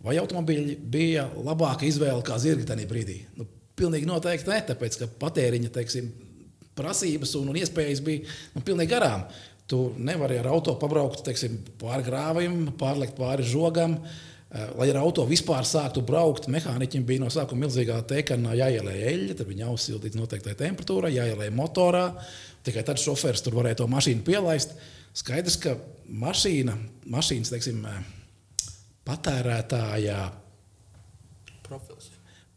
Vai 0.04 0.18
automobīļi 0.20 0.76
bija 0.92 1.26
labāka 1.36 1.86
izvēle 1.88 2.24
kā 2.24 2.36
zirgi 2.40 2.66
tajā 2.68 2.88
brīdī? 2.88 3.22
Nu, 3.38 3.48
pilnīgi 3.76 4.08
noteikti 4.08 4.52
ne, 4.52 4.60
tāpēc 4.68 5.00
ka 5.00 5.08
patēriņa 5.22 5.72
teiksim, 5.74 6.12
prasības 6.76 7.32
un, 7.40 7.48
un 7.52 7.58
iespējas 7.58 8.04
bija 8.04 8.28
nu, 8.54 8.62
pilnīgi 8.64 8.92
garām. 8.92 9.24
Tu 9.68 9.80
nevari 9.96 10.36
ar 10.42 10.50
auto 10.52 10.74
pabraukt 10.76 11.24
teiksim, 11.24 11.56
pāri 11.80 12.04
grāvim, 12.04 12.66
pārlikt 12.80 13.16
pāri 13.16 13.46
žogam. 13.48 13.96
Uh, 13.96 14.33
lai 14.54 14.88
ar 14.92 15.00
auto 15.02 15.24
vispār 15.26 15.66
sāktu 15.66 16.02
braukt, 16.06 16.46
mehāniķim 16.52 17.04
bija 17.06 17.24
no 17.24 17.30
sākuma 17.32 17.64
milzīgā 17.64 17.96
teikana 18.10 18.54
jāielēj 18.54 19.00
eļļa, 19.10 19.36
tad 19.40 19.50
viņa 19.50 19.64
jāuzsilda 19.66 20.06
līdz 20.06 20.20
noteiktai 20.20 20.54
temperatūrai, 20.60 21.14
jāielēj 21.16 21.50
motorā. 21.54 22.04
Tikai 22.64 22.84
tad 22.86 23.02
šofērs 23.02 23.42
tur 23.44 23.58
varēja 23.58 23.82
to 23.82 23.88
mašīnu 23.90 24.22
pielaist. 24.26 24.76
Skaidrs, 25.14 25.58
ka 25.62 25.74
mašīna, 26.06 26.76
mašīnas 27.10 27.50
teiksim, 27.50 27.82
eh, 27.86 28.00
patērētāja 29.06 30.20
profils. 31.66 32.10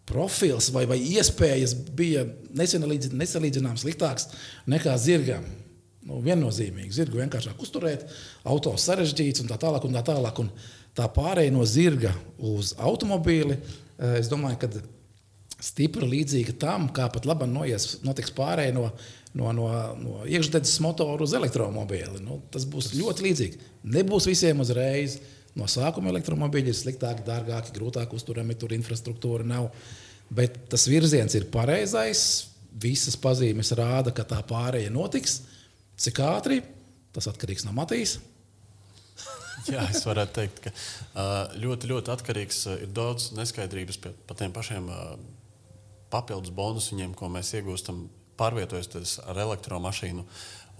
profils 0.07 0.69
vai, 0.71 0.85
vai 0.87 0.97
iespējas 1.01 1.73
bija 1.97 2.23
nesalīdzināms 2.55 3.83
sliktāks 3.83 4.29
nekā 4.67 4.93
zirgam. 4.97 5.43
Nu, 6.07 6.21
viennozīmīgi, 6.23 6.93
zirgu 7.01 7.19
vienkāršāk 7.19 7.59
uzturēt, 7.59 8.05
auto 8.47 8.71
sarežģīts 8.79 9.43
un 9.43 9.49
tā 9.51 9.57
tālāk. 9.59 9.83
Un 9.89 9.97
tā 9.97 10.05
tālāk. 10.07 10.39
Un, 10.39 10.47
uh, 10.47 10.75
tā 10.97 11.05
pārēja 11.13 11.53
no 11.53 11.65
zirga 11.67 12.13
uz 12.37 12.73
automobīli, 12.77 13.57
eh, 13.57 14.17
es 14.21 14.29
domāju, 14.31 14.59
ka 14.61 14.69
stipri 15.63 16.09
līdzīga 16.09 16.57
tam, 16.61 16.89
kā 16.93 17.07
pat 17.13 17.25
labi 17.25 17.47
noies, 17.49 17.99
notiks 18.05 18.33
pārēja 18.33 18.75
no, 18.75 18.89
no, 19.37 19.53
no, 19.57 19.69
no 19.97 20.19
iekšdedzes 20.29 20.79
motora 20.85 21.25
uz 21.25 21.33
elektromobīli. 21.37 22.21
Nu, 22.25 22.41
tas 22.53 22.65
būs 22.69 22.93
ļoti 22.97 23.25
līdzīgi. 23.25 23.63
Nebūs 23.97 24.29
visiem 24.29 24.61
uzreiz. 24.61 25.19
No 25.57 25.65
sākuma 25.65 26.11
elektromobīļi 26.11 26.69
ir 26.69 26.77
sliktāki, 26.77 27.23
dārgāki, 27.25 27.73
grūtāk 27.73 28.11
uzturami, 28.13 28.53
tur 28.53 28.75
infrastruktūra 28.75 29.41
nav. 29.47 29.71
Bet 30.29 30.59
tas 30.69 30.85
virziens 30.85 31.33
ir 31.33 31.47
pareizais. 31.49 32.21
Visas 32.77 33.17
pazīmes 33.17 33.73
rāda, 33.73 34.13
ka 34.13 34.21
tā 34.29 34.37
pārēja 34.45 34.91
notiks. 34.93 35.39
Cik 35.97 36.19
ātri 36.21 36.61
tas 37.15 37.25
atkarīgs 37.31 37.65
no 37.65 37.73
Matīs. 37.73 38.19
Jā, 39.71 39.87
es 39.89 40.03
varētu 40.05 40.35
teikt, 40.35 40.61
ka 40.67 41.25
ļoti, 41.57 41.89
ļoti 41.89 42.13
atkarīgs 42.13 42.59
ir 42.75 42.91
daudz 42.93 43.31
neskaidrības 43.37 43.97
par 44.03 44.37
tiem 44.37 44.53
pašiem 44.53 44.91
papildus 46.13 46.53
bonusiem, 46.55 47.15
ko 47.17 47.31
mēs 47.33 47.55
iegūstam 47.57 48.05
pārvietojoties 48.37 49.17
ar 49.25 49.41
elektromašīnu. 49.47 50.27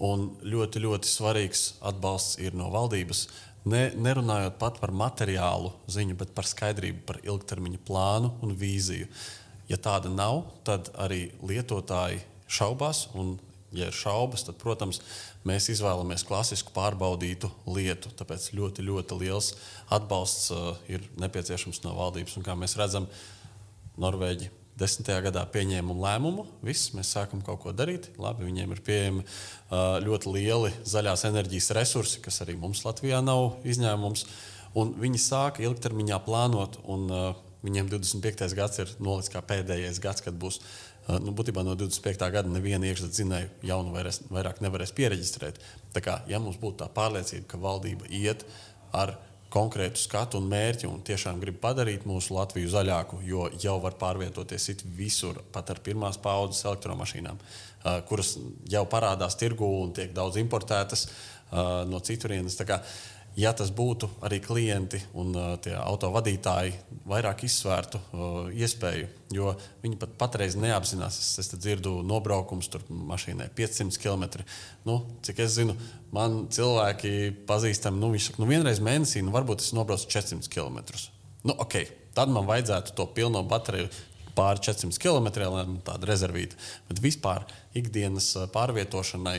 Un 0.06 0.28
ļoti, 0.46 0.84
ļoti 0.84 1.10
svarīgs 1.10 1.64
atbalsts 1.90 2.38
ir 2.38 2.54
no 2.54 2.68
valdības. 2.70 3.26
Ne, 3.68 3.88
nerunājot 3.98 4.54
pat 4.60 4.78
par 4.78 4.94
materiālu 4.94 5.72
ziņu, 5.90 6.14
bet 6.20 6.30
par 6.36 6.46
skaidrību 6.46 7.02
par 7.08 7.18
ilgtermiņa 7.26 7.82
plānu 7.88 8.30
un 8.46 8.54
vīziju. 8.56 9.10
Ja 9.68 9.76
tāda 9.82 10.12
nav, 10.14 10.44
tad 10.64 10.92
arī 10.96 11.26
lietotāji 11.42 12.22
šaubās 12.48 13.08
un 13.18 13.34
ja 13.76 13.88
ir 13.88 13.96
šaubas, 13.96 14.44
tad, 14.46 14.58
protams, 14.60 15.00
mēs 15.48 15.68
izvēlamies 15.74 16.24
klasisku 16.28 16.72
pārbaudītu 16.76 17.50
lietu. 17.68 18.12
Tāpēc 18.18 18.50
ļoti, 18.56 18.84
ļoti 18.86 19.18
liels 19.20 19.54
atbalsts 19.94 20.52
uh, 20.54 20.70
ir 20.90 21.04
nepieciešams 21.20 21.82
no 21.84 21.96
valdības. 21.98 22.38
Un, 22.38 22.46
kā 22.46 22.56
mēs 22.58 22.78
redzam, 22.80 23.08
Norvēģi 23.98 24.52
desmitajā 24.78 25.24
gadā 25.26 25.42
pieņēma 25.50 25.96
lēmumu, 25.98 26.44
viss, 26.62 26.92
mēs 26.94 27.10
sākam 27.16 27.42
kaut 27.44 27.64
ko 27.64 27.72
darīt. 27.74 28.12
Labi, 28.20 28.46
viņiem 28.46 28.76
ir 28.76 28.82
pieejami 28.86 29.24
uh, 29.24 29.98
ļoti 30.04 30.36
lieli 30.36 30.70
zaļās 30.86 31.26
enerģijas 31.28 31.72
resursi, 31.78 32.22
kas 32.22 32.38
arī 32.44 32.54
mums 32.60 32.84
Latvijā 32.86 33.18
nav 33.24 33.58
izņēmums. 33.66 34.24
Un 34.78 34.94
viņi 35.00 35.18
sāka 35.22 35.64
ilgtermiņā 35.66 36.20
plānot, 36.22 36.78
un 36.86 37.08
uh, 37.10 37.28
viņiem 37.66 37.90
25. 37.90 38.54
gads 38.54 38.82
ir 38.84 38.92
nolikts 39.02 39.32
kā 39.32 39.42
pēdējais 39.42 39.98
gads, 40.02 40.22
kad 40.22 40.38
būs 40.38 40.60
nu, 41.08 41.32
būtībā 41.36 41.64
no 41.64 41.76
25. 41.78 42.28
gada 42.34 42.50
neviena 42.52 42.88
iekšzemes 42.88 43.62
jaunu 43.64 43.94
vairs, 43.94 44.20
vairāk 44.32 44.60
nevarēs 44.64 44.92
pieregistrēt. 44.96 45.60
Tā 45.94 46.02
kā, 46.04 46.18
ja 46.28 46.40
mums 46.42 46.60
būtu 46.60 46.82
tā 46.82 46.90
pārliecība, 46.92 47.46
ka 47.48 47.60
valdība 47.62 48.10
iet 48.12 48.44
ar 48.92 49.16
konkrētu 49.52 50.00
skatu 50.00 50.40
un 50.42 50.48
mērķi 50.50 50.88
un 50.88 51.00
tiešām 51.04 51.40
grib 51.40 51.56
padarīt 51.62 52.04
mūsu 52.08 52.36
Latviju 52.36 52.68
zaļāku, 52.72 53.22
jo 53.24 53.46
jau 53.62 53.78
var 53.80 53.96
pārvietoties 54.00 54.68
visur, 54.96 55.40
pat 55.52 55.72
ar 55.72 55.80
pirmās 55.84 56.20
paudzes 56.20 56.66
elektromašīnām, 56.68 57.40
kuras 58.10 58.36
jau 58.68 58.84
parādās 58.92 59.38
tirgū 59.40 59.70
un 59.86 59.94
tiek 59.96 60.12
daudz 60.12 60.36
importētas 60.42 61.06
no 61.88 62.00
citurienes 62.04 62.58
ja 63.38 63.52
tas 63.56 63.70
būtu 63.74 64.08
arī 64.26 64.40
klienti 64.42 65.00
un 65.18 65.30
uh, 65.36 65.52
tie 65.62 65.74
autovadītāji 65.78 66.74
vairāk 67.08 67.44
izsvērtu 67.46 68.00
uh, 68.00 68.38
iespēju, 68.50 69.06
jo 69.34 69.52
viņi 69.84 70.00
pat 70.00 70.16
patreiz 70.20 70.56
neapzinās, 70.58 71.20
es, 71.22 71.30
es 71.44 71.52
dzirdu 71.54 72.00
nobraukums 72.06 72.70
tur 72.72 72.84
mašīnai 72.90 73.48
500 73.58 74.02
km. 74.02 74.42
Nu, 74.88 75.00
cik 75.26 75.44
es 75.44 75.54
zinu, 75.60 75.76
man 76.14 76.46
cilvēki 76.54 77.14
pazīstami, 77.48 78.02
nu, 78.02 78.10
viņš 78.16 78.30
saka, 78.30 78.42
nu, 78.42 78.50
vienreiz 78.50 78.82
mēnesī, 78.84 79.22
nu, 79.22 79.34
varbūt 79.34 79.64
es 79.64 79.72
nobraucu 79.76 80.10
400 80.10 80.50
km. 80.52 80.82
Nu, 81.46 81.54
okay, 81.54 81.86
tad 82.18 82.32
man 82.34 82.48
vajadzētu 82.48 82.96
to 82.98 83.06
pilno 83.14 83.44
bateriju 83.46 83.90
pāri 84.38 84.62
400 84.66 85.02
km, 85.02 85.30
lai 85.50 85.64
tāda 85.86 86.10
rezervīta. 86.10 86.58
Bet 86.90 87.02
vispār 87.02 87.46
ikdienas 87.78 88.30
pārvietošanai, 88.54 89.38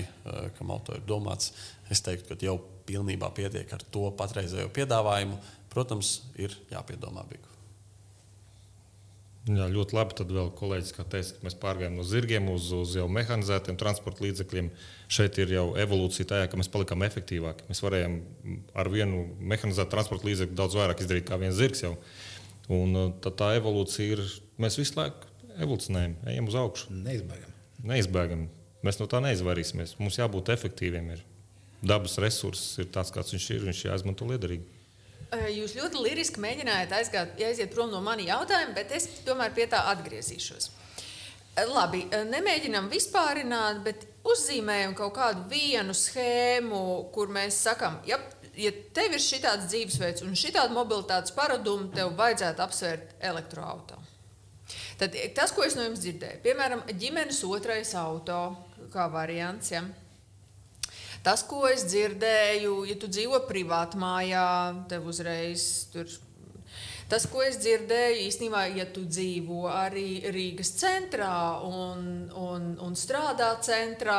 kam 0.57 0.73
auto 0.75 0.95
ir 0.95 1.05
domāts, 1.07 1.53
es 1.91 2.03
teiktu, 2.05 2.35
ka 2.35 2.45
jau 2.45 2.59
pilnībā 2.89 3.29
pietiek 3.37 3.77
ar 3.77 3.85
to 3.93 4.09
patreizējo 4.19 4.73
piedāvājumu. 4.75 5.37
Protams, 5.69 6.17
ir 6.41 6.55
jāpiedomā 6.71 7.23
bigu. 7.29 7.49
Jā, 9.49 9.65
ļoti 9.71 9.95
labi. 9.95 10.15
Tad 10.19 10.31
vēl 10.33 10.49
kolēģis 10.57 10.95
teica, 10.97 11.21
ka 11.37 11.45
mēs 11.47 11.55
pārgājām 11.61 11.95
no 11.97 12.03
zirgiem 12.05 12.49
uz, 12.51 12.67
uz 12.75 12.93
jau 12.97 13.07
mehanizētiem 13.09 13.77
transporta 13.79 14.25
līdzekļiem. 14.25 14.67
Šeit 15.09 15.39
ir 15.41 15.53
jau 15.55 15.65
evolūcija 15.79 16.27
tajā, 16.29 16.49
ka 16.51 16.59
mēs 16.59 16.69
palikām 16.73 17.05
efektīvāki. 17.07 17.65
Mēs 17.69 17.81
varējām 17.85 18.19
ar 18.77 18.91
vienu 18.93 19.23
mehanizētu 19.39 19.93
transporta 19.95 20.29
līdzekli 20.29 20.57
daudz 20.59 20.77
vairāk 20.77 21.01
izdarīt 21.01 21.25
kā 21.29 21.39
viens 21.41 21.57
zirgs. 21.57 21.81
Jau. 21.85 21.95
Un 22.69 22.93
uh, 22.93 23.09
tad 23.23 23.39
tā 23.39 23.53
evolūcija 23.57 24.17
ir, 24.17 24.21
mēs 24.61 24.77
visu 24.77 24.99
laiku 24.99 25.29
evolūcionējam, 25.57 26.19
ejam 26.29 26.51
uz 26.51 26.59
augšu. 26.59 26.93
Neizbēgam. 27.07 27.55
Neizbēgam. 27.89 28.45
Mēs 28.85 28.99
no 29.01 29.09
tā 29.11 29.23
neizvairīsimies. 29.23 29.97
Mums 29.99 30.19
jābūt 30.19 30.53
efektīviem. 30.53 31.09
Ir 31.15 31.25
dabas 31.81 32.17
resurss 32.21 32.79
ir 32.81 32.89
tāds, 32.93 33.11
kāds 33.13 33.33
viņš 33.35 33.47
ir, 33.55 33.63
viņš 33.69 33.85
jāizmanto 33.87 34.27
liederīgi. 34.29 34.65
Jūs 35.53 35.75
ļoti 35.77 36.01
liriski 36.01 36.41
mēģinājāt 36.41 36.93
aizgāt, 36.97 37.41
aiziet 37.45 37.69
prom 37.73 37.91
no 37.93 38.01
mani 38.01 38.25
jautājuma, 38.31 38.73
bet 38.73 38.91
es 38.97 39.05
tomēr 39.27 39.53
pie 39.53 39.67
tā 39.69 39.83
atgriezīšos. 39.91 40.71
Labi, 41.69 42.05
nemēģinām 42.31 42.87
vispārināt, 42.89 43.83
bet 43.85 44.07
uzzīmējam 44.25 44.95
kaut 44.97 45.13
kādu 45.17 45.45
vienu 45.51 45.93
schēmu, 45.93 46.81
kur 47.13 47.29
mēs 47.35 47.59
sakām, 47.67 47.99
ja, 48.09 48.17
ja 48.57 48.71
tev 48.95 49.17
ir 49.17 49.21
šāds 49.21 49.67
dzīvesveids 49.69 50.25
un 50.25 50.37
šāda 50.39 50.69
mobilitātes 50.73 51.35
paraduma, 51.35 51.91
tev 51.93 52.15
vajadzētu 52.17 52.65
apsvērt 52.65 53.17
elektroautorātu. 53.31 54.05
Tad 54.99 55.15
tas, 55.35 55.53
ko 55.55 55.63
es 55.65 55.77
no 55.77 55.85
jums 55.85 56.01
dzirdēju, 56.03 56.41
piemēram, 56.43 56.83
ģimenes 56.99 57.39
otrais 57.47 57.93
auto 57.97 58.39
kā 58.93 59.07
variants. 59.11 59.71
Ja? 59.71 59.83
Tas, 61.29 61.43
ko 61.45 61.67
es 61.69 61.83
dzirdēju, 61.85 62.71
ja 62.89 62.95
tu 62.97 63.05
dzīvo 63.05 63.43
privātā 63.45 63.99
mājā, 64.01 64.47
tev 64.89 65.05
uzreiz 65.11 65.65
tur. 65.93 66.09
Tas, 67.09 67.27
ko 67.29 67.43
es 67.45 67.59
dzirdēju, 67.61 68.17
īstenībā, 68.23 68.63
ja 68.73 68.87
tu 68.89 69.03
dzīvo 69.05 69.67
arī 69.69 70.23
Rīgas 70.33 70.73
centrā 70.79 71.29
un, 71.65 72.01
un, 72.33 72.67
un 72.81 72.97
strādā 72.97 73.51
centrā, 73.65 74.17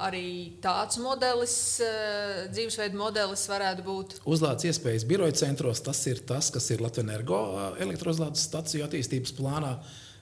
arī 0.00 0.24
tāds 0.64 0.96
modelis, 1.04 1.54
eh, 1.84 2.44
dzīvesveidu 2.56 2.96
modelis 2.96 3.44
varētu 3.52 3.84
būt. 3.84 4.20
Uzlādes 4.24 4.70
iespējas 4.72 5.08
biroja 5.08 5.36
centros, 5.44 5.84
tas 5.84 6.00
ir 6.08 6.24
tas, 6.24 6.48
kas 6.52 6.72
ir 6.72 6.80
Latvijas 6.80 7.08
energo 7.10 7.42
elektrozlādes 7.84 8.48
staciju 8.48 8.88
attīstības 8.88 9.36
plānā. 9.36 9.76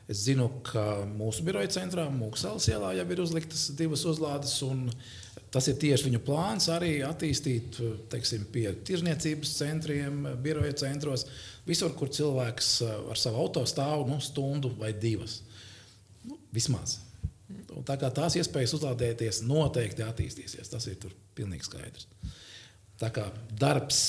Es 0.08 0.22
zinu, 0.24 0.46
ka 0.64 1.02
mūsu 1.04 1.42
biroja 1.44 1.68
centrā, 1.74 2.06
Mūksāles 2.08 2.64
ielā, 2.72 2.94
jau 2.96 3.04
ir 3.12 3.20
uzliktas 3.20 3.66
divas 3.76 4.06
uzlādes. 4.08 4.54
Tas 5.52 5.68
ir 5.70 5.78
tieši 5.80 6.10
viņu 6.10 6.20
plāns 6.26 6.66
arī 6.68 6.98
attīstīt 7.06 7.78
teiksim, 8.12 8.44
pie 8.52 8.66
tirzniecības 8.84 9.52
centriem, 9.62 10.26
biroja 10.44 10.74
centros, 10.84 11.24
visur, 11.68 11.94
kur 11.96 12.12
cilvēks 12.12 12.72
eh, 12.84 12.96
ar 13.12 13.20
savu 13.20 13.40
auto 13.44 13.64
stāv 13.68 14.06
nu, 14.08 14.20
stundu 14.24 14.74
vai 14.78 14.92
divas. 14.92 15.40
Nu, 16.28 16.36
vismaz. 16.52 16.98
Un 17.48 17.84
tā 17.86 17.96
kā 18.00 18.10
tās 18.12 18.36
iespējas 18.36 18.74
uzlādēties 18.76 19.40
noteikti 19.48 20.04
attīstīsies, 20.04 20.68
tas 20.68 20.84
ir 20.90 21.00
pilnīgi 21.38 21.64
skaidrs. 21.64 22.08
Tā 22.98 23.08
kā 23.14 23.28
darbs 23.56 24.00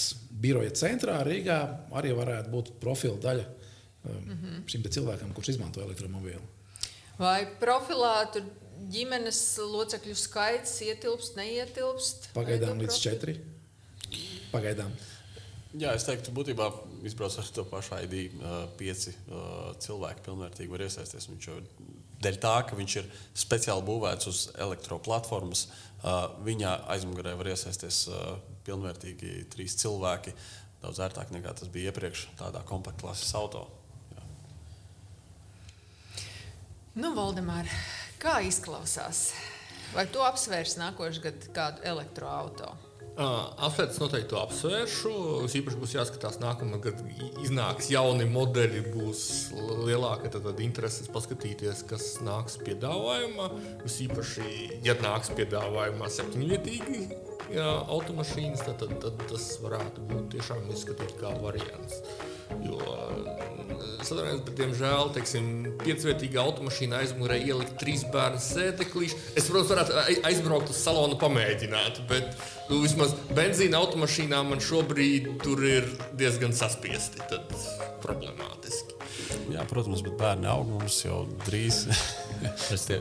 biroja 0.42 0.74
centrā 0.76 1.20
Rīgā 1.24 1.60
arī 1.96 2.12
varētu 2.18 2.52
būt 2.52 2.72
profila 2.82 3.20
daļa 3.22 3.46
mm 3.46 4.32
-hmm. 4.32 4.64
šim 4.68 4.84
cilvēkam, 4.84 5.34
kurš 5.34 5.54
izmanto 5.54 5.82
elektromobīlu. 5.82 6.42
Vai 7.20 7.46
profilā 7.62 8.32
tur 8.34 8.44
ģimenes 8.94 9.40
locekļu 9.60 10.16
skaits 10.18 10.76
ietilpst, 10.88 11.38
neietilpst? 11.40 12.30
Pagaidām 12.36 12.82
līdz 12.82 13.00
četri. 13.04 13.38
Pagaidām. 14.54 14.94
Jā, 15.78 15.92
es 15.94 16.08
teiktu, 16.08 16.34
būtībā 16.34 16.66
izbrauc 17.06 17.36
ar 17.38 17.50
to 17.54 17.66
pašu 17.70 18.00
ID. 18.08 18.16
Pieci 18.80 19.14
cilvēki 19.86 20.24
pilnvērtīgi 20.26 20.72
var 20.72 20.82
iesaistīties. 20.88 21.30
Viņš 21.30 21.50
jau 21.52 21.60
dēļ 22.26 22.40
tā, 22.42 22.56
ka 22.66 22.80
viņš 22.80 22.96
ir 23.04 23.10
speciāli 23.38 23.86
būvēts 23.86 24.32
uz 24.32 24.40
elektroplatformas, 24.58 25.68
viņa 26.48 26.74
aizmugurē 26.96 27.36
var 27.38 27.52
iesaistīties 27.54 28.02
pilnvērtīgi 28.66 29.44
trīs 29.54 29.78
cilvēki. 29.84 30.34
Daudz 30.82 31.04
ērtāk 31.06 31.36
nekā 31.36 31.54
tas 31.60 31.70
bija 31.70 31.92
iepriekš 31.92 32.30
tādā 32.40 32.64
kompaktklases 32.66 33.36
auto. 33.38 33.68
Nu, 36.98 37.14
Valdemār, 37.16 37.70
kā 38.22 38.40
izklausās? 38.46 39.32
Vai 39.96 40.06
tu 40.12 40.22
apsvērsi 40.22 40.80
nākošais 40.84 41.24
gads 41.24 41.50
kādu 41.56 41.84
elektroautorātu? 41.88 42.86
Uh, 43.20 43.50
Apsvērts 43.68 43.98
noteikti 44.00 44.36
apsvēršu. 44.40 45.10
Es 45.44 45.56
īpaši 45.60 45.80
būs 45.82 45.96
jāskatās, 45.98 46.38
nākamā 46.40 46.78
gada 46.80 47.04
iznāks 47.44 47.90
jauni 47.92 48.24
modeļi, 48.32 48.84
būs 48.94 49.24
lielāka 49.90 50.32
tad, 50.32 50.46
tad 50.46 50.62
interese 50.64 51.04
paskatīties, 51.12 51.82
kas 51.90 52.06
nāks 52.24 52.56
piedāvājumā. 52.64 53.50
Es 53.84 53.98
īpaši, 54.06 54.46
ja 54.88 54.96
nāks 55.04 55.34
piedāvājumā 55.36 56.08
septiņvietīgi 56.16 57.02
jā, 57.58 57.68
automašīnas, 57.92 58.64
tad, 58.70 58.86
tad, 58.86 58.96
tad 59.04 59.28
tas 59.34 59.52
varētu 59.66 60.08
būt 60.14 60.32
tiešām 60.38 60.72
izskatīt 60.72 61.18
kā 61.20 61.34
variants. 61.44 62.00
Jo 62.64 62.80
sadarbojamies, 64.08 64.44
bet, 64.48 64.56
diemžēl, 64.60 65.12
teiksim, 65.16 65.50
piecvietīga 65.84 66.42
automašīna 66.44 67.02
aizmugurē 67.04 67.40
ielikt 67.42 67.76
trīs 67.82 68.06
bērnu 68.14 68.42
sēdeklīšu. 68.44 69.20
Es, 69.34 69.50
protams, 69.50 69.72
varētu 69.74 70.26
aizbraukt 70.30 70.74
uz 70.74 70.82
salonu 70.84 71.20
pamēģināt, 71.22 72.04
bet 72.10 72.32
nu, 72.70 72.82
vismaz 72.84 73.16
benzīna 73.36 73.82
automašīnā 73.82 74.42
man 74.48 74.64
šobrīd 74.64 75.32
tur 75.44 75.64
ir 75.68 75.90
diezgan 76.20 76.56
saspiesti. 76.56 77.24
Tad 77.30 77.52
problemātiski. 78.04 78.96
Jā, 79.54 79.66
protams, 79.70 80.04
bet 80.06 80.16
bērni 80.20 80.48
aug 80.50 80.70
mums 80.70 81.02
jau 81.04 81.24
drīz. 81.48 81.84
es, 82.76 82.86
tie, 82.88 83.00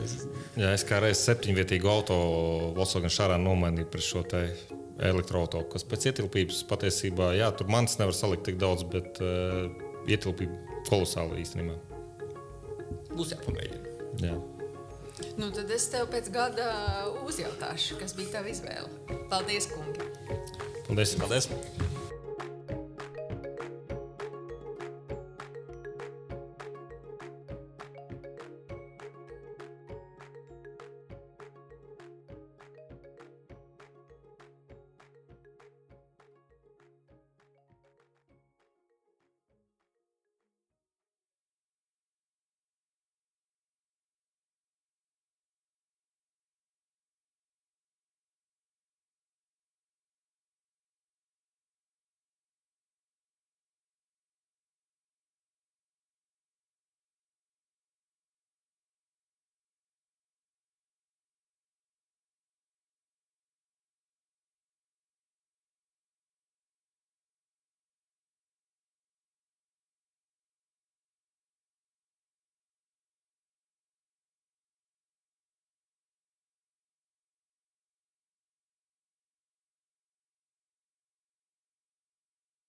jā, 0.59 0.73
es 0.73 0.85
kā 0.87 0.99
reizes 1.03 1.23
septiņvietīgu 1.29 1.89
auto 1.89 2.17
Volkswagen 2.77 3.13
šārā 3.13 3.39
nomainīju 3.41 3.89
pret 3.93 4.05
šo 4.05 4.25
te 4.27 4.43
elektroautorātu, 4.99 5.69
kas 5.71 5.85
pēc 5.87 6.09
ietilpības 6.11 6.63
patiesībā, 6.69 7.31
jā, 7.39 7.47
tur 7.55 7.69
manis 7.71 7.95
nevar 8.01 8.15
salikt 8.17 8.49
tik 8.49 8.59
daudz, 8.59 8.83
bet 8.91 9.21
uh, 9.23 9.69
ietilpība 10.09 10.68
kolosāla 10.87 11.39
īstenībā. 11.41 11.75
Būs 13.11 13.33
jāpamēģina. 13.35 13.97
Jā. 14.23 14.37
Nu, 15.39 15.49
tad 15.55 15.71
es 15.75 15.89
tev 15.91 16.07
pēc 16.13 16.31
gada 16.31 16.69
uzjautāšu, 17.27 17.99
kas 17.99 18.15
bija 18.15 18.37
tava 18.37 18.51
izvēle. 18.51 19.19
Paldies, 19.31 19.67
kungi! 19.73 20.07
Paldies! 20.87 21.15
Paldies. 21.19 21.51